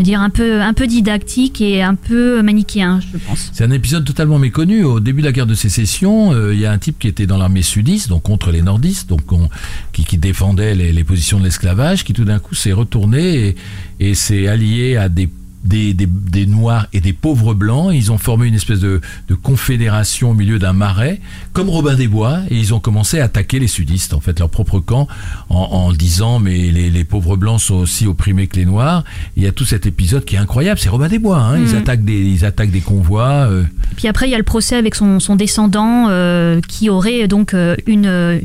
dire 0.03 0.21
un 0.21 0.29
peu, 0.29 0.61
un 0.61 0.73
peu 0.73 0.87
didactique 0.87 1.61
et 1.61 1.81
un 1.81 1.95
peu 1.95 2.41
manichéen, 2.41 2.99
je 3.01 3.17
pense. 3.17 3.49
C'est 3.53 3.63
un 3.63 3.71
épisode 3.71 4.05
totalement 4.05 4.39
méconnu. 4.39 4.83
Au 4.83 4.99
début 4.99 5.21
de 5.21 5.27
la 5.27 5.31
guerre 5.31 5.47
de 5.47 5.55
sécession, 5.55 6.33
euh, 6.33 6.53
il 6.53 6.59
y 6.59 6.65
a 6.65 6.71
un 6.71 6.77
type 6.77 6.99
qui 6.99 7.07
était 7.07 7.27
dans 7.27 7.37
l'armée 7.37 7.61
sudiste, 7.61 8.09
donc 8.09 8.23
contre 8.23 8.51
les 8.51 8.61
nordistes, 8.61 9.09
donc 9.09 9.31
on- 9.31 9.49
qui, 9.91 10.17
défendait 10.17 10.75
les, 10.75 11.03
positions 11.03 11.39
de 11.39 11.43
l'esclavage, 11.43 12.03
qui 12.03 12.13
tout 12.13 12.25
d'un 12.25 12.39
coup 12.39 12.55
s'est 12.55 12.71
retourné 12.71 13.49
et, 13.49 13.55
et 13.99 14.15
s'est 14.15 14.47
allié 14.47 14.95
à 14.97 15.09
des 15.09 15.29
des, 15.63 15.93
des, 15.93 16.05
des 16.07 16.45
noirs 16.45 16.87
et 16.93 17.01
des 17.01 17.13
pauvres 17.13 17.53
blancs. 17.53 17.91
Ils 17.93 18.11
ont 18.11 18.17
formé 18.17 18.47
une 18.47 18.55
espèce 18.55 18.79
de, 18.79 19.01
de 19.27 19.35
confédération 19.35 20.31
au 20.31 20.33
milieu 20.33 20.57
d'un 20.59 20.73
marais, 20.73 21.19
comme 21.53 21.69
Robin 21.69 21.95
des 21.95 22.07
Bois, 22.07 22.39
et 22.49 22.57
ils 22.57 22.73
ont 22.73 22.79
commencé 22.79 23.19
à 23.19 23.25
attaquer 23.25 23.59
les 23.59 23.67
sudistes, 23.67 24.13
en 24.13 24.19
fait, 24.19 24.39
leur 24.39 24.49
propre 24.49 24.79
camp, 24.79 25.07
en, 25.49 25.55
en 25.57 25.91
disant 25.93 26.39
mais 26.39 26.57
les, 26.71 26.89
les 26.89 27.03
pauvres 27.03 27.35
blancs 27.37 27.59
sont 27.59 27.75
aussi 27.75 28.07
opprimés 28.07 28.47
que 28.47 28.55
les 28.55 28.65
noirs. 28.65 29.03
Il 29.35 29.43
y 29.43 29.47
a 29.47 29.51
tout 29.51 29.65
cet 29.65 29.85
épisode 29.85 30.25
qui 30.25 30.35
est 30.35 30.39
incroyable, 30.39 30.79
c'est 30.79 30.89
Robin 30.89 31.07
des 31.07 31.19
Bois. 31.19 31.39
Hein. 31.39 31.57
Ils 31.59 31.69
Mhm. 31.73 31.77
attaquent 31.77 32.05
des, 32.05 32.19
ils 32.21 32.45
attaquent 32.45 32.71
des 32.71 32.81
convois. 32.81 33.47
euh, 33.49 33.63
Puis 33.97 34.07
après, 34.07 34.27
il 34.27 34.31
y 34.31 34.35
a 34.35 34.37
le 34.37 34.43
procès 34.43 34.75
avec 34.75 34.95
son, 34.95 35.19
son 35.19 35.35
descendant 35.35 36.07
euh, 36.09 36.61
qui 36.67 36.89
aurait 36.89 37.27
donc 37.27 37.53
euh, 37.53 37.75
une, 37.85 38.05
euh, 38.05 38.39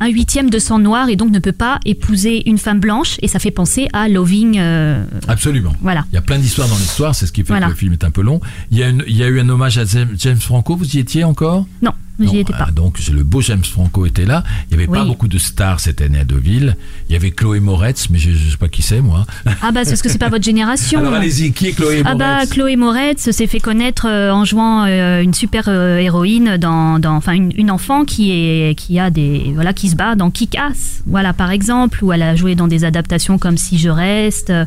un 0.00 0.08
huitième 0.08 0.50
de 0.50 0.58
sang 0.58 0.78
noir 0.78 1.08
et 1.08 1.16
donc 1.16 1.30
ne 1.30 1.38
peut 1.38 1.52
pas 1.52 1.78
épouser 1.84 2.48
une 2.48 2.58
femme 2.58 2.80
blanche. 2.80 3.16
Et 3.22 3.28
ça 3.28 3.38
fait 3.38 3.50
penser 3.50 3.88
à 3.92 4.08
Loving. 4.08 4.58
euh, 4.58 5.04
absolument. 5.28 5.72
voilà. 5.80 6.04
Il 6.10 6.14
y 6.14 6.18
a 6.18 6.22
plein 6.22 6.38
d'histoires 6.38 6.68
dans 6.68 6.76
l'histoire, 6.78 7.14
c'est 7.14 7.26
ce 7.26 7.32
qui 7.32 7.42
fait 7.42 7.48
Voilà. 7.48 7.66
que 7.66 7.72
le 7.72 7.76
film 7.76 7.92
est 7.92 8.04
un 8.04 8.10
peu 8.10 8.22
long. 8.22 8.40
Il 8.70 8.78
y 8.78 8.82
a, 8.82 8.88
une- 8.88 9.04
il 9.06 9.16
y 9.16 9.22
a 9.22 9.28
eu 9.28 9.38
un 9.40 9.48
hommage 9.48 9.78
à 9.78 9.84
James 9.84 10.08
James 10.18 10.40
Franco, 10.40 10.74
vous 10.76 10.96
y 10.96 10.98
étiez 10.98 11.24
encore? 11.24 11.66
Non, 11.82 11.92
Non, 12.26 12.30
j'y 12.30 12.38
étais 12.40 12.52
pas. 12.52 12.66
ah, 12.68 12.70
donc 12.70 12.98
c'est 13.00 13.12
le 13.12 13.22
beau 13.24 13.40
James 13.40 13.64
Franco 13.64 14.06
était 14.06 14.24
là. 14.26 14.44
Il 14.70 14.76
n'y 14.76 14.82
avait 14.82 14.92
pas 14.92 15.04
beaucoup 15.04 15.28
de 15.28 15.38
stars 15.38 15.80
cette 15.80 16.00
année 16.00 16.18
à 16.20 16.24
Deauville. 16.24 16.76
Il 17.08 17.12
y 17.12 17.16
avait 17.16 17.30
Chloé 17.30 17.60
Moretz, 17.60 18.08
mais 18.10 18.18
je 18.18 18.30
ne 18.30 18.36
sais 18.36 18.56
pas 18.56 18.68
qui 18.68 18.82
c'est 18.82 19.00
moi. 19.00 19.26
Ah 19.62 19.72
bah 19.72 19.80
c'est 19.84 19.90
parce 19.90 20.02
que 20.02 20.08
c'est 20.08 20.18
pas 20.18 20.28
votre 20.28 20.44
génération. 20.44 21.00
Alors 21.00 21.14
allez-y, 21.14 21.52
qui 21.52 21.68
est 21.68 21.72
Chloé 21.72 22.02
Ah 22.04 22.14
bah 22.14 22.34
Moretz 22.34 22.50
Chloé 22.50 22.76
Moretz 22.76 23.30
s'est 23.30 23.46
fait 23.46 23.60
connaître 23.60 24.06
euh, 24.08 24.30
en 24.30 24.44
jouant 24.44 24.84
euh, 24.86 25.22
une 25.22 25.34
super 25.34 25.64
euh, 25.68 25.98
héroïne 25.98 26.56
dans, 26.58 26.98
dans 26.98 27.14
enfin 27.16 27.32
une, 27.32 27.52
une 27.56 27.70
enfant 27.70 28.04
qui 28.04 28.30
est 28.32 28.74
qui 28.78 28.98
a 28.98 29.10
des 29.10 29.52
voilà 29.54 29.72
qui 29.72 29.88
se 29.88 29.96
bat 29.96 30.14
dans 30.14 30.30
Kick-Ass 30.30 31.02
voilà 31.06 31.32
par 31.32 31.50
exemple 31.50 32.04
où 32.04 32.12
elle 32.12 32.22
a 32.22 32.34
joué 32.36 32.54
dans 32.54 32.68
des 32.68 32.84
adaptations 32.84 33.38
comme 33.38 33.56
Si 33.56 33.78
je 33.78 33.88
reste 33.88 34.50
euh, 34.50 34.64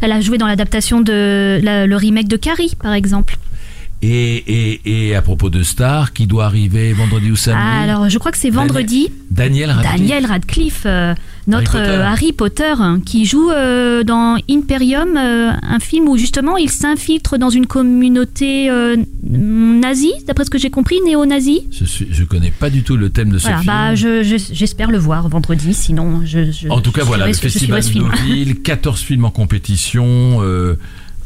elle 0.00 0.12
a 0.12 0.20
joué 0.20 0.38
dans 0.38 0.46
l'adaptation 0.46 1.00
de 1.00 1.60
la- 1.62 1.86
le 1.86 1.96
remake 1.96 2.28
de 2.28 2.36
Carrie 2.36 2.74
par 2.82 2.92
exemple 2.92 3.36
et, 4.02 4.36
et, 4.36 5.08
et 5.08 5.14
à 5.14 5.22
propos 5.22 5.48
de 5.50 5.62
stars, 5.62 6.12
qui 6.12 6.26
doit 6.26 6.44
arriver 6.46 6.92
vendredi 6.92 7.30
ou 7.30 7.36
samedi 7.36 7.60
Ah, 7.62 7.80
alors 7.82 8.08
je 8.10 8.18
crois 8.18 8.32
que 8.32 8.38
c'est 8.38 8.50
vendredi 8.50 9.08
Daniel 9.30 9.70
Radcliffe. 9.70 9.98
Daniel 9.98 10.26
Radcliffe 10.26 10.82
euh, 10.86 11.14
notre 11.46 11.76
Harry 11.76 11.82
Potter. 11.86 11.98
euh, 11.98 12.06
Harry 12.06 12.32
Potter 12.32 12.72
hein, 12.78 13.00
qui 13.04 13.24
joue 13.24 13.50
euh, 13.50 14.02
dans 14.04 14.36
Imperium 14.50 15.16
un 15.16 15.78
film 15.80 16.08
où 16.08 16.16
justement 16.18 16.56
il 16.56 16.70
s'infiltre 16.70 17.38
dans 17.38 17.50
une 17.50 17.66
communauté 17.66 18.70
nazie 19.22 20.12
d'après 20.26 20.44
ce 20.44 20.50
que 20.50 20.58
j'ai 20.58 20.70
compris 20.70 20.96
néo-nazie 21.06 21.66
Je 21.70 21.84
je 22.10 22.24
connais 22.24 22.50
pas 22.50 22.70
du 22.70 22.82
tout 22.82 22.96
le 22.96 23.10
thème 23.10 23.30
de 23.30 23.38
ce 23.38 23.44
Voilà, 23.44 23.58
film. 23.60 23.72
bah, 23.72 23.94
je- 23.94 24.22
je- 24.22 24.52
j'espère 24.54 24.90
le 24.90 24.98
voir 24.98 25.28
vendredi, 25.28 25.74
sinon 25.74 26.20
je. 26.24 26.50
je- 26.50 26.68
En 26.68 26.80
tout 26.80 26.92
cas, 26.92 27.02
je 27.02 27.06
voilà, 27.06 27.26
le 27.26 27.32
je 27.32 27.38
festival 27.38 27.82
de. 27.82 27.88
Deauville, 27.92 28.62
14 28.62 29.00
films 29.00 29.24
en 29.24 29.30
compétition, 29.30 30.40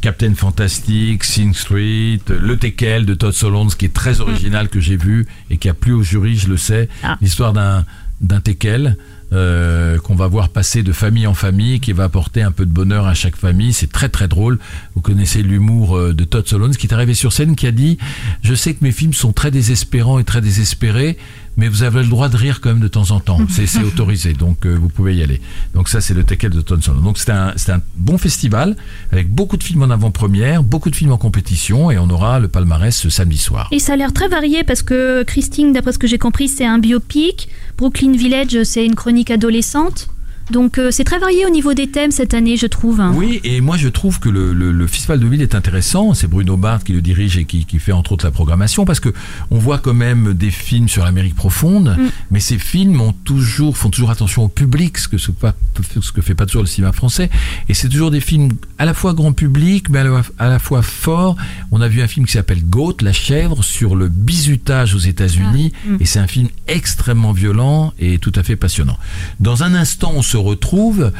Captain 0.00 0.34
Fantastic, 0.34 1.24
Sing 1.24 1.54
Street, 1.54 2.20
Le 2.28 2.56
Tekel 2.56 3.04
de 3.06 3.14
Todd 3.14 3.32
Solondz, 3.32 3.74
qui 3.74 3.86
est 3.86 3.94
très 3.94 4.20
original, 4.20 4.68
que 4.68 4.80
j'ai 4.80 4.96
vu 4.96 5.26
et 5.50 5.56
qui 5.56 5.68
a 5.68 5.74
plu 5.74 5.92
au 5.92 6.02
jury, 6.02 6.36
je 6.36 6.48
le 6.48 6.56
sais. 6.56 6.88
Ah. 7.02 7.18
L'histoire 7.20 7.52
d'un 7.52 7.84
d'un 8.20 8.40
Tekel. 8.40 8.96
euh, 9.32 9.98
qu'on 9.98 10.14
va 10.14 10.26
voir 10.26 10.48
passer 10.48 10.82
de 10.82 10.90
famille 10.92 11.26
en 11.26 11.34
famille, 11.34 11.80
qui 11.80 11.92
va 11.92 12.04
apporter 12.04 12.40
un 12.42 12.50
peu 12.50 12.64
de 12.64 12.70
bonheur 12.70 13.06
à 13.06 13.12
chaque 13.12 13.36
famille. 13.36 13.74
C'est 13.74 13.92
très 13.92 14.08
très 14.08 14.26
drôle. 14.26 14.58
Vous 14.94 15.02
connaissez 15.02 15.42
l'humour 15.42 15.96
euh, 15.98 16.14
de 16.14 16.24
Todd 16.24 16.48
Solondz, 16.48 16.78
qui 16.78 16.86
est 16.86 16.94
arrivé 16.94 17.12
sur 17.12 17.32
scène, 17.32 17.54
qui 17.54 17.66
a 17.66 17.70
dit 17.70 17.98
Je 18.42 18.54
sais 18.54 18.72
que 18.72 18.82
mes 18.82 18.92
films 18.92 19.12
sont 19.12 19.32
très 19.32 19.50
désespérants 19.50 20.18
et 20.18 20.24
très 20.24 20.40
désespérés, 20.40 21.18
mais 21.58 21.68
vous 21.68 21.82
avez 21.82 22.02
le 22.02 22.08
droit 22.08 22.28
de 22.28 22.36
rire 22.36 22.60
quand 22.62 22.70
même 22.70 22.80
de 22.80 22.88
temps 22.88 23.10
en 23.10 23.20
temps. 23.20 23.40
C'est 23.48 23.82
autorisé, 23.82 24.32
donc 24.32 24.64
euh, 24.64 24.78
vous 24.80 24.88
pouvez 24.88 25.14
y 25.16 25.22
aller. 25.22 25.42
Donc 25.74 25.88
ça, 25.88 26.00
c'est 26.00 26.14
le 26.14 26.22
Tekel 26.24 26.52
de 26.52 26.60
Todd 26.60 26.82
Solondz. 26.82 27.02
Donc 27.02 27.18
c'est 27.18 27.30
un, 27.30 27.52
c'est 27.56 27.72
un 27.72 27.82
bon 27.96 28.16
festival, 28.16 28.76
avec 29.12 29.28
beaucoup 29.28 29.56
de 29.56 29.64
films 29.64 29.82
en 29.82 29.90
avant-première, 29.90 30.62
beaucoup 30.62 30.88
de 30.88 30.96
films 30.96 31.12
en 31.12 31.18
compétition, 31.18 31.90
et 31.90 31.98
on 31.98 32.08
aura 32.08 32.38
le 32.38 32.46
palmarès 32.48 32.96
ce 32.96 33.10
samedi 33.10 33.38
soir. 33.38 33.68
Et 33.72 33.80
ça 33.80 33.94
a 33.94 33.96
l'air 33.96 34.12
très 34.12 34.28
varié 34.28 34.62
parce 34.62 34.82
que 34.82 35.24
Christine, 35.24 35.72
d'après 35.72 35.92
ce 35.92 35.98
que 35.98 36.06
j'ai 36.06 36.18
compris, 36.18 36.48
c'est 36.48 36.64
un 36.64 36.78
biopic. 36.78 37.48
Brooklyn 37.76 38.12
Village, 38.12 38.62
c'est 38.62 38.86
une 38.86 38.94
chronique 38.94 39.30
adolescente. 39.30 40.08
Donc 40.50 40.78
euh, 40.78 40.90
c'est 40.90 41.04
très 41.04 41.18
varié 41.18 41.44
au 41.46 41.50
niveau 41.50 41.74
des 41.74 41.88
thèmes 41.90 42.10
cette 42.10 42.34
année, 42.34 42.56
je 42.56 42.66
trouve. 42.66 43.00
Oui, 43.14 43.40
et 43.44 43.60
moi 43.60 43.76
je 43.76 43.88
trouve 43.88 44.18
que 44.18 44.28
le, 44.28 44.52
le, 44.52 44.72
le 44.72 44.86
Festival 44.86 45.20
de 45.20 45.26
Ville 45.26 45.42
est 45.42 45.54
intéressant. 45.54 46.14
C'est 46.14 46.26
Bruno 46.26 46.56
Barthes 46.56 46.84
qui 46.84 46.92
le 46.92 47.00
dirige 47.02 47.36
et 47.38 47.44
qui, 47.44 47.64
qui 47.66 47.78
fait 47.78 47.92
entre 47.92 48.12
autres 48.12 48.24
la 48.24 48.30
programmation 48.30 48.84
parce 48.84 49.00
que 49.00 49.12
on 49.50 49.58
voit 49.58 49.78
quand 49.78 49.94
même 49.94 50.32
des 50.34 50.50
films 50.50 50.88
sur 50.88 51.04
l'Amérique 51.04 51.34
profonde, 51.34 51.96
Mm. 51.98 52.08
mais 52.30 52.40
ces 52.40 52.58
films 52.58 53.00
ont 53.00 53.12
toujours, 53.12 53.76
font 53.76 53.90
toujours 53.90 54.10
attention 54.10 54.44
au 54.44 54.48
public, 54.48 54.98
ce 54.98 55.08
que, 55.08 55.18
ce, 55.18 55.30
pas, 55.30 55.54
ce 56.00 56.12
que 56.12 56.20
fait 56.22 56.34
pas 56.34 56.46
toujours 56.46 56.62
le 56.62 56.68
cinéma 56.68 56.92
français. 56.92 57.28
Et 57.68 57.74
c'est 57.74 57.88
toujours 57.88 58.10
des 58.10 58.20
films 58.20 58.50
à 58.78 58.84
la 58.84 58.94
fois 58.94 59.14
grand 59.14 59.32
public, 59.32 59.88
mais 59.90 59.98
à 60.00 60.04
la, 60.04 60.22
à 60.38 60.48
la 60.48 60.58
fois 60.58 60.82
forts. 60.82 61.36
On 61.70 61.80
a 61.80 61.88
vu 61.88 62.00
un 62.02 62.06
film 62.08 62.24
qui 62.26 62.32
s'appelle 62.32 62.64
Goat, 62.64 62.96
la 63.02 63.12
chèvre, 63.12 63.62
sur 63.64 63.96
le 63.96 64.08
bizutage 64.08 64.94
aux 64.94 64.98
États-Unis, 64.98 65.72
Ah, 65.74 65.90
mm. 65.90 65.96
et 66.00 66.04
c'est 66.06 66.18
un 66.20 66.26
film 66.28 66.48
extrêmement 66.68 67.32
violent 67.32 67.92
et 67.98 68.18
tout 68.18 68.32
à 68.34 68.42
fait 68.42 68.56
passionnant. 68.56 68.96
Dans 69.40 69.62
un 69.62 69.74
instant, 69.74 70.12
on 70.14 70.22
se 70.22 70.36
retrouve 70.38 71.12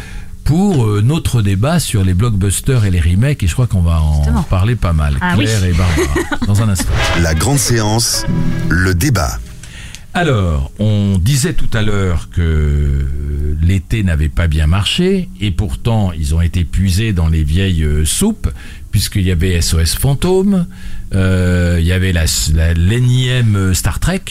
pour 0.44 0.87
euh, 0.87 1.02
notre 1.02 1.42
débat 1.42 1.78
sur 1.78 2.04
les 2.04 2.14
blockbusters 2.14 2.85
et 2.87 2.90
les 2.90 3.00
remakes, 3.00 3.42
et 3.42 3.46
je 3.46 3.52
crois 3.52 3.66
qu'on 3.66 3.83
va 3.83 4.00
en 4.00 4.16
Justement. 4.16 4.42
parler 4.44 4.76
pas 4.76 4.92
mal. 4.94 5.16
Ah 5.20 5.35
Claire 5.37 5.61
oui. 5.62 5.68
et 5.68 5.72
Barbara, 5.72 6.37
dans 6.46 6.62
un 6.62 6.68
instant. 6.70 6.92
La 7.22 7.35
grande 7.35 7.59
séance, 7.59 8.24
le 8.70 8.94
débat. 8.94 9.38
Alors, 10.14 10.72
on 10.78 11.18
disait 11.18 11.52
tout 11.52 11.68
à 11.74 11.83
l'heure 11.83 12.31
que 12.31 13.07
l'été 13.61 14.02
n'avait 14.02 14.31
pas 14.31 14.46
bien 14.48 14.66
marché, 14.66 15.28
et 15.40 15.50
pourtant 15.50 16.12
ils 16.12 16.35
ont 16.35 16.40
été 16.40 16.64
puisés 16.64 17.12
dans 17.12 17.28
les 17.28 17.44
vieilles 17.44 17.85
euh, 17.85 18.04
soupes, 18.07 18.48
puisqu'il 18.90 19.22
y 19.22 19.31
avait 19.31 19.61
SOS 19.61 19.96
Fantôme, 19.96 20.66
euh, 21.14 21.76
il 21.78 21.87
y 21.87 21.92
avait 21.92 22.12
la, 22.12 22.24
la 22.54 22.72
l'énième 22.72 23.74
Star 23.74 24.00
Trek, 24.00 24.22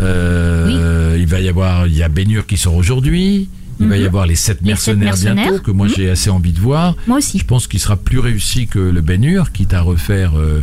euh, 0.00 1.16
il 1.18 1.26
va 1.26 1.40
y 1.40 1.48
avoir, 1.48 1.86
il 1.86 1.96
y 1.96 2.02
a 2.02 2.08
Bénur 2.08 2.46
qui 2.46 2.56
sort 2.58 2.74
aujourd'hui, 2.74 3.48
il 3.80 3.88
va 3.88 3.96
y 3.96 4.00
Mhm. 4.00 4.06
avoir 4.06 4.26
les 4.26 4.36
sept 4.36 4.58
Les 4.62 4.68
mercenaires, 4.68 5.16
bientôt, 5.16 5.58
que 5.58 5.70
moi 5.70 5.86
Mhm. 5.88 5.92
j'ai 5.96 6.10
assez 6.10 6.30
envie 6.30 6.52
de 6.52 6.60
voir. 6.60 6.96
Moi 7.06 7.18
aussi. 7.18 7.38
Je 7.38 7.44
pense 7.44 7.66
qu'il 7.66 7.80
sera 7.80 7.96
plus 7.96 8.18
réussi 8.20 8.66
que 8.66 8.78
le 8.78 9.00
Ben-Hur, 9.00 9.50
quitte 9.52 9.74
à 9.74 9.80
refaire 9.80 10.38
euh, 10.38 10.60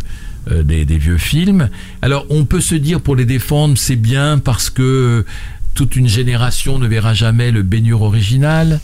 euh, 0.51 0.63
des, 0.63 0.85
des 0.85 0.97
vieux 0.97 1.17
films. 1.17 1.69
Alors, 2.01 2.25
on 2.29 2.45
peut 2.45 2.61
se 2.61 2.75
dire 2.75 3.01
pour 3.01 3.15
les 3.15 3.25
défendre, 3.25 3.77
c'est 3.77 3.95
bien 3.97 4.37
parce 4.37 4.69
que 4.69 4.81
euh, 4.83 5.25
toute 5.73 5.95
une 5.95 6.07
génération 6.07 6.79
ne 6.79 6.87
verra 6.87 7.13
jamais 7.13 7.51
le 7.51 7.61
Ben-Hur 7.63 8.01
original 8.01 8.79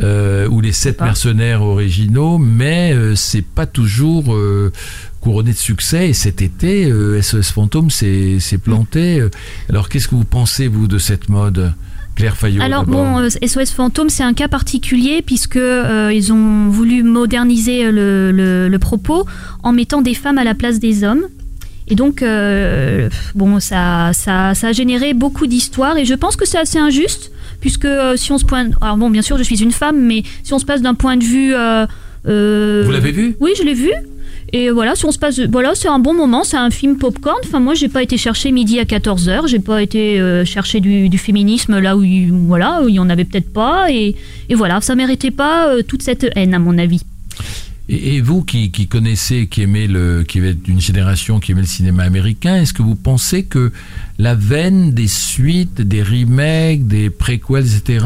euh, 0.00 0.48
ou 0.48 0.60
les 0.60 0.72
sept 0.72 1.00
mercenaires 1.00 1.62
originaux, 1.62 2.38
mais 2.38 2.92
euh, 2.92 3.14
c'est 3.14 3.44
pas 3.44 3.66
toujours 3.66 4.34
euh, 4.34 4.72
couronné 5.20 5.52
de 5.52 5.56
succès. 5.58 6.08
Et 6.08 6.14
cet 6.14 6.42
été, 6.42 6.90
SOS 7.20 7.52
Fantôme 7.52 7.90
s'est 7.90 8.38
planté. 8.62 9.22
Alors, 9.68 9.88
qu'est-ce 9.88 10.08
que 10.08 10.14
vous 10.16 10.24
pensez 10.24 10.66
vous 10.66 10.88
de 10.88 10.98
cette 10.98 11.28
mode, 11.28 11.74
Claire 12.14 12.36
Fayot 12.36 12.62
Alors 12.62 12.84
bon, 12.84 13.18
euh, 13.20 13.28
SOS 13.30 13.70
Fantôme, 13.70 14.10
c'est 14.10 14.22
un 14.22 14.34
cas 14.34 14.48
particulier 14.48 15.22
puisque 15.22 15.56
euh, 15.56 16.12
ils 16.14 16.32
ont 16.32 16.68
voulu 16.68 17.02
moderniser 17.02 17.90
le, 17.90 18.30
le- 18.32 18.68
le 18.68 18.78
propos 18.78 19.24
en 19.62 19.72
mettant 19.72 20.02
des 20.02 20.14
femmes 20.14 20.38
à 20.38 20.44
la 20.44 20.54
place 20.54 20.78
des 20.78 21.04
hommes. 21.04 21.22
Et 21.88 21.94
donc, 21.94 22.22
euh, 22.22 23.08
bon, 23.34 23.58
ça, 23.60 24.10
ça, 24.12 24.54
ça 24.54 24.68
a 24.68 24.72
généré 24.72 25.14
beaucoup 25.14 25.46
d'histoires 25.46 25.96
et 25.96 26.04
je 26.04 26.14
pense 26.14 26.36
que 26.36 26.46
c'est 26.46 26.58
assez 26.58 26.78
injuste 26.78 27.32
puisque 27.60 27.84
euh, 27.86 28.16
si 28.16 28.30
on 28.32 28.38
se 28.38 28.44
pointe, 28.44 28.72
alors 28.80 28.96
bon, 28.96 29.10
bien 29.10 29.22
sûr, 29.22 29.38
je 29.38 29.42
suis 29.42 29.62
une 29.62 29.72
femme, 29.72 30.00
mais 30.00 30.22
si 30.42 30.52
on 30.52 30.58
se 30.58 30.64
passe 30.64 30.82
d'un 30.82 30.94
point 30.94 31.16
de 31.16 31.24
vue, 31.24 31.54
euh, 31.54 31.86
euh, 32.28 32.82
Vous 32.84 32.92
l'avez 32.92 33.10
vu? 33.12 33.36
Oui, 33.40 33.52
je 33.58 33.62
l'ai 33.64 33.74
vu. 33.74 33.90
Et 34.54 34.68
voilà, 34.68 34.94
si 34.94 35.06
on 35.06 35.12
se 35.12 35.18
passe, 35.18 35.40
voilà, 35.40 35.74
c'est 35.74 35.88
un 35.88 35.98
bon 35.98 36.12
moment, 36.12 36.44
c'est 36.44 36.58
un 36.58 36.68
film 36.68 36.98
popcorn. 36.98 37.38
Enfin, 37.44 37.58
moi, 37.58 37.74
j'ai 37.74 37.88
pas 37.88 38.02
été 38.02 38.18
chercher 38.18 38.52
midi 38.52 38.78
à 38.78 38.84
14h, 38.84 39.48
j'ai 39.48 39.60
pas 39.60 39.82
été 39.82 40.20
euh, 40.20 40.44
chercher 40.44 40.80
du, 40.80 41.16
féminisme 41.16 41.78
là 41.78 41.96
où, 41.96 42.02
il- 42.02 42.30
voilà, 42.30 42.82
où 42.82 42.88
il 42.88 42.96
y 42.96 42.98
en 42.98 43.08
avait 43.08 43.24
peut-être 43.24 43.50
pas. 43.50 43.90
Et, 43.90 44.14
voilà, 44.54 44.82
ça 44.82 44.94
méritait 44.94 45.30
pas 45.30 45.68
euh, 45.68 45.82
toute 45.82 46.02
cette 46.02 46.26
haine, 46.36 46.52
à 46.52 46.58
mon 46.58 46.76
avis. 46.76 47.02
Et, 47.88 48.20
vous 48.20 48.42
qui, 48.44 48.70
qui 48.70 48.88
connaissez, 48.88 49.46
qui 49.46 49.62
aimez 49.62 49.86
le, 49.86 50.22
qui 50.22 50.38
êtes 50.40 50.62
d'une 50.62 50.80
génération 50.80 51.40
qui 51.40 51.52
aimait 51.52 51.62
le 51.62 51.66
cinéma 51.66 52.02
américain, 52.02 52.56
est-ce 52.56 52.74
que 52.74 52.82
vous 52.82 52.94
pensez 52.94 53.44
que 53.44 53.72
la 54.18 54.34
veine 54.34 54.92
des 54.92 55.08
suites, 55.08 55.80
des 55.80 56.02
remakes, 56.02 56.86
des 56.86 57.08
préquels, 57.08 57.64
etc., 57.64 58.04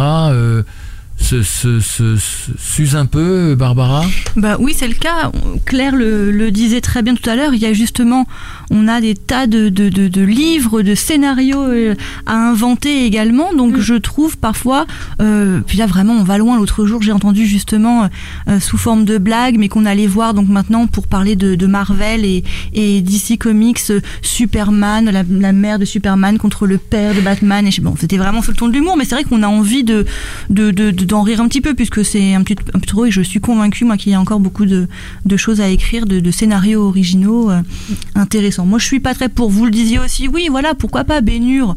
s'use 1.19 2.95
un 2.97 3.07
peu, 3.07 3.55
Barbara? 3.55 4.05
Bah 4.37 4.57
oui, 4.61 4.75
c'est 4.77 4.89
le 4.89 4.95
cas. 4.95 5.31
Claire 5.65 5.97
le, 5.97 6.31
le 6.31 6.51
disait 6.51 6.81
très 6.81 7.03
bien 7.03 7.15
tout 7.15 7.29
à 7.29 7.35
l'heure. 7.37 7.55
Il 7.55 7.61
y 7.61 7.67
a 7.67 7.73
justement, 7.73 8.27
on 8.71 8.87
a 8.89 9.01
des 9.01 9.15
tas 9.15 9.47
de, 9.47 9.69
de, 9.69 9.89
de, 9.89 10.09
de 10.09 10.23
livres, 10.23 10.83
de 10.83 10.95
scénarios 10.95 11.63
euh, 11.65 11.95
à 12.27 12.35
inventer 12.37 13.05
également. 13.07 13.53
Donc 13.55 13.77
Mm. 13.77 13.81
je 13.81 13.95
trouve 13.95 14.37
parfois, 14.39 14.87
euh, 15.21 15.61
puis 15.67 15.77
là 15.79 15.87
vraiment 15.87 16.15
on 16.15 16.23
va 16.25 16.39
loin. 16.39 16.57
L'autre 16.57 16.87
jour 16.87 17.03
j'ai 17.03 17.13
entendu 17.13 17.47
justement 17.47 18.09
euh, 18.49 18.61
sous 18.61 18.79
forme 18.79 19.05
de 19.05 19.19
blague, 19.19 19.57
mais 19.59 19.69
qu'on 19.69 19.85
allait 19.87 20.07
voir 20.07 20.35
donc 20.35 20.49
maintenant 20.49 20.87
pour 20.87 21.07
parler 21.09 21.35
de, 21.37 21.55
de 21.57 21.67
Marvel 21.67 22.25
et, 22.25 22.45
et 22.73 23.01
DC 23.03 23.39
Comics, 23.39 23.81
euh, 23.91 24.01
Superman, 24.23 25.11
la, 25.11 25.25
la 25.29 25.53
mère 25.53 25.79
de 25.79 25.85
Superman 25.85 26.39
contre 26.39 26.67
le 26.67 26.79
père 26.79 27.15
de 27.15 27.21
Batman. 27.21 27.67
Et 27.67 27.71
je- 27.71 27.81
bon, 27.81 27.95
c'était 27.99 28.19
vraiment 28.19 28.43
sous 28.43 28.51
le 28.53 28.57
ton 28.57 28.69
de 28.69 28.73
l'humour, 28.73 28.97
mais 28.97 29.05
c'est 29.05 29.15
vrai 29.17 29.25
qu'on 29.25 29.43
a 29.43 29.49
envie 29.49 29.83
de, 29.85 30.07
de, 30.51 30.71
de, 30.71 30.91
de, 30.91 31.05
d'en 31.07 31.23
rire 31.23 31.41
un 31.41 31.49
petit 31.49 31.61
peu 31.61 31.75
puisque 31.75 32.05
c'est 32.05 32.35
un 32.35 32.43
petit, 32.43 32.57
un 32.75 32.81
trop 32.81 33.07
et 33.07 33.11
je 33.11 33.23
suis 33.23 33.41
convaincue 33.41 33.85
moi 33.85 33.97
qu'il 33.97 34.13
y 34.13 34.15
a 34.15 34.21
encore 34.21 34.41
beaucoup 34.41 34.67
de, 34.67 34.87
choses 35.37 35.61
à 35.61 35.69
écrire, 35.69 36.07
de, 36.07 36.21
de 36.21 36.31
scénarios 36.31 36.83
originaux 36.83 37.51
euh, 37.51 37.63
intéressants. 38.15 38.67
Moi 38.67 38.79
je 38.79 38.87
suis 38.87 39.01
pas 39.01 39.15
très 39.15 39.29
pour, 39.29 39.51
vous 39.51 39.65
le 39.65 39.71
disiez 39.71 39.99
aussi, 39.99 40.29
oui 40.29 40.49
voilà, 40.51 40.75
pourquoi 40.75 41.05
pas 41.05 41.21
Bénure 41.21 41.75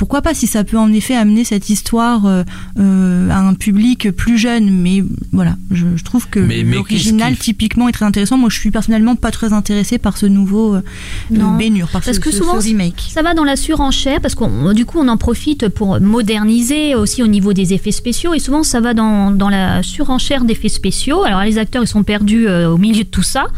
pourquoi 0.00 0.22
pas 0.22 0.32
si 0.32 0.46
ça 0.46 0.64
peut 0.64 0.78
en 0.78 0.90
effet 0.94 1.14
amener 1.14 1.44
cette 1.44 1.68
histoire 1.68 2.24
euh, 2.24 2.42
euh, 2.78 3.28
à 3.30 3.38
un 3.40 3.52
public 3.52 4.10
plus 4.12 4.38
jeune 4.38 4.70
mais 4.70 5.04
voilà 5.30 5.56
je, 5.70 5.84
je 5.94 6.02
trouve 6.04 6.26
que 6.28 6.40
l'original 6.40 7.36
typiquement 7.36 7.86
est 7.86 7.92
très 7.92 8.06
intéressant 8.06 8.38
moi 8.38 8.48
je 8.48 8.58
suis 8.58 8.70
personnellement 8.70 9.14
pas 9.14 9.30
très 9.30 9.52
intéressée 9.52 9.98
par 9.98 10.16
ce 10.16 10.24
nouveau 10.24 10.76
euh, 10.76 10.82
Non. 11.30 11.56
Bénure 11.58 11.88
par 11.88 12.00
Parce 12.00 12.16
ce, 12.16 12.20
que 12.20 12.30
ce- 12.30 12.38
souvent, 12.38 12.58
ce 12.60 12.66
remake 12.66 13.08
Ça 13.12 13.20
va 13.22 13.34
dans 13.34 13.44
la 13.44 13.56
surenchère 13.56 14.20
parce 14.22 14.34
qu'on 14.34 14.72
du 14.72 14.86
coup 14.86 14.98
on 14.98 15.08
en 15.08 15.18
profite 15.18 15.68
pour 15.68 16.00
moderniser 16.00 16.94
aussi 16.94 17.22
au 17.22 17.26
niveau 17.26 17.52
des 17.52 17.74
effets 17.74 17.92
spéciaux 17.92 18.32
et 18.32 18.38
souvent 18.38 18.62
ça 18.62 18.80
va 18.80 18.94
dans, 18.94 19.30
dans 19.30 19.50
la 19.50 19.82
surenchère 19.82 20.44
d'effets 20.44 20.68
spéciaux. 20.70 21.24
Alors 21.24 21.42
les 21.42 21.58
acteurs 21.58 21.82
ils 21.82 21.86
sont 21.88 22.04
perdus 22.04 22.48
euh, 22.48 22.70
au 22.70 22.78
milieu 22.78 23.04
de 23.04 23.08
tout 23.10 23.22
ça. 23.22 23.48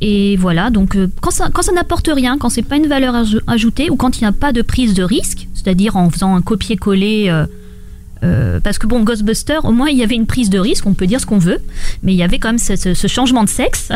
Et 0.00 0.36
voilà, 0.36 0.70
donc 0.70 0.96
euh, 0.96 1.08
quand 1.20 1.30
ça, 1.30 1.50
n'apporte 1.74 2.08
rien, 2.12 2.38
quand 2.38 2.48
c'est 2.48 2.62
pas 2.62 2.76
une 2.76 2.86
valeur 2.86 3.14
aj- 3.14 3.40
ajoutée 3.46 3.90
ou 3.90 3.96
quand 3.96 4.18
il 4.18 4.22
n'y 4.22 4.28
a 4.28 4.32
pas 4.32 4.52
de 4.52 4.62
prise 4.62 4.94
de 4.94 5.02
risque, 5.02 5.46
c'est-à-dire 5.54 5.96
en 5.96 6.08
faisant 6.08 6.34
un 6.34 6.40
copier-coller, 6.40 7.26
euh, 7.28 7.44
euh, 8.22 8.60
parce 8.60 8.78
que 8.78 8.86
bon, 8.86 9.02
Ghostbuster, 9.02 9.58
au 9.64 9.72
moins 9.72 9.88
il 9.88 9.98
y 9.98 10.02
avait 10.02 10.14
une 10.14 10.26
prise 10.26 10.48
de 10.48 10.58
risque, 10.58 10.86
on 10.86 10.94
peut 10.94 11.06
dire 11.06 11.20
ce 11.20 11.26
qu'on 11.26 11.38
veut, 11.38 11.58
mais 12.02 12.12
il 12.12 12.16
y 12.16 12.22
avait 12.22 12.38
quand 12.38 12.48
même 12.48 12.58
ce, 12.58 13.06
changement 13.08 13.44
de 13.44 13.48
sexe. 13.48 13.90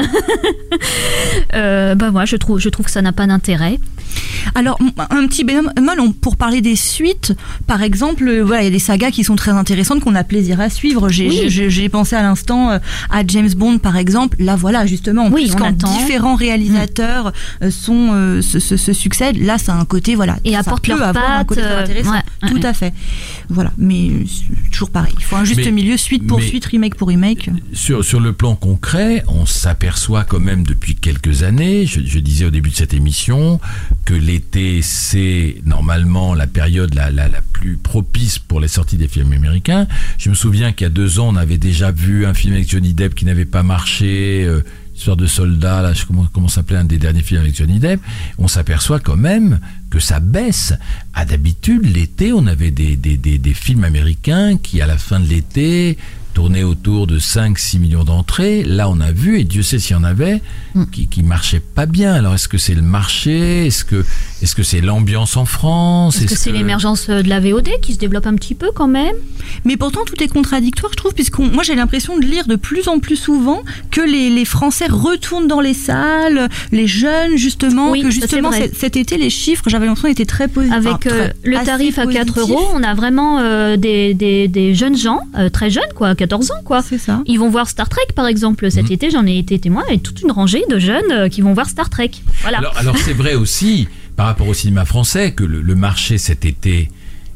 euh, 1.54 1.94
bah 1.94 2.10
moi 2.10 2.24
je 2.26 2.36
trouve 2.36 2.60
que 2.60 2.90
ça 2.90 3.02
n'a 3.02 3.12
pas 3.12 3.26
d'intérêt. 3.26 3.78
Alors, 4.54 4.78
un 5.10 5.26
petit 5.26 5.44
bémol 5.44 5.72
on- 5.98 6.12
pour 6.12 6.36
parler 6.36 6.60
des 6.60 6.76
suites, 6.76 7.34
par 7.66 7.82
exemple, 7.82 8.26
euh, 8.28 8.42
voilà, 8.44 8.62
il 8.62 8.66
y 8.66 8.68
a 8.68 8.70
des 8.70 8.78
sagas 8.78 9.10
qui 9.10 9.24
sont 9.24 9.36
très 9.36 9.50
intéressantes, 9.50 10.00
qu'on 10.00 10.14
a 10.14 10.24
plaisir 10.24 10.60
à 10.60 10.70
suivre. 10.70 11.08
J'ai 11.08 11.28
Oui. 11.28 11.88
pensé 11.88 12.14
à 12.16 12.22
l'instant 12.22 12.70
euh, 12.70 12.78
à 13.10 13.26
James 13.26 13.52
Bond, 13.56 13.78
par 13.78 13.96
exemple. 13.96 14.36
Là, 14.40 14.56
voilà, 14.56 14.86
justement, 14.86 15.28
Oui, 15.30 15.50
on 15.58 15.62
attend. 15.62 15.96
différents 15.96 16.34
réalisateurs 16.36 17.32
euh, 17.62 17.70
sont, 17.70 18.10
euh, 18.12 18.42
se, 18.42 18.58
se- 18.58 18.76
se 18.76 18.92
succèdent, 18.92 19.38
là, 19.42 19.58
ça 19.58 19.74
a 19.74 19.76
un 19.78 19.84
côté, 19.84 20.14
voilà, 20.14 20.36
Et 20.44 20.52
peut 20.52 20.92
leurs 20.92 21.02
avoir 21.02 21.30
un 21.30 21.38
pattes, 21.38 21.46
côté 21.48 21.60
très 21.62 21.74
intéressant. 21.76 22.10
ouais, 22.12 22.16
ouais, 22.42 22.48
Tout 22.50 22.56
ouais. 22.58 22.66
à 22.66 22.72
fait. 22.74 22.92
Voilà, 23.48 23.72
mais 23.78 24.10
toujours 24.70 24.90
pareil. 24.90 25.14
Il 25.18 25.24
faut 25.24 25.36
un 25.36 25.44
juste 25.44 25.60
Mais- 25.64 25.70
milieu, 25.72 25.96
suite 25.96 26.26
pour 26.26 26.40
suite, 26.42 26.64
remake 26.66 26.94
pour 26.96 27.08
remake. 27.08 27.50
Sur, 27.72 28.04
sur 28.04 28.20
le 28.20 28.32
plan 28.32 28.54
concret, 28.54 29.24
on 29.28 29.46
s'aperçoit 29.46 30.24
quand 30.24 30.40
même 30.40 30.64
depuis 30.64 30.94
quelques 30.94 31.42
années, 31.42 31.86
je, 31.86 32.00
je 32.04 32.18
disais 32.18 32.44
au 32.44 32.50
début 32.50 32.70
de 32.70 32.76
cette 32.76 32.94
émission, 32.94 33.60
que 34.04 34.14
l'été, 34.14 34.82
c'est 34.82 35.56
normalement 35.64 36.34
la 36.34 36.46
période 36.46 36.94
la, 36.94 37.10
la, 37.10 37.28
la 37.28 37.40
plus 37.52 37.76
propice 37.76 38.38
pour 38.38 38.60
les 38.60 38.68
sorties 38.68 38.96
des 38.96 39.08
films 39.08 39.32
américains. 39.32 39.86
Je 40.18 40.30
me 40.30 40.34
souviens 40.34 40.72
qu'il 40.72 40.84
y 40.84 40.88
a 40.88 40.90
deux 40.90 41.18
ans, 41.18 41.28
on 41.28 41.36
avait 41.36 41.58
déjà 41.58 41.90
vu 41.90 42.26
un 42.26 42.34
film 42.34 42.54
avec 42.54 42.70
Johnny 42.70 42.94
Depp 42.94 43.14
qui 43.14 43.24
n'avait 43.24 43.46
pas 43.46 43.62
marché, 43.62 44.44
euh, 44.44 44.62
Histoire 44.94 45.16
de 45.16 45.26
soldat, 45.26 45.82
là, 45.82 45.92
je 45.92 46.04
comment, 46.06 46.28
comment 46.32 46.46
s'appelait 46.46 46.76
un 46.76 46.84
des 46.84 46.98
derniers 46.98 47.22
films 47.22 47.40
avec 47.40 47.56
Johnny 47.56 47.80
Depp. 47.80 48.00
On 48.38 48.46
s'aperçoit 48.46 49.00
quand 49.00 49.16
même 49.16 49.58
que 49.90 49.98
ça 49.98 50.20
baisse. 50.20 50.72
À 51.14 51.24
d'habitude, 51.24 51.84
l'été, 51.92 52.32
on 52.32 52.46
avait 52.46 52.70
des, 52.70 52.94
des, 52.94 53.16
des 53.16 53.54
films 53.54 53.82
américains 53.82 54.56
qui, 54.56 54.80
à 54.80 54.86
la 54.86 54.96
fin 54.96 55.18
de 55.18 55.26
l'été, 55.26 55.98
tournaient 56.34 56.64
autour 56.64 57.06
de 57.06 57.18
5-6 57.18 57.78
millions 57.78 58.04
d'entrées. 58.04 58.62
Là, 58.64 58.88
on 58.90 59.00
a 59.00 59.12
vu, 59.12 59.38
et 59.40 59.44
Dieu 59.44 59.62
sait 59.62 59.78
s'il 59.78 59.92
y 59.96 59.98
en 59.98 60.04
avait, 60.04 60.42
qui, 60.92 61.06
qui 61.06 61.22
marchaient 61.22 61.60
pas 61.60 61.86
bien. 61.86 62.12
Alors, 62.12 62.34
est-ce 62.34 62.48
que 62.48 62.58
c'est 62.58 62.74
le 62.74 62.82
marché? 62.82 63.66
Est-ce 63.66 63.84
que 63.84 64.04
est-ce 64.42 64.54
que 64.54 64.62
c'est 64.62 64.80
l'ambiance 64.80 65.36
en 65.36 65.44
France? 65.46 66.16
Est-ce 66.16 66.26
que 66.26 66.36
c'est 66.36 66.52
l'émergence 66.52 67.08
euh, 67.08 67.22
de 67.22 67.28
la 67.28 67.40
VOD 67.40 67.68
qui 67.80 67.94
se 67.94 67.98
développe 67.98 68.26
un 68.26 68.34
petit 68.34 68.54
peu 68.54 68.70
quand 68.74 68.88
même? 68.88 69.14
Mais 69.64 69.76
pourtant, 69.76 70.00
tout 70.04 70.22
est 70.22 70.28
contradictoire, 70.28 70.92
je 70.92 70.96
trouve, 70.96 71.14
puisqu'on, 71.14 71.46
moi, 71.46 71.62
j'ai 71.62 71.74
l'impression 71.74 72.18
de 72.18 72.24
lire 72.26 72.46
de 72.46 72.56
plus 72.56 72.88
en 72.88 72.98
plus 72.98 73.16
souvent 73.16 73.62
que 73.90 74.00
les, 74.00 74.28
les 74.30 74.44
Français 74.44 74.86
retournent 74.90 75.48
dans 75.48 75.60
les 75.60 75.72
salles, 75.74 76.48
les 76.72 76.86
jeunes, 76.86 77.36
justement, 77.36 77.90
Oui, 77.92 78.02
que 78.02 78.10
justement, 78.10 78.50
cet, 78.52 78.96
été, 78.96 79.16
les 79.16 79.30
chiffres, 79.30 79.64
j'avais 79.68 79.86
l'impression, 79.86 80.08
étaient 80.08 80.24
très 80.26 80.48
positifs. 80.48 80.74
Avec 80.76 80.94
Enfin, 81.06 81.10
euh, 81.12 81.28
le 81.44 81.64
tarif 81.64 81.98
à 81.98 82.06
4 82.06 82.34
positifs. 82.34 82.36
euros, 82.54 82.68
on 82.74 82.82
a 82.82 82.94
vraiment 82.94 83.38
euh, 83.38 83.76
des, 83.76 84.14
des, 84.14 84.48
des 84.48 84.74
jeunes 84.74 84.96
gens, 84.96 85.20
euh, 85.38 85.48
très 85.48 85.70
jeunes, 85.70 85.82
quoi, 85.94 86.14
14 86.26 86.50
ans, 86.52 86.62
quoi. 86.64 86.82
C'est 86.82 86.98
ça. 86.98 87.22
Ils 87.26 87.38
vont 87.38 87.50
voir 87.50 87.68
Star 87.68 87.88
Trek, 87.88 88.06
par 88.14 88.26
exemple. 88.26 88.70
Cet 88.70 88.86
Mhm. 88.86 88.92
été, 88.92 89.10
j'en 89.10 89.26
ai 89.26 89.38
été 89.38 89.58
témoin, 89.58 89.84
et 89.90 89.98
toute 89.98 90.20
une 90.22 90.32
rangée 90.32 90.62
de 90.70 90.78
jeunes 90.78 91.10
euh, 91.12 91.28
qui 91.28 91.40
vont 91.42 91.52
voir 91.54 91.68
Star 91.68 91.90
Trek. 91.90 92.10
Voilà. 92.42 92.58
Alors, 92.58 92.76
alors 92.78 92.96
c'est 92.98 93.12
vrai 93.12 93.34
aussi, 93.34 93.88
par 94.16 94.26
rapport 94.26 94.48
au 94.48 94.54
cinéma 94.54 94.84
français, 94.84 95.32
que 95.32 95.44
le, 95.44 95.60
le 95.60 95.74
marché 95.74 96.18
cet 96.18 96.44
été 96.44 96.90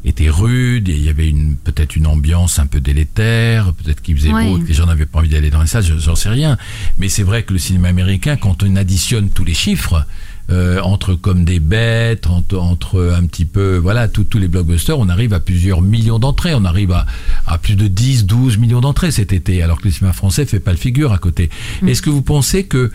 était 0.04 0.30
rude, 0.30 0.88
et 0.88 0.94
il 0.94 1.04
y 1.04 1.08
avait 1.08 1.28
une 1.28 1.56
peut-être 1.56 1.96
une 1.96 2.06
ambiance 2.06 2.58
un 2.60 2.66
peu 2.66 2.80
délétère, 2.80 3.72
peut-être 3.74 4.00
qu'il 4.00 4.16
faisait 4.16 4.32
Ouais. 4.32 4.44
beau, 4.46 4.58
et 4.58 4.62
que 4.62 4.68
les 4.68 4.74
gens 4.74 4.86
n'avaient 4.86 5.06
pas 5.06 5.18
envie 5.18 5.28
d'aller 5.28 5.50
dans 5.50 5.60
les 5.60 5.66
salles, 5.66 5.82
je- 5.84 5.98
j'en 5.98 6.14
sais 6.14 6.28
rien. 6.30 6.56
Mais 6.98 7.08
c'est 7.08 7.24
vrai 7.24 7.42
que 7.42 7.52
le 7.52 7.58
cinéma 7.58 7.88
américain, 7.88 8.36
quand 8.36 8.62
on 8.62 8.76
additionne 8.76 9.28
tous 9.30 9.44
les 9.44 9.54
chiffres, 9.54 10.06
euh, 10.50 10.80
entre 10.80 11.14
comme 11.14 11.44
des 11.44 11.60
bêtes, 11.60 12.26
entre, 12.26 12.58
entre 12.58 13.14
un 13.16 13.26
petit 13.26 13.44
peu, 13.44 13.76
voilà, 13.76 14.08
tous 14.08 14.24
tous 14.24 14.38
les 14.38 14.48
blockbusters, 14.48 14.98
on 14.98 15.08
arrive 15.08 15.32
à 15.34 15.40
plusieurs 15.40 15.82
millions 15.82 16.18
d'entrées. 16.18 16.54
On 16.54 16.64
arrive 16.64 16.92
à, 16.92 17.06
à 17.46 17.58
plus 17.58 17.76
de 17.76 17.86
10, 17.86 18.26
12 18.26 18.58
millions 18.58 18.80
d'entrées 18.80 19.10
cet 19.10 19.32
été, 19.32 19.62
alors 19.62 19.78
que 19.78 19.84
le 19.84 19.90
cinéma 19.90 20.12
français 20.12 20.46
fait 20.46 20.60
pas 20.60 20.70
le 20.70 20.78
figure 20.78 21.12
à 21.12 21.18
côté. 21.18 21.50
Est-ce 21.86 22.02
que 22.02 22.10
vous 22.10 22.22
pensez 22.22 22.64
que 22.64 22.90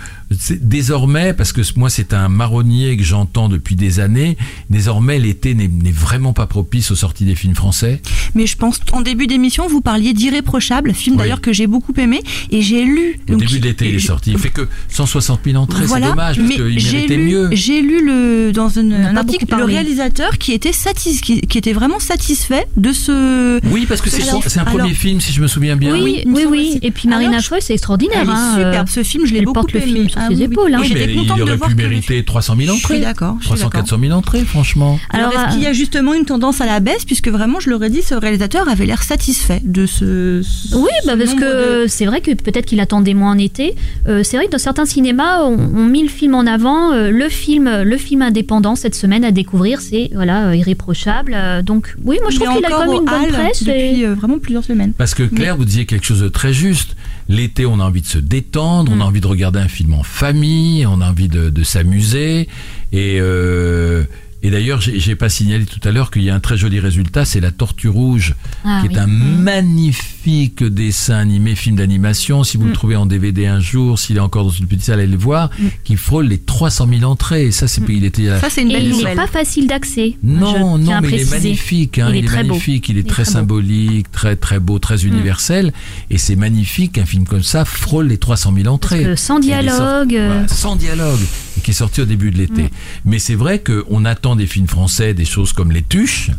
désormais, 0.61 1.33
parce 1.33 1.51
que 1.53 1.61
moi 1.75 1.89
c'est 1.89 2.13
un 2.13 2.29
marronnier 2.29 2.97
que 2.97 3.03
j'entends 3.03 3.49
depuis 3.49 3.75
des 3.75 3.99
années, 3.99 4.37
désormais 4.69 5.19
l'été 5.19 5.53
n'est 5.55 5.69
vraiment 5.91 6.33
pas 6.33 6.47
propice 6.47 6.91
aux 6.91 6.95
sorties 6.95 7.25
des 7.25 7.35
films 7.35 7.55
français 7.55 8.01
Mais 8.35 8.47
je 8.47 8.55
pense, 8.57 8.79
en 8.91 9.01
début 9.01 9.27
d'émission, 9.27 9.67
vous 9.67 9.81
parliez 9.81 10.13
d'Irréprochable, 10.13 10.93
film 10.93 11.15
Oui. 11.15 11.21
d'ailleurs 11.23 11.41
que 11.41 11.53
j'ai 11.53 11.67
beaucoup 11.67 11.93
aimé, 11.97 12.21
et 12.51 12.61
j'ai 12.61 12.83
lu. 12.83 13.19
Au 13.29 13.33
donc, 13.33 13.41
début 13.41 13.59
de 13.59 13.65
l'été, 13.65 13.89
il 13.89 13.95
est 13.95 13.99
sorti. 13.99 14.31
Il 14.31 14.37
fait 14.37 14.49
que 14.49 14.67
160 14.89 15.41
000 15.45 15.57
entrées, 15.57 15.87
c'est 15.87 15.99
dommage, 16.01 16.37
parce 16.37 16.49
qu'il 16.49 16.79
j'ai 16.79 16.91
méritait 16.97 17.17
lu, 17.17 17.25
mieux. 17.25 17.49
J'ai 17.51 17.81
lu 17.81 18.05
le, 18.05 18.51
dans 18.51 18.69
une- 18.69 18.93
un 18.93 19.15
article 19.17 19.45
le 19.55 19.63
réalisateur 19.65 20.37
qui 20.37 20.51
était, 20.53 20.73
satis, 20.73 21.21
qui, 21.21 21.41
qui 21.41 21.57
était 21.57 21.73
vraiment 21.73 21.99
satisfait 21.99 22.65
de 22.77 22.91
ce. 22.91 23.59
Oui, 23.71 23.85
parce 23.87 24.01
que 24.01 24.09
c'est 24.09 24.23
un 24.23 24.63
alors- 24.63 24.73
premier 24.75 24.93
film, 24.93 25.21
si 25.21 25.31
je 25.33 25.41
me 25.41 25.47
souviens 25.47 25.75
bien. 25.75 25.93
oui, 25.93 26.23
oui, 26.25 26.45
oui. 26.49 26.79
Et 26.81 26.91
puis 26.91 27.07
Marina 27.07 27.41
Foy, 27.41 27.59
c'est 27.61 27.73
extraordinaire. 27.73 28.19
Elle 28.23 28.29
est 28.29 28.31
hein, 28.31 28.53
superbe, 28.55 28.87
euh, 28.87 28.91
ce 28.91 29.03
film, 29.03 29.25
je 29.25 29.33
l'ai 29.33 29.41
beaucoup 29.41 29.53
porte 29.61 29.73
le 29.73 29.81
aimé. 29.81 29.91
film 29.91 30.07
Ah 30.23 30.29
ses 30.29 30.35
oui, 30.35 30.43
épaules, 30.43 30.73
hein. 30.73 30.79
Oui, 30.81 30.91
mais 30.93 31.05
il 31.13 31.25
de 31.27 31.41
aurait 31.41 31.55
voir 31.55 31.69
pu 31.69 31.75
que 31.75 31.81
mériter 31.81 32.23
300 32.23 32.55
000 32.57 32.67
Je 32.73 32.73
suis 32.77 32.85
entrées. 32.85 32.99
d'accord. 33.01 33.35
je 33.39 33.45
suis 33.47 33.55
300 33.55 33.65
d'accord. 33.65 33.81
400 33.81 33.97
000 33.99 34.11
entrées, 34.13 34.43
franchement. 34.45 34.99
Alors, 35.09 35.29
Alors, 35.29 35.41
est-ce 35.47 35.53
qu'il 35.55 35.63
y 35.63 35.67
a 35.67 35.73
justement 35.73 36.13
une 36.13 36.25
tendance 36.25 36.61
à 36.61 36.65
la 36.65 36.79
baisse 36.79 37.05
Puisque 37.05 37.27
vraiment, 37.29 37.59
je 37.59 37.69
l'aurais 37.69 37.89
dit, 37.89 38.01
ce 38.01 38.15
réalisateur 38.15 38.67
avait 38.69 38.85
l'air 38.85 39.03
satisfait 39.03 39.61
de 39.63 39.85
ce. 39.85 40.41
ce- 40.43 40.75
Oui, 40.75 40.89
ce 41.01 41.07
bah 41.07 41.13
parce 41.17 41.33
que 41.33 41.83
de- 41.83 41.87
c'est 41.87 42.05
vrai 42.05 42.21
que 42.21 42.31
peut-être 42.33 42.65
qu'il 42.65 42.79
attendait 42.79 43.13
moins 43.13 43.31
en 43.31 43.37
été. 43.37 43.75
Euh, 44.07 44.23
c'est 44.23 44.37
vrai 44.37 44.47
que 44.47 44.51
dans 44.51 44.57
certains 44.57 44.85
cinémas, 44.85 45.41
on, 45.43 45.57
on 45.75 45.85
mis 45.85 46.03
le 46.03 46.09
film 46.09 46.35
en 46.35 46.45
avant. 46.45 46.91
Euh, 46.93 47.11
le 47.11 47.29
film, 47.29 47.69
le 47.83 47.97
film 47.97 48.21
indépendant 48.21 48.75
cette 48.75 48.95
semaine 48.95 49.23
à 49.25 49.31
découvrir, 49.31 49.81
c'est 49.81 50.09
voilà 50.13 50.47
euh, 50.47 50.55
irréprochable. 50.55 51.33
Euh, 51.35 51.61
donc 51.61 51.95
oui, 52.03 52.17
moi 52.21 52.31
je 52.31 52.39
trouve 52.39 52.55
qu'il 52.55 52.65
a 52.65 52.69
quand 52.69 52.85
même 52.85 52.93
une 53.01 53.05
bonne 53.05 53.27
presse. 53.31 53.63
depuis 53.63 54.05
euh, 54.05 54.13
vraiment 54.15 54.39
plusieurs 54.39 54.63
semaines. 54.63 54.93
Parce 54.97 55.13
que 55.15 55.23
Claire, 55.23 55.57
vous 55.57 55.65
disiez 55.65 55.85
quelque 55.85 56.05
chose 56.05 56.21
de 56.21 56.29
très 56.29 56.53
juste. 56.53 56.95
L'été, 57.29 57.65
on 57.65 57.79
a 57.79 57.83
envie 57.85 58.01
de 58.01 58.05
se 58.05 58.17
détendre, 58.17 58.91
on 58.93 58.99
a 58.99 59.03
envie 59.05 59.21
de 59.21 59.27
regarder 59.27 59.59
un 59.59 59.69
film 59.69 59.93
en 59.93 60.03
famille, 60.13 60.85
on 60.85 61.01
a 61.01 61.09
envie 61.09 61.27
de, 61.27 61.63
s'amuser. 61.63 62.47
Et, 62.91 63.17
euh, 63.19 64.03
et 64.43 64.51
d'ailleurs, 64.51 64.81
j'ai 64.81 64.99
j'ai 64.99 65.15
pas 65.15 65.29
signalé 65.29 65.65
tout 65.65 65.79
à 65.87 65.91
l'heure 65.91 66.11
qu'il 66.11 66.21
y 66.23 66.29
a 66.29 66.35
un 66.35 66.39
très 66.39 66.57
joli 66.57 66.79
résultat, 66.79 67.25
c'est 67.25 67.39
La 67.39 67.51
Tortue 67.51 67.87
Rouge, 67.87 68.35
Ah 68.65 68.81
qui 68.81 68.89
oui. 68.89 68.93
est 68.95 68.99
un 68.99 69.07
magnifique 69.07 70.63
dessin 70.63 71.15
animé, 71.17 71.55
film 71.55 71.75
d'animation. 71.77 72.43
Si 72.43 72.57
vous 72.57 72.65
le 72.67 72.73
trouvez 72.73 72.95
en 72.95 73.05
DVD 73.05 73.45
un 73.45 73.59
jour, 73.59 73.97
s'il 73.99 74.17
est 74.17 74.21
encore 74.21 74.43
dans 74.45 74.49
une 74.49 74.67
petite 74.67 74.83
salle, 74.83 74.99
allez 74.99 75.11
le 75.11 75.17
voir, 75.17 75.49
qui 75.83 75.95
frôle 75.95 76.27
les 76.27 76.37
300 76.37 76.87
000 76.99 77.03
entrées. 77.09 77.45
Et 77.47 77.51
ça, 77.51 77.67
c'est 77.67 77.81
il 77.89 78.05
était 78.05 78.27
Ça, 78.39 78.49
c'est 78.49 78.61
une 78.61 78.71
Et 78.71 78.75
belle 78.75 78.83
il 78.83 78.89
n'est 78.91 78.97
nouvelle. 78.97 79.15
pas 79.17 79.27
facile 79.27 79.67
d'accès. 79.67 80.15
non, 80.23 80.53
je 80.53 80.59
non, 80.59 80.77
mais 80.77 80.83
il 80.83 80.93
est 80.95 80.99
préciser. 81.25 81.35
magnifique. 81.35 81.99
Hein, 81.99 82.07
Il 82.09 82.15
est 82.15 82.19
il 82.19 82.25
est, 82.25 82.27
très 82.27 82.43
beau. 82.43 82.49
magnifique, 82.49 82.89
il 82.89 82.97
est 82.97 83.01
Il 83.01 83.05
est 83.05 83.09
très, 83.09 83.25
symbolique, 83.25 84.11
très 84.11 84.35
très 84.35 84.59
beau, 84.59 84.79
très 84.79 85.05
universel. 85.05 85.73
Et 86.09 86.17
c'est 86.17 86.35
magnifique 86.35 86.93
qu'un 86.93 87.05
film 87.05 87.25
comme 87.25 87.43
ça 87.43 87.65
frôle 87.65 88.07
les 88.07 88.17
300 88.17 88.53
000 88.55 88.67
entrées. 88.67 89.03
Parce 89.03 89.09
que 89.09 89.15
sans 89.15 89.35
sorti- 89.35 89.47
dialogue, 89.47 90.15
euh, 90.15 90.27
voilà, 90.27 90.47
sans 90.47 90.75
dialogue, 90.75 91.19
qui 91.63 91.71
est 91.71 91.75
sorti 91.75 92.01
au 92.01 92.05
début 92.05 92.31
de 92.31 92.37
l'été. 92.37 92.69
Mais 93.05 93.19
c'est 93.19 93.35
vrai 93.35 93.61
qu'on 93.61 94.05
attend 94.05 94.35
des 94.35 94.47
films 94.47 94.67
français 94.67 95.13
des 95.13 95.25
choses 95.25 95.53
comme 95.53 95.71
Les 95.71 95.81
Tuches, 95.81 96.29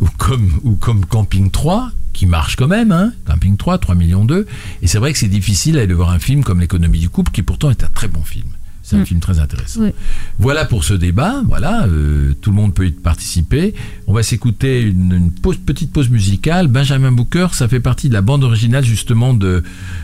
ou 0.00 0.08
comme, 0.18 0.60
ou 0.64 0.76
comme 0.76 1.06
Camping 1.06 1.50
3, 1.50 1.90
qui 2.12 2.26
marche 2.26 2.56
quand 2.56 2.68
même, 2.68 2.92
hein, 2.92 3.12
Camping 3.26 3.56
3, 3.56 3.78
3 3.78 3.94
millions 3.94 4.24
2. 4.24 4.46
Et 4.82 4.86
c'est 4.86 4.98
vrai 4.98 5.12
que 5.12 5.18
c'est 5.18 5.28
difficile 5.28 5.74
d'aller 5.74 5.94
voir 5.94 6.10
un 6.10 6.18
film 6.18 6.44
comme 6.44 6.60
L'économie 6.60 6.98
du 6.98 7.08
couple, 7.08 7.32
qui 7.32 7.42
pourtant 7.42 7.70
est 7.70 7.84
un 7.84 7.88
très 7.88 8.08
bon 8.08 8.22
film. 8.22 8.48
C'est 8.86 8.96
un 8.96 9.00
Mm. 9.00 9.06
film 9.06 9.20
très 9.20 9.38
intéressant. 9.40 9.80
Oui. 9.80 9.90
Voilà 10.38 10.66
pour 10.66 10.84
ce 10.84 10.92
débat. 10.92 11.42
Voilà, 11.48 11.86
euh, 11.86 12.34
tout 12.42 12.50
le 12.50 12.56
monde 12.56 12.74
peut 12.74 12.86
y 12.86 12.90
participer. 12.90 13.72
On 14.06 14.12
va 14.12 14.22
s'écouter 14.22 14.82
une, 14.82 15.10
une 15.14 15.30
pause- 15.30 15.56
petite 15.56 15.90
pause 15.90 16.10
musicale. 16.10 16.68
Benjamin 16.68 17.10
Booker, 17.10 17.48
ça 17.52 17.66
fait 17.66 17.80
partie 17.80 18.10
de 18.10 18.12
la 18.12 18.20
bande 18.20 18.44
originale 18.44 18.84
justement 18.84 19.32
de. 19.32 19.62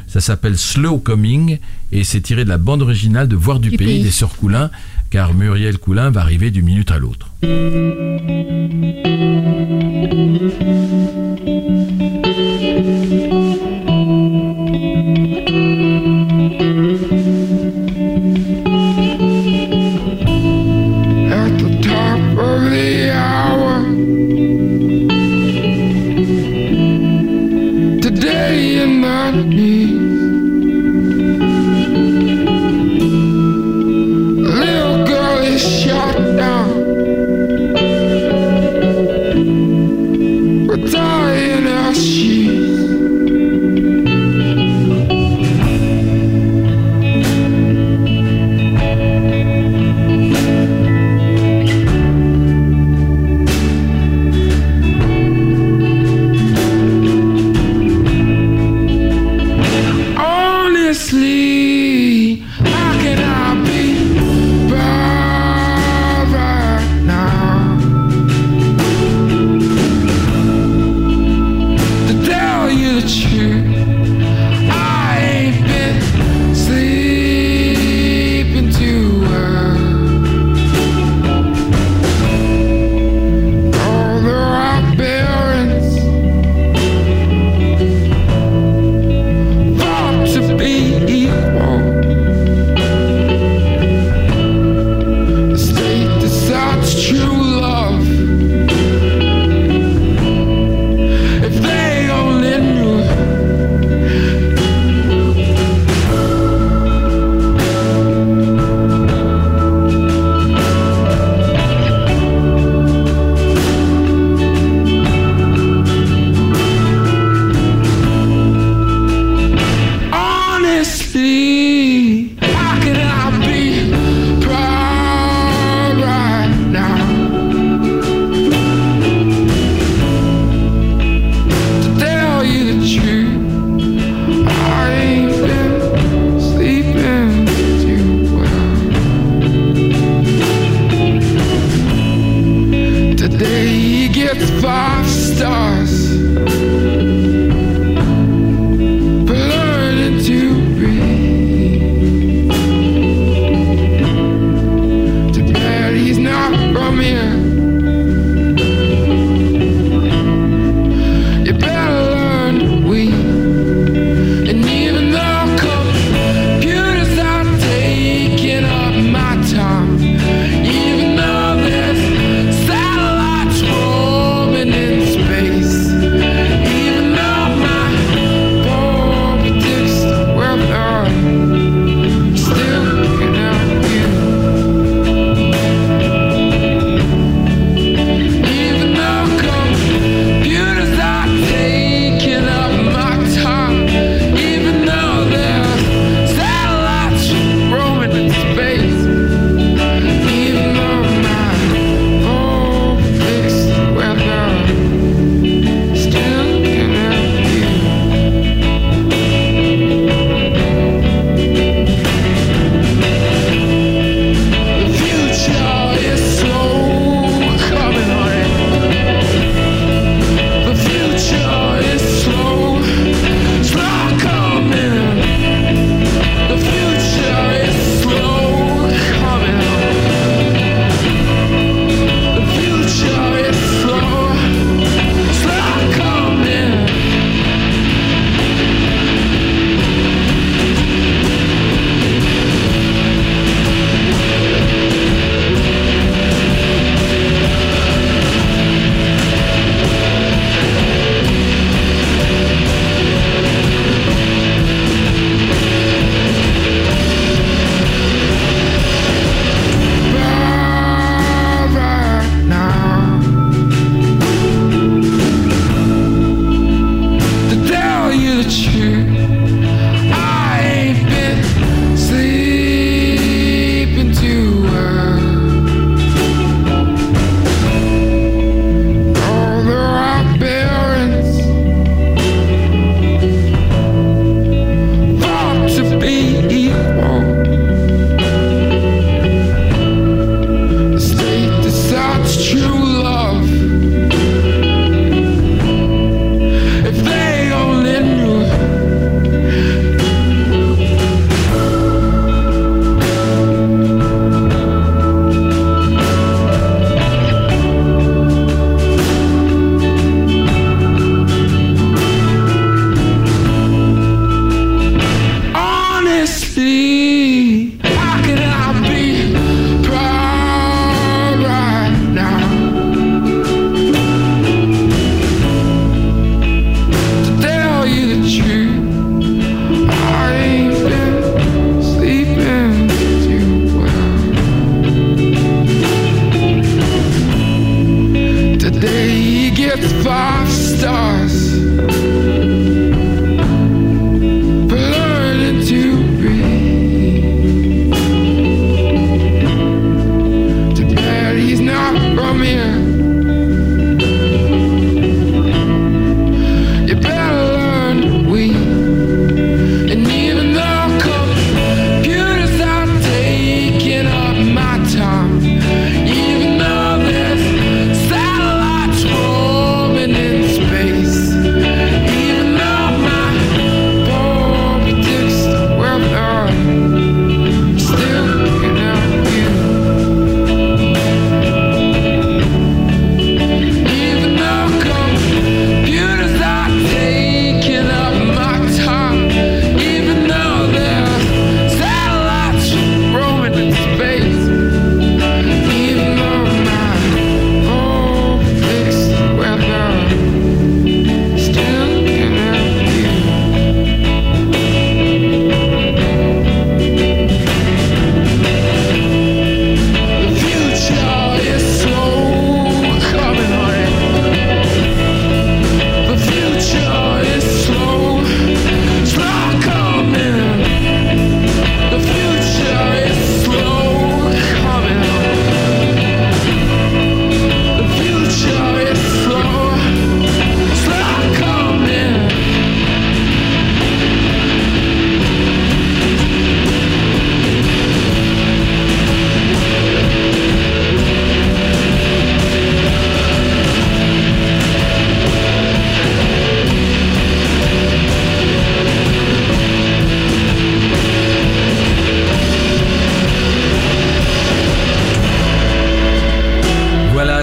Ça 0.08 0.20
s'appelle 0.20 0.56
Slow 0.56 0.96
Coming 0.96 1.58
et 1.92 2.04
c'est 2.04 2.22
tiré 2.22 2.44
de 2.44 2.48
la 2.48 2.56
bande 2.58 2.80
originale 2.80 3.28
de 3.28 3.36
Voir 3.36 3.60
du, 3.60 3.68
Du 3.68 3.76
pays, 3.76 3.86
pays. 3.86 4.02
des 4.02 4.10
Sœurs 4.10 4.34
Coulin, 4.36 4.70
car 5.10 5.34
Muriel 5.34 5.76
Coulin 5.76 6.08
va 6.10 6.22
arriver 6.22 6.50
d'une 6.50 6.64
minute 6.64 6.90
à 6.90 6.98
l'autre. 6.98 7.30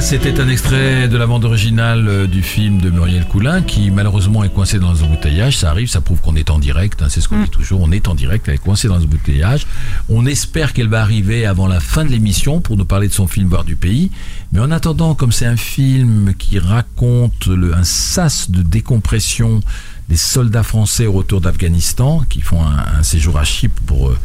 C'était 0.07 0.39
un 0.39 0.47
extrait 0.47 1.09
de 1.09 1.17
la 1.17 1.27
bande 1.27 1.43
originale 1.43 2.07
euh, 2.07 2.27
du 2.27 2.41
film 2.41 2.79
de 2.79 2.89
Muriel 2.89 3.25
Coulin 3.25 3.61
qui 3.61 3.91
malheureusement 3.91 4.41
est 4.45 4.53
coincé 4.53 4.79
dans 4.79 5.03
un 5.03 5.05
embouteillage. 5.05 5.57
Ça 5.57 5.69
arrive, 5.69 5.89
ça 5.89 5.99
prouve 5.99 6.21
qu'on 6.21 6.37
est 6.37 6.49
en 6.49 6.59
direct. 6.59 7.01
hein, 7.01 7.07
c'est 7.09 7.19
ce 7.19 7.27
qu'on 7.27 7.43
dit 7.43 7.49
toujours. 7.49 7.81
On 7.81 7.91
est 7.91 8.07
en 8.07 8.15
direct, 8.15 8.47
elle 8.47 8.53
est 8.53 8.57
coincée 8.57 8.87
dans 8.87 8.95
un 8.95 9.01
embouteillage. 9.03 9.67
On 10.07 10.25
espère 10.25 10.71
qu'elle 10.71 10.87
va 10.87 11.01
arriver 11.01 11.45
avant 11.45 11.67
la 11.67 11.81
fin 11.81 12.05
de 12.05 12.09
l'émission 12.09 12.61
pour 12.61 12.77
nous 12.77 12.85
parler 12.85 13.09
de 13.09 13.13
son 13.13 13.27
film 13.27 13.49
Voir 13.49 13.65
du 13.65 13.75
pays. 13.75 14.09
Mais 14.53 14.61
en 14.61 14.71
attendant, 14.71 15.13
comme 15.13 15.33
c'est 15.33 15.45
un 15.45 15.57
film 15.57 16.33
qui 16.37 16.57
raconte 16.57 17.47
le, 17.47 17.75
un 17.75 17.83
sas 17.83 18.49
de 18.49 18.61
décompression 18.61 19.59
des 20.07 20.15
soldats 20.15 20.63
français 20.63 21.05
au 21.05 21.11
retour 21.11 21.41
d'Afghanistan 21.41 22.23
qui 22.29 22.39
font 22.39 22.61
un, 22.63 22.99
un 22.99 23.03
séjour 23.03 23.37
à 23.37 23.43
Chypre 23.43 23.81
pour 23.85 24.07
euh, 24.07 24.17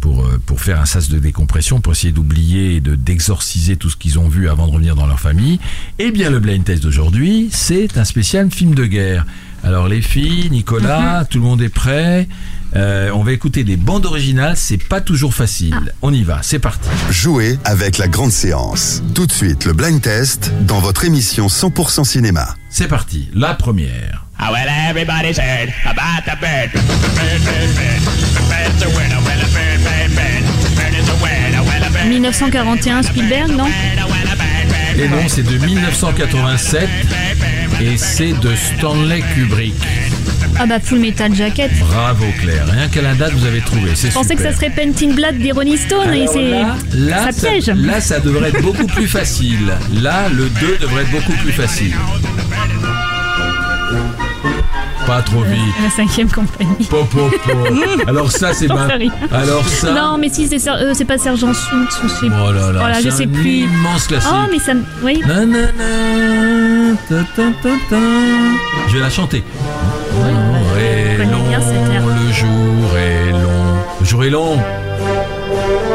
pour, 0.00 0.24
euh, 0.24 0.40
pour 0.44 0.60
faire 0.60 0.80
un 0.80 0.86
sas 0.86 1.08
de 1.08 1.18
décompression, 1.18 1.80
pour 1.80 1.92
essayer 1.92 2.12
d'oublier 2.12 2.76
et 2.76 2.80
de 2.80 2.94
d'exorciser 2.94 3.76
tout 3.76 3.90
ce 3.90 3.96
qu'ils 3.96 4.18
ont 4.18 4.28
vu 4.28 4.48
avant 4.48 4.66
de 4.66 4.72
revenir 4.72 4.96
dans 4.96 5.06
leur 5.06 5.20
famille. 5.20 5.60
Eh 5.98 6.10
bien, 6.10 6.30
le 6.30 6.40
blind 6.40 6.64
test 6.64 6.82
d'aujourd'hui, 6.82 7.48
c'est 7.52 7.96
un 7.96 8.04
spécial 8.04 8.50
film 8.50 8.74
de 8.74 8.86
guerre. 8.86 9.26
Alors 9.62 9.88
les 9.88 10.00
filles, 10.00 10.48
Nicolas, 10.50 11.26
tout 11.28 11.38
le 11.38 11.44
monde 11.44 11.62
est 11.62 11.68
prêt? 11.68 12.28
Euh, 12.76 13.10
on 13.12 13.24
va 13.24 13.32
écouter 13.32 13.64
des 13.64 13.76
bandes 13.76 14.06
originales, 14.06 14.56
c'est 14.56 14.82
pas 14.82 15.00
toujours 15.00 15.34
facile. 15.34 15.92
On 16.02 16.14
y 16.14 16.22
va, 16.22 16.38
c'est 16.42 16.60
parti. 16.60 16.88
Jouez 17.10 17.58
avec 17.64 17.98
la 17.98 18.06
grande 18.06 18.30
séance. 18.30 19.02
Tout 19.14 19.26
de 19.26 19.32
suite, 19.32 19.64
le 19.64 19.72
blind 19.72 20.00
test 20.00 20.52
dans 20.62 20.78
votre 20.78 21.04
émission 21.04 21.48
100% 21.48 22.04
cinéma. 22.04 22.54
C'est 22.70 22.88
parti, 22.88 23.28
la 23.34 23.54
première. 23.54 24.26
Ah, 24.38 24.52
well, 24.52 24.70
1941, 32.08 33.02
Spielberg, 33.02 33.50
non? 33.52 33.66
Et 34.98 35.08
non, 35.08 35.28
c'est 35.28 35.42
de 35.42 35.58
1987 35.64 36.88
et 37.80 37.96
c'est 37.96 38.32
de 38.40 38.50
Stanley 38.54 39.22
Kubrick. 39.34 39.74
Ah 40.58 40.66
bah 40.66 40.78
Full 40.78 40.98
Metal 40.98 41.34
Jacket. 41.34 41.70
Bravo 41.78 42.26
Claire, 42.40 42.66
rien 42.70 42.88
qu'à 42.88 43.00
la 43.00 43.14
date 43.14 43.32
vous 43.32 43.46
avez 43.46 43.60
trouvé, 43.60 43.92
c'est 43.94 44.08
Je 44.08 44.14
pensais 44.14 44.34
que 44.34 44.42
ça 44.42 44.52
serait 44.52 44.68
Painting 44.68 45.14
Black 45.14 45.38
des 45.38 45.52
Rolling 45.52 45.78
Stones 45.78 46.12
et 46.12 46.26
c'est 46.26 46.50
là, 46.50 46.76
là, 46.94 47.32
ça 47.32 47.48
piège. 47.48 47.68
là, 47.70 48.00
ça 48.00 48.20
devrait 48.20 48.50
être 48.50 48.60
beaucoup 48.60 48.86
plus 48.86 49.06
facile. 49.08 49.72
Là, 50.02 50.28
le 50.28 50.48
2 50.50 50.78
devrait 50.80 51.02
être 51.02 51.10
beaucoup 51.12 51.32
plus 51.42 51.52
facile. 51.52 51.94
Pas 55.10 55.22
trop 55.22 55.42
vite. 55.42 55.74
La 55.82 55.90
cinquième 55.90 56.30
compagnie. 56.30 56.86
Po, 56.88 56.98
po, 57.02 57.28
po. 57.44 57.50
Alors 58.06 58.30
ça, 58.30 58.52
c'est 58.52 58.68
sais 58.68 58.72
rien. 58.72 59.10
Alors 59.32 59.66
ça. 59.66 59.90
Non, 59.90 60.16
mais 60.16 60.28
si 60.28 60.46
c'est 60.46 60.70
euh, 60.70 60.94
pas 61.04 61.18
Sergent 61.18 61.52
Soult, 61.52 61.88
ou 62.04 62.08
c'est. 62.08 62.26
Oh 62.26 62.52
là 62.52 62.70
là, 62.70 62.78
Voilà, 62.78 63.00
je 63.00 63.10
sais 63.10 63.24
un 63.24 63.28
plus. 63.28 63.62
immense 63.64 64.06
classique. 64.06 64.30
Oh, 64.32 64.46
mais 64.52 64.60
ça 64.60 64.74
me. 64.74 64.84
Oui. 65.02 65.20
Nanana, 65.26 65.66
ta, 67.08 67.16
ta, 67.34 67.50
ta, 67.60 67.70
ta. 67.90 67.96
Je 68.86 68.94
vais 68.94 69.00
la 69.00 69.10
chanter. 69.10 69.42
Le 70.12 70.30
jour 70.30 70.78
est 70.78 71.24
long, 71.24 71.42
bien 71.48 71.60
le 72.06 72.32
jour 72.32 72.96
est 72.96 73.32
long. 73.32 73.76
Le 73.98 74.06
jour 74.06 74.24
est 74.24 74.30
long. 74.30 74.58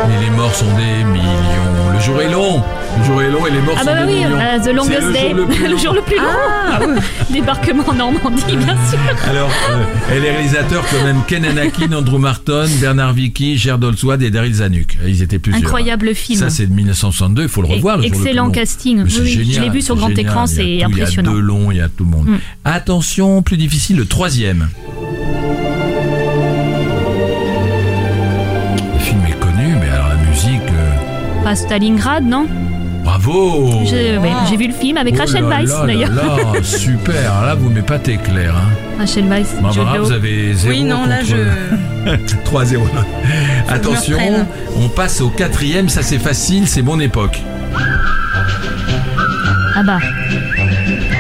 Et 0.09 0.26
les 0.26 0.30
morts 0.32 0.53
sont 0.53 0.76
des 0.76 1.05
millions. 1.05 1.93
Le 1.93 1.99
jour 2.01 2.22
est 2.22 2.30
long. 2.30 2.61
Le 2.98 3.04
jour 3.04 3.22
est 3.22 3.30
long 3.32 3.46
et 3.46 3.52
les 3.52 3.62
morts 3.62 3.76
Ah 3.78 3.80
sont 3.82 3.86
bah, 3.86 4.06
oui, 4.08 4.24
euh, 4.24 4.60
The 4.60 4.76
Longest 4.76 5.02
le 5.08 5.14
Day. 5.14 5.30
Jour 5.36 5.68
le, 5.70 5.78
jour 5.78 5.93
le 5.93 6.02
plus 6.02 6.16
long. 6.18 6.24
Ah. 6.26 6.80
Débarquement 7.32 7.84
en 7.88 7.93
Normandie, 7.93 8.43
bien 8.58 8.78
sûr. 8.89 9.00
Alors, 9.30 9.50
euh, 9.72 10.16
et 10.16 10.20
les 10.20 10.32
réalisateurs 10.32 10.84
quand 10.89 11.04
même 11.04 11.22
Ken 11.28 11.43
Anakin, 11.46 11.91
Andrew 11.93 12.18
Marton, 12.18 12.68
Bernard 12.80 13.14
Vicky, 13.14 13.58
Gerd 13.58 13.84
Olswad 13.84 14.22
et 14.22 14.32
Daryl 14.32 14.54
Zanuck. 14.56 14.98
Ils 15.06 15.22
étaient 15.22 15.39
plusieurs. 15.39 15.62
Incroyable 15.64 16.16
film. 16.16 16.39
Ça, 16.39 16.50
c'est 16.50 16.68
de 16.68 16.74
1962, 16.74 17.43
il 17.43 17.50
faut 17.50 17.62
le 17.62 17.68
revoir. 17.68 17.98
le 17.98 18.06
Excellent 18.06 18.50
casting. 18.50 19.04
Oui, 19.04 19.10
génial, 19.10 19.56
je 19.56 19.62
l'ai 19.62 19.70
vu 19.70 19.82
sur 19.82 19.96
grand 19.96 20.10
génial. 20.10 20.26
écran, 20.26 20.48
c'est 20.48 20.84
impressionnant. 20.84 21.32
Il 21.32 21.36
y 21.36 21.38
a 21.38 21.41
Delon, 21.41 21.72
il 21.72 21.78
y 21.78 21.82
a 21.82 21.89
tout 21.89 22.06
le 22.06 22.10
monde. 22.12 22.28
Mm. 22.28 22.38
Attention, 22.64 23.41
plus 23.41 23.58
difficile, 23.58 23.98
le 23.98 24.06
troisième. 24.06 24.70
Le 28.93 29.00
film 29.00 29.22
est 29.28 29.39
connu, 29.39 29.76
mais 29.80 29.89
alors 29.89 30.10
la 30.10 30.16
musique, 30.30 30.62
euh, 30.72 31.43
Pas 31.43 31.56
Stalingrad, 31.56 32.24
non? 32.26 32.48
Bravo 33.06 33.82
J'ai 33.86 34.18
ouais, 34.18 34.32
j'ai 34.49 34.58
vu 34.58 34.68
le 34.68 34.74
film 34.74 34.97
avec 34.97 35.14
Oh 35.16 35.20
Rachel 35.22 35.43
là 35.43 35.60
Weisz, 35.60 35.70
là 35.70 35.80
là 35.80 35.86
d'ailleurs. 35.86 36.12
là, 36.14 36.38
super, 36.64 37.41
là 37.45 37.56
vous 37.56 37.70
m'épatez 37.70 38.18
Claire. 38.18 38.56
Hein. 38.58 38.72
Rachel 38.99 39.26
Weisz. 39.26 39.53
Barbara, 39.62 39.72
Jude 39.72 39.84
Law. 39.99 40.06
vous 40.06 40.12
avez 40.12 40.53
zéro 40.53 40.74
Oui, 40.74 40.84
non, 40.84 41.06
là, 41.06 41.20
contre- 41.20 41.30
je. 41.30 41.36
3-0. 42.51 42.80
Attention, 43.70 44.18
reprenne. 44.18 44.45
on 44.78 44.89
passe 44.89 45.22
au 45.22 45.30
quatrième, 45.30 45.88
ça 45.89 46.01
c'est 46.03 46.20
facile, 46.20 46.68
c'est 46.68 46.82
mon 46.82 46.99
époque. 46.99 47.41
Ah 49.78 49.84
bah. 49.84 49.99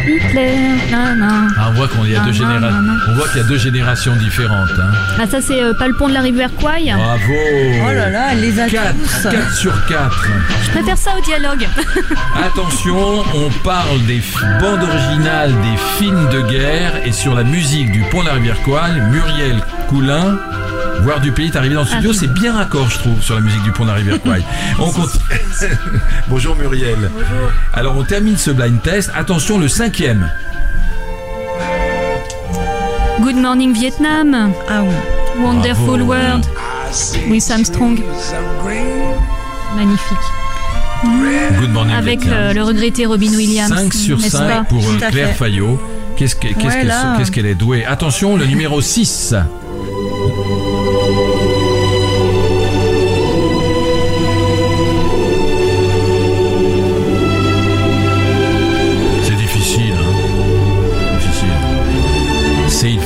Hitler, 0.07 0.57
non, 0.91 1.15
non. 1.15 1.47
Ah, 1.57 1.69
on 1.69 1.73
voit 1.73 1.87
qu'il 1.87 2.11
y 2.11 2.15
a 2.15 2.19
deux 2.19 2.27
non, 2.27 2.33
générations. 2.33 2.71
non, 2.71 2.81
non. 2.81 2.99
On 3.09 3.13
voit 3.15 3.27
qu'il 3.29 3.37
y 3.37 3.43
a 3.43 3.47
deux 3.47 3.57
générations 3.57 4.15
différentes. 4.15 4.69
Hein. 4.79 4.91
Ah, 5.19 5.27
ça, 5.29 5.41
c'est 5.41 5.61
euh, 5.63 5.73
pas 5.73 5.87
le 5.87 5.95
pont 5.95 6.07
de 6.07 6.13
la 6.13 6.21
rivière 6.21 6.49
Kwai. 6.59 6.91
Bravo. 6.95 7.33
Oh 7.87 7.91
là 7.93 8.09
là, 8.09 8.27
elle 8.31 8.41
les 8.41 8.59
a 8.59 8.67
4, 8.69 8.93
tous. 8.93 9.29
4 9.29 9.53
sur 9.55 9.85
4. 9.87 10.27
Je 10.65 10.69
préfère 10.71 10.97
ça 10.97 11.11
au 11.17 11.21
dialogue. 11.21 11.67
Attention, 12.45 13.23
on 13.33 13.49
parle 13.63 14.01
des 14.07 14.21
bandes 14.61 14.83
originales 14.83 15.51
des 15.51 15.77
films 15.99 16.29
de 16.29 16.41
guerre 16.41 16.93
et 17.05 17.11
sur 17.11 17.33
la 17.35 17.43
musique 17.43 17.91
du 17.91 18.01
Pont 18.11 18.21
de 18.21 18.27
la 18.27 18.33
Rivière 18.33 18.61
Kwai, 18.63 19.01
Muriel 19.11 19.61
Coulin. 19.89 20.37
Voir 21.05 21.19
du 21.21 21.31
pays 21.31 21.47
est 21.47 21.55
arrivé 21.55 21.75
dans 21.75 21.81
le 21.81 21.87
studio, 21.87 22.09
Ah. 22.13 22.17
c'est 22.19 22.33
bien 22.33 22.53
raccord, 22.55 22.89
je 22.89 22.97
trouve, 22.97 23.21
sur 23.21 23.35
la 23.35 23.41
musique 23.41 23.61
du 23.61 23.71
Pont 23.71 23.83
de 23.83 23.89
la 23.89 23.95
Rivière 23.95 24.19
Kwai. 24.19 24.43
On 24.79 24.89
continue. 24.91 25.23
Bonjour 26.27 26.55
Muriel. 26.55 26.97
Bonjour. 27.13 27.51
Alors 27.73 27.95
on 27.95 28.03
termine 28.03 28.37
ce 28.37 28.49
blind 28.49 28.81
test. 28.81 29.11
Attention, 29.15 29.59
le 29.59 29.67
cinquième. 29.67 30.27
Good 33.21 33.35
Morning 33.35 33.71
Vietnam. 33.73 34.51
Ah 34.67 34.81
oui. 34.81 35.43
Wonderful 35.43 36.03
Bravo. 36.03 36.05
World. 36.05 36.45
Louis 37.27 37.43
Armstrong. 37.51 38.01
Magnifique. 39.75 40.17
Good 41.59 41.71
morning. 41.71 41.95
Avec 41.95 42.21
Vietnam. 42.21 42.47
le, 42.47 42.53
le 42.53 42.63
regretté 42.63 43.05
Robin 43.05 43.29
Williams. 43.35 43.69
5 43.73 43.93
sur 43.93 44.17
n'est-ce 44.17 44.37
5 44.37 44.47
pas 44.47 44.63
pour 44.67 44.79
euh, 44.83 45.09
Claire. 45.11 45.35
Fayot. 45.35 45.79
Qu'est-ce 46.17 46.35
Ouais, 46.37 46.53
qu'elle 46.55 47.29
qu'elle 47.31 47.45
est 47.45 47.55
douée? 47.55 47.85
Attention, 47.85 48.37
le 48.37 48.45
numéro 48.45 48.81
6. 48.81 49.35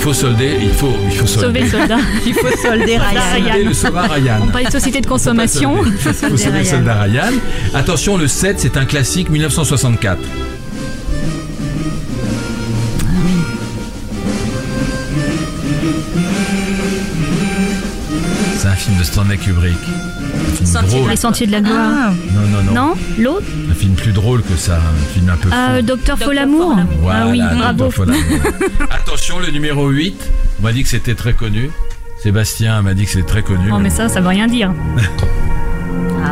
Faut 0.10 0.22
solder, 0.22 0.58
il 0.60 0.70
faut, 0.72 0.92
il 1.06 1.12
faut 1.12 1.28
Sauver 1.28 1.60
solder. 1.60 1.62
le 1.62 1.70
soldat. 1.70 1.98
Il 2.26 2.34
faut 2.34 2.48
solder 2.64 2.98
Ryan. 2.98 3.22
Solder 3.46 3.64
le 3.64 3.74
soldat 3.74 4.02
Ryan. 4.02 4.40
On 4.42 4.48
parle 4.48 4.66
de 4.66 4.72
société 4.72 5.02
de 5.02 5.06
consommation. 5.06 5.86
Il 5.86 5.92
faut 5.94 6.14
sauver 6.14 6.46
le 6.46 6.52
Ryan. 6.62 6.64
soldat 6.72 7.02
Ryan. 7.04 7.32
Attention, 7.76 8.18
le 8.18 8.28
7, 8.28 8.60
c'est 8.60 8.76
un 8.78 8.86
classique 8.86 9.30
1964. 9.30 10.18
C'est 18.58 18.68
un 18.68 18.76
film 18.76 18.98
de 18.98 19.04
Stanley 19.04 19.38
Kubrick. 19.38 19.78
Un 19.78 20.52
film 20.56 20.66
Sentier 20.66 20.98
drôle. 21.00 21.10
Les 21.10 21.16
sentiers 21.16 21.48
de 21.48 21.52
la 21.54 21.62
gloire. 21.62 21.92
Ah, 21.96 22.12
Non, 22.34 22.48
non, 22.58 22.64
non. 22.64 22.74
Non? 22.90 22.94
L'autre? 23.18 23.46
Film 23.90 23.96
plus 23.96 24.12
drôle 24.12 24.42
que 24.44 24.56
ça. 24.56 24.78
Un 24.78 25.14
film 25.14 25.30
un 25.30 25.36
peu 25.38 25.50
fou. 25.50 25.56
Ah, 25.58 25.72
euh, 25.74 25.82
Docteur 25.82 26.18
Folamour. 26.18 26.76
Voilà, 27.02 27.24
ah 27.24 27.28
oui, 27.30 27.42
bravo. 27.58 27.90
Folamour. 27.92 28.22
Attention, 28.92 29.40
le 29.40 29.50
numéro 29.52 29.88
8. 29.90 30.16
On 30.60 30.64
m'a 30.64 30.72
dit 30.74 30.84
que 30.84 30.90
c'était 30.90 31.16
très 31.16 31.34
connu. 31.34 31.70
Sébastien 32.22 32.82
m'a 32.82 32.94
dit 32.94 33.06
que 33.06 33.12
c'était 33.12 33.28
très 33.28 33.42
connu. 33.44 33.70
Oh, 33.74 33.78
mais 33.80 33.90
ça, 33.90 34.10
ça 34.10 34.20
veut 34.22 34.28
rien 34.28 34.48
dire. 34.48 34.74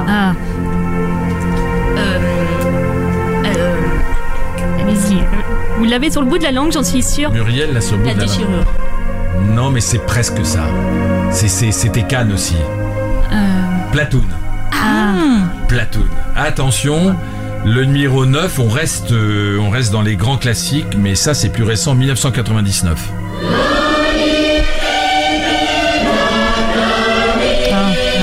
ah. 0.07 0.33
Euh, 1.97 2.19
euh, 3.45 3.75
Allez-y. 4.81 5.23
Vous 5.77 5.85
l'avez 5.85 6.11
sur 6.11 6.21
le 6.21 6.27
bout 6.27 6.37
de 6.37 6.43
la 6.43 6.51
langue, 6.51 6.71
j'en 6.71 6.83
suis 6.83 7.03
sûre. 7.03 7.31
Muriel, 7.31 7.73
là, 7.73 7.81
sur 7.81 7.95
le 7.97 8.01
bout 8.03 8.07
La 8.09 8.13
de 8.15 8.19
la 8.19 8.25
déchirure. 8.25 8.49
langue. 8.51 9.55
Non, 9.55 9.69
mais 9.71 9.81
c'est 9.81 9.99
presque 10.05 10.45
ça. 10.45 10.65
C'est- 11.31 11.47
c'est- 11.47 11.71
C'était 11.71 12.03
Cannes 12.03 12.31
aussi. 12.33 12.55
Euh, 13.31 13.35
Platoon. 13.91 14.23
ah. 14.73 15.13
Platoon. 15.67 16.05
Attention, 16.35 17.15
le 17.65 17.83
numéro 17.85 18.25
9, 18.25 18.59
on 18.59 18.69
reste, 18.69 19.11
euh, 19.11 19.57
on 19.59 19.69
reste 19.69 19.91
dans 19.91 20.01
les 20.01 20.15
grands 20.15 20.37
classiques, 20.37 20.95
mais 20.97 21.15
ça 21.15 21.33
c'est 21.33 21.49
plus 21.49 21.63
récent, 21.63 21.95
1999. 21.95 22.97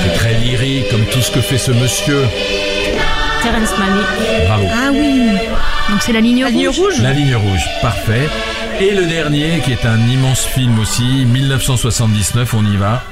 C'est 0.03 0.13
très 0.17 0.33
lyrique, 0.35 0.89
comme 0.89 1.05
tout 1.05 1.21
ce 1.21 1.31
que 1.31 1.41
fait 1.41 1.57
ce 1.57 1.71
monsieur. 1.71 2.21
Terrence 3.41 3.73
Malick. 3.77 4.47
Bravo. 4.47 4.65
ah 4.73 4.89
oui. 4.91 5.29
Donc 5.89 6.01
c'est 6.01 6.13
la 6.13 6.21
ligne 6.21 6.41
La 6.41 6.47
rouge. 6.47 6.55
ligne 6.55 6.67
rouge. 6.69 7.01
La 7.01 7.13
ligne 7.13 7.35
rouge, 7.35 7.65
parfait. 7.81 8.27
Et 8.81 8.91
le 8.93 9.05
dernier, 9.05 9.61
qui 9.63 9.71
est 9.71 9.85
un 9.85 9.99
immense 10.07 10.43
film 10.45 10.79
aussi, 10.79 11.25
1979, 11.25 12.53
on 12.55 12.65
y 12.65 12.75
va. 12.77 13.03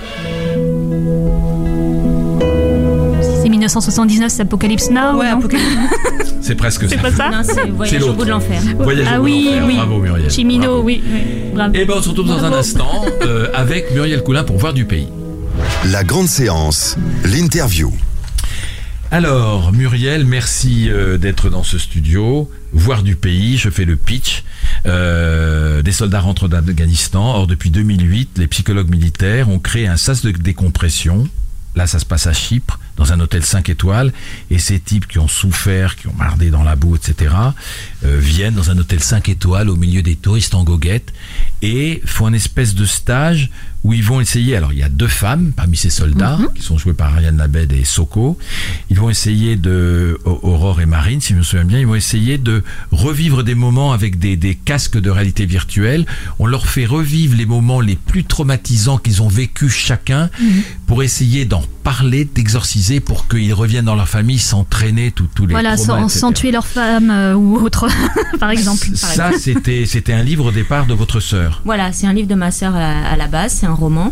C'est 3.54 3.58
1979, 3.60 4.32
c'est 4.32 4.42
Apocalypse 4.42 4.90
Now. 4.90 5.20
Ouais, 5.20 5.30
non 5.30 5.38
Apocalypse. 5.38 5.68
C'est 6.42 6.56
presque 6.56 6.90
C'est 6.90 6.96
ça. 6.96 7.02
pas 7.04 7.12
ça 7.12 7.30
Non, 7.30 7.42
c'est 7.44 7.70
Voyage 7.70 8.02
au 8.04 8.14
bout 8.14 8.26
de 8.26 8.32
l'enfer. 8.32 8.60
Voyage 8.80 9.08
Ah 9.10 9.20
au 9.20 9.22
bout 9.22 9.26
oui, 9.30 9.46
d'enfer. 9.46 9.64
oui. 9.68 9.76
Bravo 9.76 10.00
Muriel. 10.00 10.32
Chimino, 10.32 10.62
Bravo. 10.64 10.82
oui, 10.84 11.04
oui. 11.06 11.20
Bravo. 11.54 11.74
Et 11.76 11.86
ben 11.86 11.94
on 11.98 12.02
se 12.02 12.10
retrouve 12.10 12.28
dans 12.28 12.44
un 12.44 12.52
instant 12.52 13.06
euh, 13.22 13.48
avec 13.54 13.94
Muriel 13.94 14.24
Coulin 14.24 14.44
pour 14.44 14.58
voir 14.58 14.74
du 14.74 14.86
pays. 14.86 15.08
La 15.86 16.04
grande 16.04 16.28
séance, 16.28 16.98
l'interview. 17.24 17.94
Alors, 19.12 19.72
Muriel, 19.72 20.26
merci 20.26 20.90
euh, 20.90 21.18
d'être 21.20 21.50
dans 21.50 21.64
ce 21.64 21.78
studio. 21.78 22.50
Voir 22.74 23.04
du 23.04 23.16
pays, 23.16 23.58
je 23.58 23.70
fais 23.70 23.86
le 23.86 23.96
pitch. 23.96 24.44
Euh, 24.88 25.84
des 25.84 25.92
soldats 25.92 26.20
rentrent 26.22 26.48
d'Afghanistan. 26.48 27.36
Or, 27.36 27.46
depuis 27.48 27.70
2008, 27.70 28.32
les 28.40 28.48
psychologues 28.48 28.90
militaires 28.90 29.50
ont 29.50 29.60
créé 29.60 29.88
un 29.88 29.98
sas 29.98 30.24
de 30.24 30.32
décompression. 30.32 31.28
Là, 31.76 31.86
ça 31.88 32.00
se 32.00 32.06
passe 32.06 32.28
à 32.28 32.34
Chypre, 32.34 32.80
dans 32.98 33.12
un 33.14 33.20
hôtel 33.20 33.44
5 33.44 33.70
étoiles. 33.70 34.14
Et 34.50 34.60
ces 34.60 34.80
types 34.80 35.08
qui 35.08 35.20
ont 35.20 35.28
souffert, 35.28 35.96
qui 35.96 36.08
ont 36.08 36.14
mardé 36.18 36.50
dans 36.50 36.64
la 36.64 36.76
boue, 36.76 36.96
etc., 36.96 37.34
euh, 38.06 38.18
viennent 38.20 38.54
dans 38.56 38.70
un 38.72 38.78
hôtel 38.78 39.00
5 39.02 39.30
étoiles 39.30 39.70
au 39.70 39.76
milieu 39.76 40.02
des 40.02 40.16
touristes 40.16 40.56
en 40.56 40.64
goguette 40.64 41.14
et 41.62 42.02
font 42.06 42.28
un 42.28 42.34
espèce 42.34 42.76
de 42.76 42.86
stage 42.86 43.50
où 43.84 43.92
ils 43.92 44.04
vont 44.04 44.22
essayer. 44.22 44.56
Alors, 44.56 44.72
il 44.72 44.80
y 44.80 44.84
a 44.84 44.88
deux 44.90 45.08
femmes 45.10 45.52
parmi 45.54 45.76
ces 45.76 45.90
soldats 45.90 46.38
qui 46.56 46.62
sont 46.62 46.78
jouées 46.78 46.94
par 46.94 47.14
Ariane 47.14 47.36
Labed 47.38 47.72
et 47.74 47.84
Soko. 47.84 48.38
Ils 48.90 48.98
vont 48.98 49.10
essayer 49.10 49.58
de 49.58 50.18
Au- 50.24 50.40
Aurore 50.44 50.80
et 50.80 50.86
Marine, 50.86 51.20
si 51.20 51.34
je 51.34 51.38
me 51.40 51.44
souviens 51.44 51.66
bien, 51.66 51.80
ils 51.80 51.88
vont 51.88 51.96
essayer 51.96 52.38
de 52.38 52.64
revivre 52.92 53.44
des 53.44 53.56
moments 53.56 53.92
avec 53.92 54.20
des, 54.20 54.38
des 54.38 54.56
casques 54.56 54.98
de 54.98 55.10
réalité 55.10 55.46
virtuelle. 55.46 56.06
On 56.40 56.46
leur 56.46 56.68
fait 56.68 56.86
revivre 56.86 57.36
les 57.36 57.46
moments 57.46 57.82
les 57.82 57.98
plus 57.98 58.24
traumatisants 58.24 58.98
qu'ils 58.98 59.22
ont 59.22 59.28
vécu 59.28 59.70
chacun 59.70 60.30
pour 60.88 61.04
essayer 61.04 61.44
d'en 61.44 61.64
parler, 61.84 62.24
d'exorciser 62.24 62.83
pour 63.00 63.28
qu'ils 63.28 63.54
reviennent 63.54 63.86
dans 63.86 63.96
leur 63.96 64.10
famille 64.10 64.40
sans 64.40 64.64
traîner 64.64 65.12
tous 65.12 65.28
les 65.46 65.54
Voilà, 65.54 65.76
traumas, 65.78 66.10
sans, 66.10 66.32
tuer 66.32 66.52
leur 66.52 66.66
femme 66.66 67.10
euh, 67.10 67.34
ou 67.34 67.58
autre, 67.58 67.88
par 68.40 68.50
exemple. 68.50 68.88
par 69.00 69.10
Ça, 69.10 69.32
c'était 69.38 69.86
c'était 69.86 70.14
un 70.14 70.24
livre 70.24 70.46
au 70.46 70.52
départ 70.52 70.86
de 70.86 70.94
votre 70.94 71.20
sœur. 71.20 71.62
Voilà, 71.66 71.92
c'est 71.92 72.08
un 72.08 72.14
livre 72.14 72.28
de 72.28 72.36
ma 72.36 72.52
sœur 72.52 72.76
à, 72.76 73.08
à 73.08 73.16
la 73.16 73.28
base, 73.28 73.54
c'est 73.54 73.66
un 73.66 73.74
roman. 73.74 74.12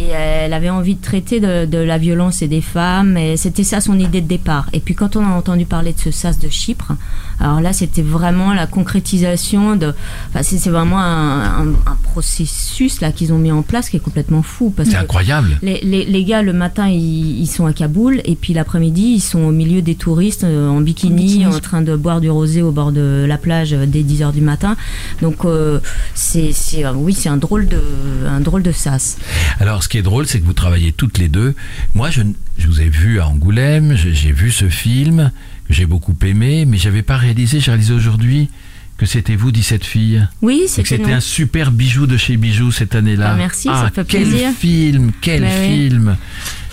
Et 0.00 0.08
elle 0.12 0.52
avait 0.54 0.70
envie 0.70 0.94
de 0.94 1.02
traiter 1.02 1.40
de, 1.40 1.66
de 1.66 1.78
la 1.78 1.98
violence 1.98 2.40
et 2.42 2.48
des 2.48 2.62
femmes. 2.62 3.16
Et 3.18 3.36
c'était 3.36 3.64
ça 3.64 3.80
son 3.82 3.98
idée 3.98 4.20
de 4.22 4.26
départ. 4.28 4.66
Et 4.72 4.80
puis 4.80 4.94
quand 4.94 5.14
on 5.16 5.24
a 5.24 5.28
entendu 5.30 5.66
parler 5.66 5.92
de 5.92 5.98
ce 5.98 6.10
sas 6.10 6.38
de 6.38 6.48
Chypre, 6.48 6.92
alors 7.38 7.60
là, 7.60 7.72
c'était 7.72 8.02
vraiment 8.02 8.52
la 8.54 8.66
concrétisation 8.66 9.76
de. 9.76 9.94
Enfin, 10.28 10.42
c'est 10.42 10.58
c'est 10.58 10.70
vraiment 10.70 10.98
un, 11.00 11.40
un- 11.68 11.74
un 11.86 11.96
processus 12.02 13.00
là 13.00 13.12
qu'ils 13.12 13.32
ont 13.32 13.38
mis 13.38 13.50
en 13.52 13.62
place 13.62 13.88
qui 13.90 13.96
est 13.96 14.00
complètement 14.00 14.42
fou. 14.42 14.72
Parce 14.76 14.88
C'est 14.88 14.96
que 14.96 15.00
incroyable. 15.02 15.58
les, 15.62 15.80
les, 15.82 16.04
les 16.04 16.24
gars, 16.24 16.42
le 16.42 16.52
matin, 16.52 16.88
ils, 16.88 17.40
ils 17.40 17.46
sont 17.46 17.66
à 17.66 17.72
Kaboul, 17.72 18.20
et 18.24 18.36
puis 18.36 18.52
l'après-midi, 18.52 19.14
ils 19.16 19.20
sont 19.20 19.40
au 19.40 19.52
milieu 19.52 19.80
des 19.82 19.94
touristes 19.94 20.44
euh, 20.44 20.68
en, 20.68 20.80
bikini, 20.80 21.12
En 21.12 21.16
bikini. 21.26 21.46
en 21.46 21.58
train 21.60 21.82
de 21.82 21.96
boire 21.96 22.20
du 22.20 22.30
rosé 22.30 22.62
au 22.62 22.72
bord 22.72 22.92
de 22.92 23.24
la 23.28 23.38
plage 23.38 23.72
euh, 23.72 23.86
dès 23.86 24.02
10h 24.02 24.32
du 24.32 24.40
matin. 24.42 24.76
Donc, 25.22 25.44
euh, 25.44 25.80
c'est, 26.14 26.52
c'est, 26.52 26.84
euh, 26.84 26.92
oui, 26.94 27.14
c'est 27.14 27.28
un 27.28 27.36
drôle 27.36 27.68
de, 27.68 27.80
un 28.28 28.40
drôle 28.40 28.62
de 28.62 28.72
sas. 28.72 29.16
Alors, 29.60 29.82
ce 29.82 29.88
qui 29.90 29.98
est 29.98 30.02
drôle, 30.02 30.26
c'est 30.26 30.40
que 30.40 30.46
vous 30.46 30.54
travaillez 30.54 30.92
toutes 30.92 31.18
les 31.18 31.28
deux. 31.28 31.54
Moi, 31.94 32.10
je, 32.10 32.22
je 32.56 32.66
vous 32.66 32.80
ai 32.80 32.88
vu 32.88 33.20
à 33.20 33.26
Angoulême, 33.28 33.96
j'ai 33.96 34.32
vu 34.32 34.50
ce 34.50 34.68
film 34.70 35.30
que 35.68 35.74
j'ai 35.74 35.84
beaucoup 35.84 36.14
aimé, 36.22 36.64
mais 36.64 36.78
j'avais 36.78 37.02
pas 37.02 37.16
réalisé, 37.18 37.60
j'ai 37.60 37.70
réalisé 37.72 37.92
aujourd'hui 37.92 38.48
que 38.96 39.06
c'était 39.06 39.34
vous, 39.36 39.50
17 39.50 39.84
filles. 39.84 40.26
Oui, 40.42 40.62
c'était 40.68 40.96
c'était 40.96 41.12
un 41.12 41.20
super 41.20 41.72
bijou 41.72 42.06
de 42.06 42.16
chez 42.18 42.36
Bijoux 42.36 42.70
cette 42.70 42.94
année-là. 42.94 43.30
Ah, 43.32 43.36
merci, 43.36 43.64
ça 43.68 43.84
Ah, 43.86 43.90
fait 43.90 44.04
quel 44.06 44.28
plaisir. 44.28 44.50
film, 44.58 45.10
quel 45.22 45.42
Bah 45.42 45.48
oui. 45.62 45.90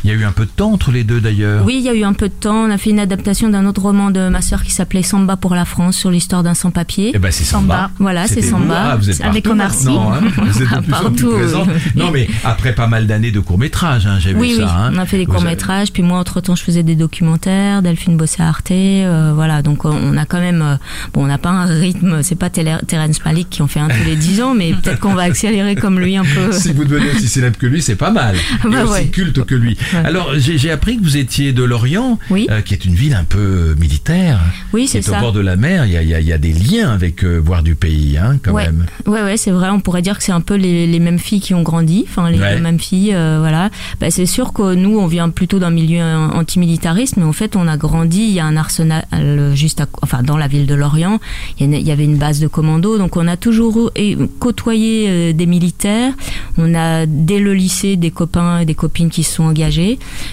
Il 0.07 0.11
y 0.13 0.15
a 0.15 0.19
eu 0.21 0.23
un 0.23 0.31
peu 0.31 0.45
de 0.45 0.49
temps 0.51 0.71
entre 0.71 0.91
les 0.91 1.03
deux 1.03 1.19
d'ailleurs. 1.19 1.65
Oui, 1.65 1.75
il 1.79 1.83
y 1.83 1.89
a 1.89 1.93
eu 1.93 2.05
un 2.05 2.13
peu 2.13 2.29
de 2.29 2.33
temps. 2.33 2.63
On 2.63 2.71
a 2.71 2.77
fait 2.77 2.91
une 2.91 2.99
adaptation 3.01 3.49
d'un 3.49 3.65
autre 3.65 3.81
roman 3.81 4.09
de 4.09 4.29
ma 4.29 4.39
sœur 4.39 4.63
qui 4.63 4.71
s'appelait 4.71 5.03
Samba 5.03 5.35
pour 5.35 5.53
la 5.53 5.65
France 5.65 5.97
sur 5.97 6.09
l'histoire 6.11 6.43
d'un 6.43 6.53
sans-papier. 6.53 7.11
Eh 7.13 7.19
ben 7.19 7.29
c'est 7.29 7.43
Samba. 7.43 7.75
Samba. 7.75 7.91
Voilà, 7.99 8.25
c'est. 8.27 8.41
Samba. 8.41 8.91
Ah, 8.91 8.95
vous 8.95 9.09
êtes 9.09 9.19
Avec 9.19 9.43
partout 9.43 9.51
Omar 9.51 9.73
Sy. 9.73 9.89
hein. 9.89 10.21
Vous 10.37 10.61
êtes 10.61 10.69
de 10.69 10.79
plus 10.81 10.93
en 10.93 11.11
plus 11.11 11.51
Partout. 11.51 11.71
Non 11.97 12.11
mais 12.11 12.29
après 12.45 12.73
pas 12.73 12.87
mal 12.87 13.05
d'années 13.05 13.31
de 13.31 13.41
court 13.41 13.59
métrage, 13.59 14.07
hein, 14.07 14.17
j'ai 14.17 14.33
Oui, 14.33 14.53
vu 14.53 14.59
oui, 14.59 14.61
ça. 14.65 14.85
hein. 14.85 14.91
on 14.95 14.97
a 14.97 15.05
fait 15.05 15.17
des 15.17 15.23
avez- 15.23 15.31
courts-métrages, 15.33 15.91
puis 15.91 16.03
moi, 16.03 16.19
entre-temps, 16.19 16.55
je 16.55 16.63
faisais 16.63 16.83
des 16.83 16.95
documentaires, 16.95 17.81
Delphine 17.81 18.15
bossait 18.15 18.43
à 18.43 18.47
Arte, 18.47 18.71
euh, 18.71 19.33
voilà, 19.35 19.61
donc 19.61 19.83
on- 19.83 20.15
a 20.15 20.25
quand 20.25 20.39
même, 20.39 20.61
euh, 20.61 20.75
bon, 21.13 21.25
on 21.25 21.27
n'a 21.27 21.37
pas 21.37 21.49
un 21.49 21.65
rythme, 21.65 22.23
c'est 22.23 22.35
pas 22.39 22.49
Terence 22.49 23.25
Malik 23.25 23.49
qui 23.49 23.61
en 23.61 23.67
fait 23.67 23.81
un 23.81 23.89
tous 23.89 24.05
les 24.05 24.15
10 24.15 24.41
ans, 24.41 24.53
mais 24.55 24.71
peut-être 24.71 24.99
qu'on 25.01 25.15
va 25.15 25.23
accélérer 25.23 25.75
comme 25.75 25.99
lui 25.99 26.15
un 26.15 26.23
peu. 26.23 26.53
Si 26.53 26.71
vous 26.71 26.85
devenez 26.85 27.11
aussi 27.11 27.27
célèbre 27.27 27.57
que 27.57 27.67
lui, 27.67 27.81
c'est 27.81 27.95
pas 27.97 28.11
mal. 28.11 28.35
Et 28.65 28.69
Bah 28.69 28.83
aussi 28.85 28.93
ouais. 28.93 29.05
culte 29.07 29.43
que 29.43 29.55
lui. 29.55 29.77
Ouais. 30.01 30.07
Alors, 30.07 30.31
j'ai 30.37 30.71
appris 30.71 30.97
que 30.97 31.03
vous 31.03 31.17
étiez 31.17 31.53
de 31.53 31.63
Lorient, 31.63 32.19
Oui. 32.29 32.47
euh, 32.49 32.61
qui 32.61 32.73
est 32.73 32.85
une 32.85 32.95
ville 32.95 33.13
un 33.13 33.23
peu 33.23 33.37
euh, 33.39 33.75
militaire. 33.79 34.39
Oui, 34.73 34.87
c'est 34.87 34.99
est 34.99 35.09
au 35.09 35.13
ça. 35.13 35.19
bord 35.19 35.33
de 35.33 35.39
la 35.39 35.55
mer. 35.55 35.85
Il 35.85 35.91
y 35.93 35.97
a, 35.97 36.01
il 36.01 36.09
y 36.09 36.13
a- 36.13 36.19
il 36.19 36.27
y 36.27 36.33
a 36.33 36.37
des 36.37 36.53
liens 36.53 36.89
avec 36.91 37.23
euh, 37.23 37.37
Voir 37.37 37.63
du 37.63 37.75
pays, 37.75 38.17
hein, 38.17 38.37
quand 38.43 38.51
Ouais. 38.51 38.65
même. 38.65 38.85
Ouais, 39.05 39.21
ouais, 39.21 39.37
c'est 39.37 39.51
vrai. 39.51 39.69
On 39.69 39.79
pourrait 39.79 40.01
dire 40.01 40.17
que 40.17 40.23
c'est 40.23 40.31
un 40.31 40.41
peu 40.41 40.55
les, 40.55 40.87
les 40.87 40.99
mêmes 40.99 41.19
filles 41.19 41.39
qui 41.41 41.53
ont 41.53 41.61
grandi, 41.63 42.05
enfin 42.09 42.29
les, 42.29 42.37
mêmes 42.59 42.79
filles, 42.79 43.13
euh, 43.13 43.37
voilà. 43.39 43.69
Bah, 44.01 44.09
c'est 44.11 44.25
sûr 44.25 44.53
que 44.53 44.73
nous, 44.75 44.97
on 44.99 45.07
vient 45.07 45.29
plutôt 45.29 45.59
d'un 45.59 45.69
milieu 45.69 46.01
antimilitariste, 46.01 47.17
mais 47.17 47.23
en 47.23 47.33
fait, 47.33 47.55
on 47.55 47.67
a 47.67 47.77
grandi. 47.77 48.23
Il 48.23 48.31
y 48.33 48.39
a 48.39 48.45
un 48.45 48.57
arsenal 48.57 49.05
juste, 49.53 49.81
à, 49.81 49.87
enfin, 50.01 50.23
dans 50.23 50.37
la 50.37 50.47
ville 50.47 50.65
de 50.65 50.75
Lorient. 50.75 51.19
Il 51.59 51.73
y, 51.73 51.91
avait 51.91 52.03
une 52.05 52.17
base 52.17 52.39
de 52.39 52.47
commando, 52.47 52.97
donc 52.97 53.15
on 53.17 53.27
a 53.27 53.37
toujours 53.37 53.91
côtoyé 54.39 55.33
des 55.33 55.45
militaires. 55.45 56.13
On 56.57 56.73
a 56.75 57.05
dès 57.05 57.39
le 57.39 57.53
lycée 57.53 57.95
des 57.95 58.11
copains 58.11 58.59
et 58.59 58.65
des 58.65 58.75
copines 58.75 59.09
qui 59.09 59.23
se 59.23 59.35
sont 59.35 59.43
engagés. 59.43 59.76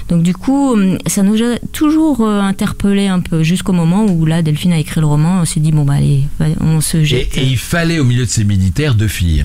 Donc 0.09 0.23
du 0.23 0.33
coup, 0.35 0.73
hum, 0.73 0.99
ça 1.07 1.23
nous 1.23 1.43
a 1.43 1.59
toujours 1.73 2.21
euh, 2.23 2.41
interpellé 2.41 3.07
un 3.07 3.21
peu 3.21 3.43
jusqu'au 3.43 3.73
moment 3.73 4.07
où 4.07 4.27
là, 4.27 4.43
Delphine 4.43 4.73
a 4.73 4.79
écrit 4.79 5.01
le 5.01 5.07
roman. 5.07 5.41
On 5.43 5.45
s'est 5.45 5.61
dit 5.61 5.73
bon 5.73 5.85
bah 5.85 5.95
allez, 5.95 6.25
on 6.61 6.81
se 6.81 6.99
Et, 6.99 7.05
jette. 7.05 7.37
et 7.39 7.45
il 7.45 7.59
fallait 7.59 7.99
au 7.99 8.05
milieu 8.05 8.25
de 8.25 8.31
ces 8.31 8.45
militaires 8.45 8.95
deux 8.95 9.09
filles. 9.09 9.45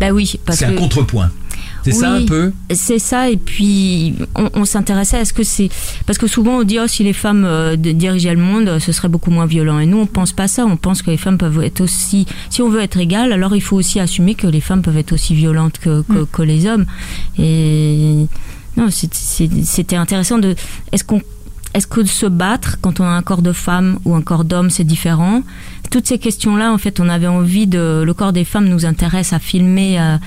Bah 0.00 0.10
oui, 0.10 0.38
parce 0.44 0.58
C'est 0.58 0.64
un 0.66 0.72
que 0.72 0.78
contrepoint. 0.78 1.30
C'est 1.84 1.90
ça 1.92 2.12
un 2.12 2.24
peu 2.24 2.52
c'est 2.72 3.00
ça. 3.00 3.28
Et 3.28 3.36
puis 3.36 4.14
on, 4.36 4.48
on 4.54 4.64
s'intéressait 4.64 5.18
à 5.18 5.24
ce 5.24 5.32
que 5.32 5.42
c'est 5.42 5.68
parce 6.06 6.16
que 6.16 6.28
souvent 6.28 6.58
on 6.58 6.62
dit 6.62 6.78
oh 6.80 6.86
si 6.86 7.02
les 7.02 7.12
femmes 7.12 7.44
euh, 7.44 7.74
dirigeaient 7.74 8.34
le 8.34 8.40
monde, 8.40 8.68
euh, 8.68 8.78
ce 8.78 8.92
serait 8.92 9.08
beaucoup 9.08 9.32
moins 9.32 9.46
violent. 9.46 9.80
Et 9.80 9.86
nous 9.86 9.98
on 9.98 10.06
pense 10.06 10.32
pas 10.32 10.46
ça. 10.46 10.64
On 10.64 10.76
pense 10.76 11.02
que 11.02 11.10
les 11.10 11.16
femmes 11.16 11.38
peuvent 11.38 11.60
être 11.62 11.80
aussi. 11.80 12.26
Si 12.50 12.62
on 12.62 12.68
veut 12.68 12.80
être 12.80 12.98
égal, 12.98 13.32
alors 13.32 13.56
il 13.56 13.62
faut 13.62 13.76
aussi 13.76 13.98
assumer 13.98 14.36
que 14.36 14.46
les 14.46 14.60
femmes 14.60 14.82
peuvent 14.82 14.96
être 14.96 15.12
aussi 15.12 15.34
violentes 15.34 15.78
que 15.80 16.02
que, 16.02 16.22
que 16.24 16.42
les 16.42 16.66
hommes. 16.66 16.86
Et 17.36 18.26
non, 18.76 18.88
c'était 18.90 19.96
intéressant 19.96 20.38
de. 20.38 20.54
Est-ce 20.92 21.04
qu'on 21.04 21.20
est-ce 21.74 21.86
que 21.86 22.04
se 22.04 22.26
battre 22.26 22.78
quand 22.82 23.00
on 23.00 23.04
a 23.04 23.08
un 23.08 23.22
corps 23.22 23.40
de 23.40 23.52
femme 23.52 23.98
ou 24.04 24.14
un 24.14 24.20
corps 24.20 24.44
d'homme, 24.44 24.68
c'est 24.68 24.84
différent? 24.84 25.42
Toutes 25.90 26.06
ces 26.06 26.18
questions-là, 26.18 26.70
en 26.70 26.78
fait, 26.78 27.00
on 27.00 27.08
avait 27.08 27.26
envie 27.26 27.66
de. 27.66 28.02
Le 28.04 28.14
corps 28.14 28.32
des 28.32 28.44
femmes 28.44 28.68
nous 28.68 28.84
intéresse 28.84 29.32
à 29.32 29.38
filmer, 29.38 29.98
à, 29.98 30.20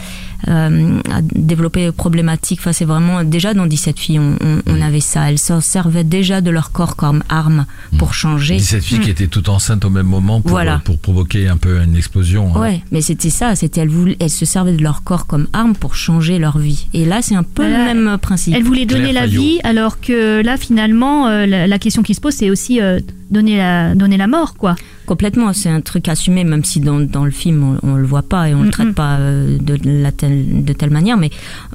euh, 0.47 0.99
à 1.11 1.21
développer 1.21 1.85
des 1.85 1.91
problématiques. 1.91 2.59
Enfin, 2.61 2.73
c'est 2.73 2.85
vraiment. 2.85 3.23
Déjà, 3.23 3.53
dans 3.53 3.65
17 3.65 3.99
filles, 3.99 4.19
on, 4.19 4.35
on- 4.41 4.61
on 4.67 4.81
avait 4.81 4.99
ça. 4.99 5.29
Elles 5.29 5.37
s'en 5.39 5.61
servaient 5.61 6.03
déjà 6.03 6.41
de 6.41 6.49
leur 6.51 6.71
corps 6.71 6.95
comme 6.95 7.23
arme 7.29 7.65
pour 7.97 8.13
changer. 8.13 8.57
17 8.57 8.83
filles 8.83 8.99
qui 8.99 9.09
étaient 9.09 9.27
toutes 9.27 9.49
enceintes 9.49 9.85
au 9.85 9.89
même 9.89 10.05
moment 10.07 10.41
pour, 10.41 10.51
Voilà. 10.51 10.81
pour 10.83 10.97
provoquer 10.97 11.47
un 11.47 11.57
peu 11.57 11.81
une 11.81 11.95
explosion. 11.95 12.55
hein. 12.55 12.59
Ouais, 12.59 12.81
mais 12.91 13.01
c'était 13.01 13.29
ça. 13.29 13.55
C'était 13.55 13.81
elles, 13.81 13.89
voulaient- 13.89 14.17
elles 14.19 14.29
se 14.29 14.45
servaient 14.45 14.73
de 14.73 14.83
leur 14.83 15.03
corps 15.03 15.27
comme 15.27 15.47
arme 15.53 15.75
pour 15.75 15.95
changer 15.95 16.39
leur 16.39 16.57
vie. 16.57 16.87
Et 16.93 17.05
là, 17.05 17.21
c'est 17.21 17.35
un 17.35 17.43
peu 17.43 17.67
Voilà. 17.67 17.93
le 17.93 17.99
même 18.01 18.17
principe. 18.17 18.53
Elle 18.55 18.63
voulait 18.63 18.85
donner 18.85 19.09
Claire 19.11 19.23
la 19.23 19.27
Fayot. 19.29 19.41
vie, 19.41 19.59
alors 19.63 19.99
que 19.99 20.41
là, 20.43 20.57
finalement, 20.57 21.27
euh, 21.27 21.45
la, 21.45 21.67
la 21.67 21.79
question 21.79 22.03
qui 22.03 22.13
se 22.13 22.21
pose, 22.21 22.33
c'est 22.33 22.49
aussi 22.49 22.81
euh, 22.81 22.99
donner, 23.31 23.57
la, 23.57 23.95
donner 23.95 24.17
la 24.17 24.27
mort, 24.27 24.55
quoi. 24.55 24.75
Complètement, 25.05 25.53
c'est 25.53 25.69
un 25.69 25.81
truc 25.81 26.07
assumé, 26.09 26.43
même 26.43 26.63
si 26.63 26.79
dans, 26.79 26.99
dans 26.99 27.25
le 27.25 27.31
film 27.31 27.77
on, 27.83 27.89
on 27.91 27.95
le 27.95 28.05
voit 28.05 28.23
pas 28.23 28.49
et 28.49 28.55
on 28.55 28.63
le 28.63 28.71
traite 28.71 28.93
pas 28.95 29.17
euh, 29.19 29.57
de, 29.59 29.77
la 29.83 30.11
telle, 30.11 30.63
de 30.65 30.73
telle 30.73 30.89
manière, 30.89 31.17
mais 31.17 31.29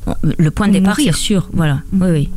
on- 0.07 0.15
le 0.39 0.51
point 0.51 0.67
de 0.67 0.73
Ou 0.73 0.81
départ 0.81 0.97
c'est 0.97 1.13
sûr, 1.15 1.49
voilà, 1.53 1.81
Mm. 1.93 2.03
oui 2.03 2.09
oui, 2.11 2.29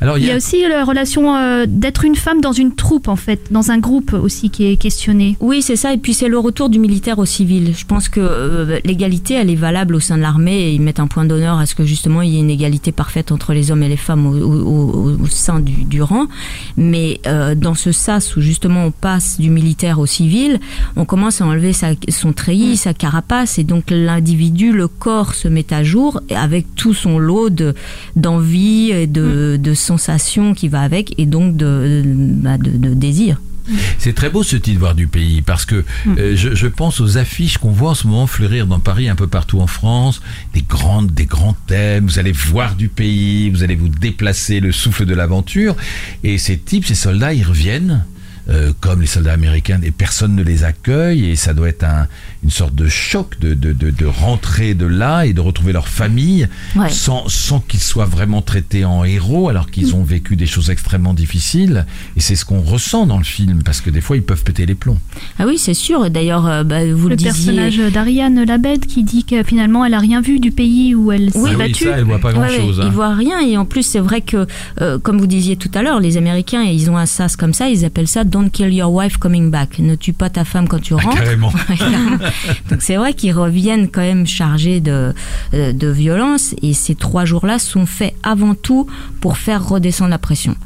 Alors 0.00 0.18
Il 0.18 0.24
y 0.24 0.30
a 0.30 0.36
aussi 0.36 0.62
la 0.68 0.84
relation 0.84 1.36
euh, 1.36 1.66
d'être 1.68 2.04
une 2.04 2.16
femme 2.16 2.40
dans 2.40 2.52
une 2.52 2.74
troupe, 2.74 3.08
en 3.08 3.16
fait, 3.16 3.40
dans 3.52 3.70
un 3.70 3.78
groupe 3.78 4.12
aussi 4.14 4.50
qui 4.50 4.66
est 4.66 4.76
questionné. 4.76 5.36
Oui, 5.40 5.62
c'est 5.62 5.76
ça, 5.76 5.92
et 5.92 5.98
puis 5.98 6.14
c'est 6.14 6.28
le 6.28 6.38
retour 6.38 6.68
du 6.68 6.78
militaire 6.78 7.18
au 7.18 7.24
civil. 7.26 7.72
Je 7.76 7.84
pense 7.84 8.08
que 8.08 8.20
euh, 8.20 8.78
l'égalité, 8.84 9.34
elle 9.34 9.50
est 9.50 9.54
valable 9.56 9.94
au 9.94 10.00
sein 10.00 10.16
de 10.16 10.22
l'armée 10.22 10.58
et 10.68 10.72
ils 10.72 10.80
mettent 10.80 11.00
un 11.00 11.06
point 11.06 11.24
d'honneur 11.24 11.58
à 11.58 11.66
ce 11.66 11.74
que 11.74 11.84
justement 11.84 12.22
il 12.22 12.30
y 12.30 12.36
ait 12.36 12.40
une 12.40 12.50
égalité 12.50 12.92
parfaite 12.92 13.30
entre 13.32 13.52
les 13.52 13.70
hommes 13.70 13.82
et 13.82 13.88
les 13.88 13.96
femmes 13.96 14.26
au, 14.26 14.34
au- 14.34 15.10
au- 15.12 15.22
au 15.22 15.26
sein 15.26 15.60
du, 15.60 15.84
du 15.84 16.02
rang. 16.02 16.26
Mais 16.76 17.20
euh, 17.26 17.54
dans 17.54 17.74
ce 17.74 17.92
sas 17.92 18.36
où 18.36 18.40
justement 18.40 18.86
on 18.86 18.90
passe 18.90 19.38
du 19.40 19.50
militaire 19.50 19.98
au 19.98 20.06
civil, 20.06 20.58
on 20.96 21.04
commence 21.04 21.40
à 21.40 21.46
enlever 21.46 21.72
sa, 21.72 21.88
son 22.08 22.32
treillis, 22.32 22.76
sa 22.76 22.94
carapace, 22.94 23.58
et 23.58 23.64
donc 23.64 23.84
l'individu, 23.90 24.72
le 24.72 24.88
corps 24.88 25.34
se 25.34 25.48
met 25.48 25.72
à 25.72 25.82
jour 25.84 26.20
avec 26.34 26.74
tout 26.74 26.94
son 26.94 27.18
lot 27.18 27.50
de 27.50 27.74
d'envie 28.16 28.90
et 28.92 29.06
de, 29.06 29.20
de 29.56 29.74
sensations 29.74 30.54
qui 30.54 30.68
va 30.68 30.80
avec, 30.82 31.14
et 31.18 31.26
donc 31.26 31.56
de, 31.56 32.02
bah, 32.06 32.58
de, 32.58 32.70
de 32.70 32.94
désir. 32.94 33.40
C'est 33.98 34.12
très 34.12 34.28
beau 34.28 34.42
ce 34.42 34.56
titre 34.56 34.80
Voir 34.80 34.96
du 34.96 35.06
pays 35.06 35.40
parce 35.40 35.64
que 35.64 35.84
euh, 36.18 36.34
je, 36.34 36.52
je 36.52 36.66
pense 36.66 37.00
aux 37.00 37.16
affiches 37.16 37.58
qu'on 37.58 37.70
voit 37.70 37.90
en 37.90 37.94
ce 37.94 38.08
moment 38.08 38.26
fleurir 38.26 38.66
dans 38.66 38.80
Paris, 38.80 39.08
un 39.08 39.14
peu 39.14 39.28
partout 39.28 39.60
en 39.60 39.68
France, 39.68 40.20
des 40.52 40.62
grandes, 40.62 41.12
des 41.14 41.26
grands 41.26 41.56
thèmes. 41.68 42.04
Vous 42.06 42.18
allez 42.18 42.32
voir 42.32 42.74
du 42.74 42.88
pays, 42.88 43.50
vous 43.50 43.62
allez 43.62 43.76
vous 43.76 43.88
déplacer, 43.88 44.58
le 44.58 44.72
souffle 44.72 45.06
de 45.06 45.14
l'aventure. 45.14 45.76
Et 46.24 46.38
ces 46.38 46.58
types, 46.58 46.84
ces 46.86 46.96
soldats, 46.96 47.34
ils 47.34 47.44
reviennent. 47.44 48.04
euh, 48.48 48.72
comme 48.80 49.00
les 49.00 49.06
soldats 49.06 49.32
américains, 49.32 49.80
et 49.82 49.90
personne 49.90 50.34
ne 50.34 50.42
les 50.42 50.64
accueille, 50.64 51.30
et 51.30 51.36
ça 51.36 51.54
doit 51.54 51.68
être 51.68 51.84
un, 51.84 52.08
une 52.44 52.50
sorte 52.50 52.74
de 52.74 52.88
choc 52.88 53.38
de, 53.40 53.54
de, 53.54 53.72
de, 53.72 53.90
de 53.90 54.06
rentrer 54.06 54.74
de 54.74 54.86
là 54.86 55.26
et 55.26 55.32
de 55.32 55.40
retrouver 55.40 55.72
leur 55.72 55.88
famille 55.88 56.48
Ouais. 56.76 56.88
sans, 56.90 57.28
sans 57.28 57.60
qu'ils 57.60 57.80
soient 57.80 58.04
vraiment 58.06 58.42
traités 58.42 58.84
en 58.84 59.04
héros, 59.04 59.48
alors 59.48 59.70
qu'ils 59.70 59.94
ont 59.94 60.02
vécu 60.02 60.36
des 60.36 60.46
choses 60.46 60.70
extrêmement 60.70 61.14
difficiles. 61.14 61.86
Et 62.16 62.20
c'est 62.20 62.34
ce 62.36 62.44
qu'on 62.44 62.60
ressent 62.62 63.06
dans 63.06 63.18
le 63.18 63.24
film, 63.24 63.62
parce 63.62 63.80
que 63.80 63.90
des 63.90 64.00
fois, 64.00 64.16
ils 64.16 64.22
peuvent 64.22 64.42
péter 64.42 64.66
les 64.66 64.74
plombs. 64.74 64.98
Ah 65.38 65.44
oui, 65.46 65.58
c'est 65.58 65.74
sûr. 65.74 66.10
D'ailleurs, 66.10 66.46
euh, 66.46 66.64
bah, 66.64 66.80
vous 66.92 67.04
le, 67.08 67.10
Le 67.10 67.16
disiez. 67.16 67.30
personnage 67.32 67.76
d'Ariane 67.92 68.42
Labed 68.44 68.86
qui 68.86 69.02
dit 69.04 69.24
que 69.24 69.42
finalement 69.42 69.84
elle 69.84 69.94
a 69.94 69.98
rien 69.98 70.20
vu 70.20 70.40
du 70.40 70.50
pays 70.50 70.94
où 70.94 71.12
elle 71.12 71.30
s'est 71.30 71.38
Oui, 71.38 71.50
Ah 71.52 71.56
oui, 71.58 71.68
battue. 71.68 71.84
ça, 71.84 71.90
elle 71.98 72.04
voit 72.04 72.18
pas 72.18 72.28
Ouais, 72.32 72.34
grand-chose. 72.34 72.78
ouais, 72.78 72.84
hein. 72.84 72.88
Ils 72.88 72.92
voient 72.94 73.14
rien 73.14 73.40
et 73.40 73.56
en 73.56 73.64
plus 73.64 73.82
c'est 73.84 73.98
vrai 74.00 74.20
que, 74.20 74.46
euh, 74.80 74.98
comme 74.98 75.18
vous 75.18 75.26
disiez 75.26 75.56
tout 75.56 75.70
à 75.74 75.82
l'heure, 75.82 76.00
les 76.00 76.16
Américains 76.16 76.62
ils 76.62 76.90
ont 76.90 76.96
un 76.96 77.06
sas 77.06 77.36
comme 77.36 77.52
ça, 77.54 77.68
ils 77.68 77.84
appellent 77.84 78.08
ça 78.08 78.24
"Don't 78.24 78.50
kill 78.50 78.72
your 78.72 78.92
wife 78.92 79.16
coming 79.18 79.50
back", 79.50 79.78
ne 79.78 79.94
tue 79.94 80.12
pas 80.12 80.30
ta 80.30 80.44
femme 80.44 80.66
quand 80.68 80.80
tu 80.80 80.94
Ah, 80.94 81.02
rentres. 81.02 81.16
carrément. 81.16 81.52
Donc 82.70 82.82
c'est 82.82 82.96
vrai 82.96 83.14
qu'ils 83.14 83.32
reviennent 83.32 83.88
quand 83.88 84.00
même 84.00 84.26
chargés 84.26 84.80
de, 84.80 85.14
euh, 85.54 85.72
de 85.72 85.88
violence 85.88 86.54
et 86.62 86.74
ces 86.74 86.94
trois 86.94 87.24
jours-là 87.24 87.58
sont 87.58 87.86
faits 87.86 88.14
avant 88.22 88.54
tout 88.54 88.86
pour 89.20 89.36
faire 89.36 89.66
redescendre 89.66 90.10
la 90.10 90.18
pression. 90.18 90.56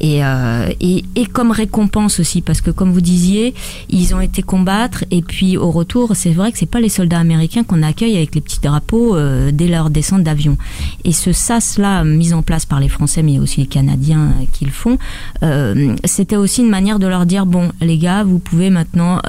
Et, 0.00 0.24
euh, 0.24 0.68
et, 0.80 1.04
et 1.14 1.26
comme 1.26 1.50
récompense 1.50 2.20
aussi, 2.20 2.40
parce 2.40 2.60
que 2.60 2.70
comme 2.70 2.92
vous 2.92 3.00
disiez, 3.00 3.54
ils 3.90 4.14
ont 4.14 4.20
été 4.20 4.42
combattre 4.42 5.04
et 5.10 5.22
puis 5.22 5.56
au 5.56 5.70
retour, 5.70 6.12
c'est 6.14 6.32
vrai 6.32 6.52
que 6.52 6.58
c'est 6.58 6.66
pas 6.66 6.80
les 6.80 6.88
soldats 6.88 7.18
américains 7.18 7.64
qu'on 7.64 7.82
accueille 7.82 8.16
avec 8.16 8.34
les 8.34 8.40
petits 8.40 8.60
drapeaux 8.60 9.16
euh, 9.16 9.50
dès 9.52 9.68
leur 9.68 9.90
descente 9.90 10.22
d'avion. 10.22 10.56
Et 11.04 11.12
ce 11.12 11.32
sas-là, 11.32 12.04
mis 12.04 12.32
en 12.32 12.42
place 12.42 12.66
par 12.66 12.80
les 12.80 12.88
Français, 12.88 13.22
mais 13.22 13.38
aussi 13.38 13.60
les 13.60 13.66
Canadiens 13.66 14.20
euh, 14.40 14.44
qui 14.52 14.64
le 14.64 14.70
font, 14.70 14.98
euh, 15.42 15.94
c'était 16.04 16.36
aussi 16.36 16.62
une 16.62 16.70
manière 16.70 16.98
de 16.98 17.06
leur 17.06 17.26
dire 17.26 17.46
bon, 17.46 17.70
les 17.80 17.98
gars, 17.98 18.24
vous 18.24 18.38
pouvez 18.38 18.70
maintenant 18.70 19.20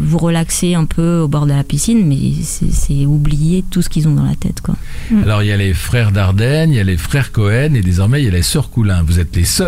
vous 0.00 0.18
relaxer 0.18 0.74
un 0.74 0.84
peu 0.84 1.20
au 1.20 1.28
bord 1.28 1.46
de 1.46 1.52
la 1.52 1.64
piscine, 1.64 2.06
mais 2.06 2.32
c'est 2.42 2.84
c'est 2.84 3.06
oublier 3.06 3.64
tout 3.70 3.82
ce 3.82 3.88
qu'ils 3.88 4.08
ont 4.08 4.14
dans 4.14 4.24
la 4.24 4.34
tête, 4.34 4.60
quoi. 4.60 4.76
Alors, 5.22 5.42
il 5.42 5.48
y 5.48 5.52
a 5.52 5.56
les 5.56 5.72
frères 5.72 6.12
Dardenne, 6.12 6.70
il 6.70 6.76
y 6.76 6.80
a 6.80 6.84
les 6.84 6.96
frères 6.96 7.32
Cohen, 7.32 7.74
et 7.74 7.80
désormais, 7.80 8.20
il 8.20 8.26
y 8.26 8.28
a 8.28 8.32
les 8.32 8.42
sœurs 8.42 8.70
Coulin. 8.70 9.02
Vous 9.02 9.20
êtes 9.20 9.34
les 9.36 9.44
seuls. 9.44 9.63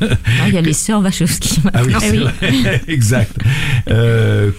Ah, 0.00 0.48
Il 0.48 0.54
y 0.54 0.58
a 0.58 0.60
les 0.60 0.72
sœurs 0.72 1.00
Wachowski. 1.00 1.60
Ah 1.72 1.82
oui, 1.84 1.94
vrai. 2.18 2.82
exact. 2.88 3.32
Euh, 3.88 4.50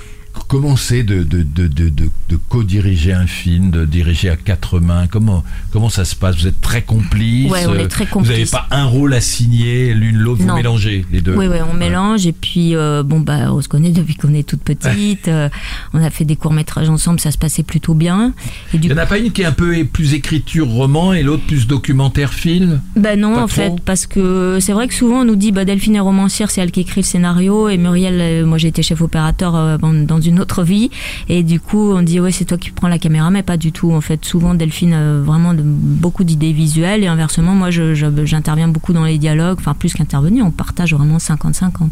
comment 0.48 0.76
c'est 0.78 1.04
de, 1.04 1.24
de, 1.24 1.44
de, 1.44 1.68
de, 1.68 2.10
co-diriger 2.50 3.12
un 3.14 3.28
film, 3.28 3.70
de 3.72 3.84
diriger 3.86 4.30
à 4.30 4.36
quatre 4.38 4.80
mains 4.80 5.08
comment, 5.08 5.44
comment 5.72 5.90
ça 5.90 6.06
se 6.06 6.16
passe? 6.16 6.38
Vous 6.38 6.48
êtes 6.48 6.62
très 6.62 6.82
complices 6.84 7.52
Ouais, 7.52 7.66
on 7.68 7.76
est 7.76 7.84
euh, 7.84 7.88
très 7.88 8.06
Vous 8.06 8.22
n'avez 8.22 8.46
complices. 8.46 8.52
pas 8.52 8.68
un 8.72 8.86
rôle 8.86 9.14
à 9.14 9.22
signer, 9.22 9.94
l'une 9.94 10.18
l'autre, 10.18 10.42
vous 10.44 10.54
mélangez 10.56 11.06
les 11.12 11.22
deux 11.22 11.36
Oui, 11.36 11.48
oui, 11.48 11.58
on 11.70 11.74
mélange 11.74 12.26
et 12.28 12.32
puis 12.32 12.76
euh, 12.76 13.04
bon 13.04 13.20
bah 13.20 13.52
on 13.52 13.62
se 13.62 13.68
connaît 13.68 13.92
depuis 13.92 14.16
qu'on 14.16 14.34
est 14.34 14.48
toute 14.48 14.62
petite. 14.62 15.28
euh, 15.28 15.50
on 15.94 16.02
a 16.02 16.10
fait 16.10 16.26
des 16.26 16.36
courts 16.36 16.54
métrages 16.54 16.90
ensemble, 16.90 17.20
ça 17.20 17.32
se 17.32 17.38
passait 17.38 17.64
plutôt 17.64 17.94
bien. 17.94 18.34
Et 18.74 18.78
du 18.78 18.88
Il 18.88 18.94
n'y 18.94 19.00
en 19.00 19.04
a 19.04 19.06
pas 19.06 19.18
une 19.18 19.32
qui 19.32 19.42
est 19.42 19.46
un 19.46 19.52
peu 19.52 19.84
plus 19.86 20.14
écriture 20.14 20.68
roman 20.68 21.14
et 21.14 21.24
l'autre 21.24 21.44
plus 21.46 21.68
documentaire 21.68 22.34
film? 22.34 22.82
Ben 22.96 23.20
non, 23.20 23.34
Pas 23.36 23.42
en 23.44 23.48
trop 23.48 23.56
fait, 23.56 23.74
parce 23.84 24.06
que 24.06 24.60
c'est 24.62 24.74
vrai 24.74 24.88
que 24.88 24.94
souvent 24.94 25.22
on 25.22 25.26
nous 25.26 25.36
dit 25.36 25.52
bah, 25.52 25.66
Delphine 25.66 25.96
est 25.96 26.00
romancière, 26.00 26.50
c'est 26.52 26.62
elle 26.62 26.72
qui 26.72 26.82
écrit 26.82 27.02
le 27.02 27.06
scénario, 27.06 27.68
et 27.70 27.78
Muriel, 27.78 28.18
euh, 28.20 28.46
moi 28.46 28.58
j'ai 28.58 28.70
été 28.70 28.82
chef 28.82 29.02
opérateur 29.02 29.78
dans- 29.80 29.94
dans 29.94 30.20
une 30.38 30.42
autre 30.42 30.64
vie, 30.64 30.92
et 31.30 31.44
du 31.44 31.60
coup 31.60 31.92
on 31.92 32.02
dit 32.02 32.20
ouais 32.20 32.32
c'est 32.32 32.46
toi 32.46 32.58
qui 32.58 32.72
prends 32.72 32.88
la 32.88 33.00
caméra, 33.00 33.30
mais 33.32 33.44
pas 33.44 33.58
du 33.58 33.72
tout. 33.72 33.92
En 33.92 34.02
fait, 34.02 34.24
souvent 34.24 34.54
Delphine 34.54 34.94
a 34.94 35.20
vraiment 35.20 35.54
beaucoup 35.56 36.24
d'idées 36.24 36.54
visuelles, 36.54 37.04
et 37.04 37.08
inversement 37.08 37.54
moi 37.56 37.70
j'interviens 37.72 38.68
beaucoup 38.68 38.94
dans 38.94 39.06
les 39.06 39.18
dialogues, 39.18 39.58
enfin 39.60 39.74
plus 39.74 39.94
qu'intervenir, 39.94 40.46
on 40.46 40.52
partage 40.52 40.94
vraiment 40.94 41.18
50-50. 41.18 41.90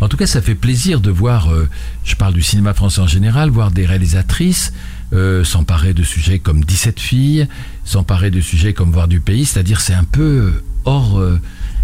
En 0.00 0.08
tout 0.08 0.16
cas, 0.16 0.26
ça 0.26 0.42
fait 0.42 0.54
plaisir 0.54 1.00
de 1.00 1.10
voir, 1.10 1.50
euh, 1.50 1.68
je 2.04 2.14
parle 2.14 2.34
du 2.34 2.42
cinéma 2.42 2.74
français 2.74 3.00
en 3.00 3.06
général, 3.06 3.50
voir 3.50 3.70
des 3.70 3.86
réalisatrices 3.86 4.72
euh, 5.14 5.42
s'emparer 5.42 5.94
de 5.94 6.02
sujets 6.02 6.38
comme 6.38 6.62
17 6.62 7.00
filles, 7.00 7.48
s'emparer 7.84 8.30
de 8.30 8.42
sujets 8.42 8.74
comme 8.74 8.90
Voir 8.90 9.08
du 9.08 9.20
pays, 9.20 9.46
c'est-à-dire 9.46 9.80
c'est 9.80 9.94
un 9.94 10.04
peu 10.04 10.62
hors 10.84 11.18
euh, 11.18 11.40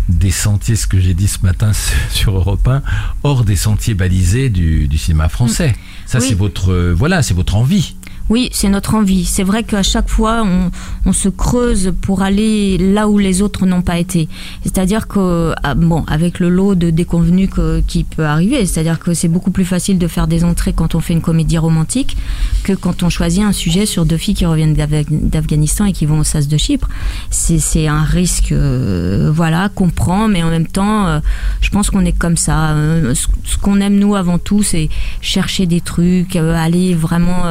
des 0.08 0.30
sentiers, 0.30 0.76
ce 0.76 0.86
que 0.86 0.98
j'ai 1.00 1.14
dit 1.14 1.28
ce 1.28 1.38
matin 1.42 1.72
sur 2.10 2.36
Europe 2.36 2.66
1, 2.68 2.82
hors 3.22 3.44
des 3.44 3.56
sentiers 3.56 3.94
balisés 3.94 4.50
du, 4.50 4.88
du 4.88 4.98
cinéma 4.98 5.28
français. 5.28 5.74
Ça, 6.06 6.18
Oui. 6.18 6.26
c'est 6.28 6.34
votre, 6.34 6.72
euh, 6.72 6.92
voilà, 6.92 7.22
c'est 7.22 7.34
votre 7.34 7.54
envie. 7.56 7.96
Oui, 8.30 8.48
c'est 8.52 8.70
notre 8.70 8.94
envie. 8.94 9.24
C'est 9.26 9.42
vrai 9.42 9.64
qu'à 9.64 9.82
chaque 9.82 10.08
fois, 10.08 10.42
on, 10.44 10.70
on 11.04 11.12
se 11.12 11.28
creuse 11.28 11.92
pour 12.00 12.22
aller 12.22 12.78
là 12.78 13.06
où 13.08 13.18
les 13.18 13.42
autres 13.42 13.66
n'ont 13.66 13.82
pas 13.82 13.98
été. 13.98 14.28
C'est-à-dire 14.62 15.06
que, 15.08 15.54
ah, 15.62 15.74
bon, 15.74 16.04
avec 16.06 16.40
le 16.40 16.48
lot 16.48 16.74
de 16.74 16.88
déconvenus 16.88 17.50
que- 17.50 17.82
qui 17.86 18.02
peut 18.04 18.24
arriver, 18.24 18.64
c'est-à-dire 18.64 18.98
que 18.98 19.12
c'est 19.12 19.28
beaucoup 19.28 19.50
plus 19.50 19.66
facile 19.66 19.98
de 19.98 20.08
faire 20.08 20.26
des 20.26 20.42
entrées 20.42 20.72
quand 20.72 20.94
on 20.94 21.00
fait 21.00 21.12
une 21.12 21.20
comédie 21.20 21.58
romantique 21.58 22.16
que 22.62 22.72
quand 22.72 23.02
on 23.02 23.10
choisit 23.10 23.42
un 23.42 23.52
sujet 23.52 23.84
sur 23.84 24.06
deux 24.06 24.16
filles 24.16 24.34
qui 24.34 24.46
reviennent 24.46 24.74
d'Af- 24.74 25.04
d'Afghanistan 25.10 25.84
et 25.84 25.92
qui 25.92 26.06
vont 26.06 26.18
au 26.20 26.24
SAS 26.24 26.48
de 26.48 26.56
Chypre. 26.56 26.88
C'est 27.30 27.86
un 27.88 28.02
risque, 28.04 28.52
euh, 28.52 29.30
voilà, 29.34 29.68
qu'on 29.68 29.90
prend, 29.90 30.28
mais 30.28 30.42
en 30.42 30.48
même 30.48 30.66
temps, 30.66 31.06
euh, 31.08 31.20
je 31.60 31.68
pense 31.68 31.90
qu'on 31.90 32.04
est 32.06 32.16
comme 32.16 32.36
ça. 32.38 32.70
Euh, 32.70 33.14
ce 33.14 33.26
ce 33.44 33.58
qu'on 33.58 33.80
aime 33.80 33.96
nous 33.98 34.14
avant 34.16 34.38
tout, 34.38 34.62
c'est 34.62 34.88
chercher 35.20 35.66
des 35.66 35.80
trucs, 35.82 36.36
euh, 36.36 36.54
aller 36.56 36.94
vraiment 36.94 37.44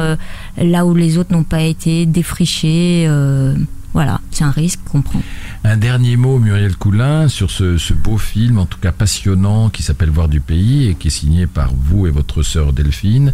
là 0.56 0.84
où 0.86 0.94
les 0.94 1.18
autres 1.18 1.32
n'ont 1.32 1.44
pas 1.44 1.62
été, 1.62 2.06
défricher. 2.06 3.06
euh, 3.08 3.54
voilà, 3.92 4.20
c'est 4.32 4.42
un 4.44 4.50
risque 4.50 4.80
qu'on 4.90 5.02
prend. 5.02 5.22
Un 5.62 5.76
dernier 5.76 6.16
mot, 6.16 6.38
Muriel 6.38 6.76
Coulin, 6.76 7.28
sur 7.28 7.50
ce, 7.50 7.78
ce 7.78 7.94
beau 7.94 8.18
film, 8.18 8.58
en 8.58 8.66
tout 8.66 8.78
cas 8.80 8.90
passionnant, 8.92 9.68
qui 9.70 9.82
s'appelle 9.84 10.10
Voir 10.10 10.28
du 10.28 10.40
pays 10.40 10.88
et 10.88 10.94
qui 10.96 11.08
est 11.08 11.10
signé 11.12 11.46
par 11.46 11.72
vous 11.74 12.06
et 12.06 12.10
votre 12.10 12.42
sœur 12.42 12.72
Delphine. 12.72 13.32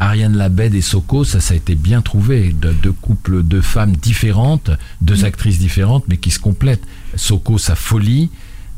Ariane 0.00 0.36
Labed 0.36 0.74
et 0.74 0.80
Soko, 0.82 1.24
ça, 1.24 1.40
ça 1.40 1.54
a 1.54 1.56
été 1.56 1.74
bien 1.74 2.02
trouvé. 2.02 2.52
De- 2.52 2.72
Deux 2.72 2.92
couples 2.92 3.42
de 3.42 3.60
femmes 3.60 3.92
différentes, 3.96 4.70
deux 5.00 5.24
actrices 5.24 5.58
différentes, 5.58 6.04
mais 6.08 6.16
qui 6.18 6.30
se 6.30 6.40
complètent. 6.40 6.84
Soko, 7.16 7.56
sa 7.56 7.74
folie. 7.74 8.30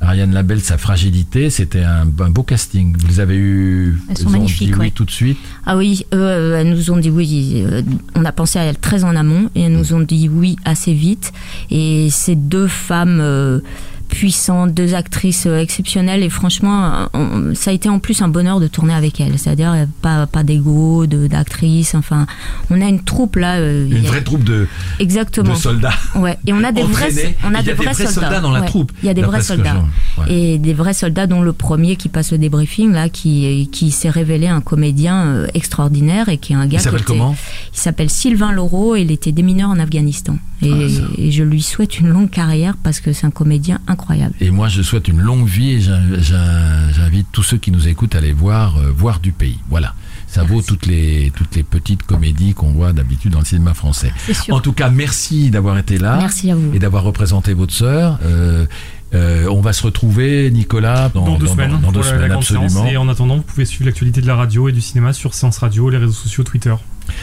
Ariane 0.05 0.32
Labelle, 0.32 0.61
sa 0.61 0.78
fragilité. 0.78 1.50
C'était 1.50 1.82
un, 1.82 2.02
un 2.02 2.30
beau 2.30 2.42
casting. 2.42 2.96
Vous 2.98 3.07
les 3.07 3.20
avez 3.20 3.36
eu. 3.36 3.98
Elles 4.09 4.18
sont 4.18 4.28
ont 4.28 4.30
magnifiques, 4.30 4.68
dit 4.68 4.74
oui 4.74 4.86
ouais. 4.86 4.90
tout 4.90 5.05
de 5.05 5.11
suite? 5.11 5.38
Ah 5.66 5.76
oui, 5.76 6.05
eux, 6.12 6.55
elles 6.57 6.68
nous 6.68 6.90
ont 6.90 6.96
dit 6.98 7.11
oui. 7.11 7.64
euh, 7.66 7.82
on 8.14 8.24
a 8.24 8.32
pensé 8.32 8.59
à 8.59 8.64
elles 8.64 8.78
très 8.78 9.05
en 9.05 9.16
amont 9.16 9.50
et 9.55 9.62
elles 9.62 9.72
nous 9.72 9.94
ont 9.94 10.00
dit 10.00 10.28
oui 10.28 10.57
assez 10.64 10.92
vite. 10.94 11.32
Et 11.70 12.09
ces 12.11 12.36
deux 12.36 12.68
femmes 12.68 13.18
euh, 13.20 13.61
puissantes, 14.09 14.72
deux 14.74 14.94
actrices 14.94 15.46
euh, 15.46 15.59
exceptionnelles 15.59 16.22
et 16.22 16.28
franchement, 16.30 16.84
euh, 16.84 17.07
on- 17.14 17.55
ça 17.55 17.70
a 17.70 17.74
été 17.74 17.88
en 17.88 17.98
plus 17.98 18.22
un 18.22 18.28
bonheur 18.28 18.61
de 18.61 18.66
tourner 18.66 18.94
avec 18.94 19.20
elles. 19.20 19.38
C'est-à-dire 19.38 19.74
pas 20.02 20.26
pas 20.26 20.42
d'ego, 20.42 21.07
de 21.07 21.26
d'actrices. 21.26 21.94
Enfin, 21.94 22.26
on 22.70 22.80
a 22.80 22.86
une 22.88 23.02
troupe 23.02 23.36
là. 23.36 23.57
euh, 23.57 23.88
Une 23.90 24.05
a- 24.07 24.09
vraie 24.09 24.22
troupe 24.22 24.44
de, 24.44 24.66
Exactement. 25.00 25.55
de 25.55 25.59
soldats. 25.59 25.92
Ouais, 26.14 26.38
et 26.46 26.52
on 26.52 26.62
a 26.64 26.72
des 26.72 26.82
vrais, 26.82 27.09
on 27.44 27.55
a 27.55 27.59
Il 27.59 27.62
y 27.62 27.64
des 27.64 27.72
vrais, 27.72 27.94
soldats. 27.94 28.40
dans 28.40 28.50
la 28.50 28.61
Ouais, 28.61 28.66
troupe. 28.66 28.92
Il 29.02 29.07
y 29.07 29.09
a 29.09 29.14
des 29.14 29.22
vrais 29.22 29.42
soldats. 29.42 29.82
ouais. 30.18 30.32
Et 30.32 30.59
des 30.59 30.74
vrais 30.74 30.94
soldats, 30.94 31.26
dont 31.26 31.42
le 31.42 31.52
premier 31.52 31.96
qui 31.96 32.09
passe 32.09 32.32
le 32.32 32.38
débriefing, 32.38 32.92
là, 32.92 33.09
qui, 33.09 33.68
qui 33.72 33.90
s'est 33.90 34.11
révélé 34.11 34.46
un 34.46 34.61
comédien 34.61 35.44
extraordinaire 35.55 36.28
et 36.28 36.38
qui 36.38 36.52
est 36.52 36.57
un 36.57 36.66
gars 36.66 36.78
Il 36.78 36.82
s'appelle 36.82 37.05
comment? 37.05 37.34
Il 37.72 37.78
s'appelle 37.78 38.11
Sylvain 38.11 38.52
Laureau 38.52 38.96
et 38.96 39.02
il 39.02 39.11
était 39.11 39.32
démineur 39.32 39.70
en 39.70 39.78
Afghanistan. 39.78 40.36
Et, 40.62 40.70
Ah, 40.72 41.05
et 41.18 41.30
je 41.30 41.42
lui 41.42 41.61
souhaite 41.62 41.98
une 42.00 42.09
longue 42.09 42.30
carrière 42.30 42.74
parce 42.82 43.00
que 43.00 43.12
c'est 43.12 43.26
un 43.26 43.30
comédien 43.30 43.80
incroyable. 43.86 43.93
Et 44.40 44.51
moi, 44.51 44.68
je 44.68 44.82
souhaite 44.82 45.09
une 45.09 45.20
longue 45.20 45.47
vie 45.47 45.72
et 45.72 45.80
j'in- 45.80 46.03
j'in- 46.18 46.90
j'invite 46.92 47.26
tous 47.32 47.42
ceux 47.42 47.57
qui 47.59 47.70
nous 47.70 47.88
écoutent 47.88 48.14
à 48.14 48.18
aller 48.18 48.32
voir, 48.32 48.76
euh, 48.78 48.90
voir 48.97 49.20
du 49.20 49.32
pays. 49.32 49.59
Voilà. 49.70 49.95
Ça 50.26 50.42
vaut 50.42 50.62
toutes 50.62 50.86
les, 50.86 51.32
toutes 51.36 51.55
les 51.55 51.62
petites 51.62 52.03
comédies 52.03 52.55
qu'on 52.55 52.72
voit 52.72 52.92
d'habitude 52.92 53.32
dans 53.32 53.38
le 53.38 53.45
cinéma 53.45 53.72
français. 53.72 54.12
En 54.51 54.61
tout 54.61 54.72
cas, 54.72 54.90
merci 54.90 55.51
d'avoir 55.51 55.78
été 55.78 55.97
là. 55.97 56.16
Merci 56.18 56.51
à 56.51 56.57
vous. 56.57 56.72
Et 56.74 56.80
d'avoir 56.80 57.05
représenté 57.05 57.53
votre 57.55 57.72
sœur. 57.72 58.18
Euh, 58.24 58.66
euh, 59.14 59.47
on 59.49 59.61
va 59.61 59.72
se 59.72 59.84
retrouver, 59.84 60.51
Nicolas, 60.51 61.09
dans, 61.14 61.24
Dans, 61.24 61.38
deux 61.38 61.47
semaines, 61.47 61.70
dans 61.80 61.92
deux 61.92 62.03
semaines, 62.03 62.32
absolument. 62.32 62.86
Et 62.88 62.97
en 62.97 63.09
attendant, 63.09 63.36
vous 63.36 63.42
pouvez 63.42 63.64
suivre 63.64 63.84
l'actualité 63.86 64.20
de 64.22 64.26
la 64.26 64.34
radio 64.34 64.68
et 64.68 64.72
du 64.72 64.80
cinéma 64.80 65.12
sur 65.12 65.34
Séance 65.34 65.59
Radio, 65.59 65.88
les 65.88 65.99
réseaux 65.99 66.12
sociaux, 66.12 66.42
Twitter. 66.42 66.74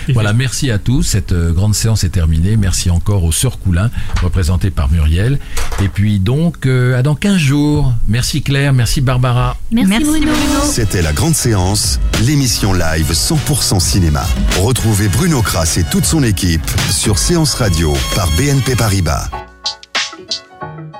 Voilà, 0.14 0.34
merci 0.34 0.72
à 0.72 0.78
tous. 0.78 1.04
Cette 1.04 1.32
euh, 1.32 1.52
grande 1.52 1.76
séance 1.76 2.04
est 2.04 2.10
terminée. 2.10 2.58
Merci 2.58 2.90
encore 2.90 3.24
aux 3.24 3.32
Sœurs 3.32 3.60
Coulin, 3.60 3.90
représentées 4.22 4.72
par 4.72 4.92
Muriel. 4.92 5.40
Et 5.82 5.88
puis 5.88 6.20
donc, 6.20 6.66
euh, 6.66 6.98
à 6.98 7.04
dans 7.04 7.16
15 7.16 7.38
jours. 7.38 7.94
Merci 8.08 8.42
Claire, 8.42 8.74
merci 8.74 9.02
Barbara. 9.02 9.58
Merci, 9.72 9.90
Merci, 9.90 10.06
Bruno. 10.06 10.26
Bruno. 10.26 10.62
C'était 10.64 11.02
la 11.02 11.14
grande 11.14 11.36
séance, 11.36 12.00
l'émission 12.26 12.74
live 12.74 13.12
100% 13.12 13.80
cinéma. 13.80 14.24
Retrouvez 14.60 15.08
Bruno 15.08 15.42
Kras 15.42 15.78
et 15.78 15.84
toute 15.84 16.06
son 16.06 16.24
équipe 16.24 16.70
sur 16.90 17.18
Séance 17.18 17.54
Radio 17.56 17.94
par 18.16 18.30
BNP 18.32 18.76
Paribas. 18.76 19.30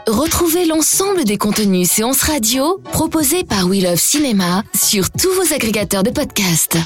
Retrouvez 0.08 0.66
l'ensemble 0.66 1.24
des 1.24 1.38
contenus 1.38 1.90
séances 1.90 2.24
radio 2.24 2.82
proposés 2.92 3.44
par 3.44 3.68
We 3.68 3.84
Love 3.84 4.00
Cinéma 4.00 4.64
sur 4.76 5.10
tous 5.12 5.32
vos 5.34 5.54
agrégateurs 5.54 6.04
de 6.04 6.10
podcasts. 6.10 6.78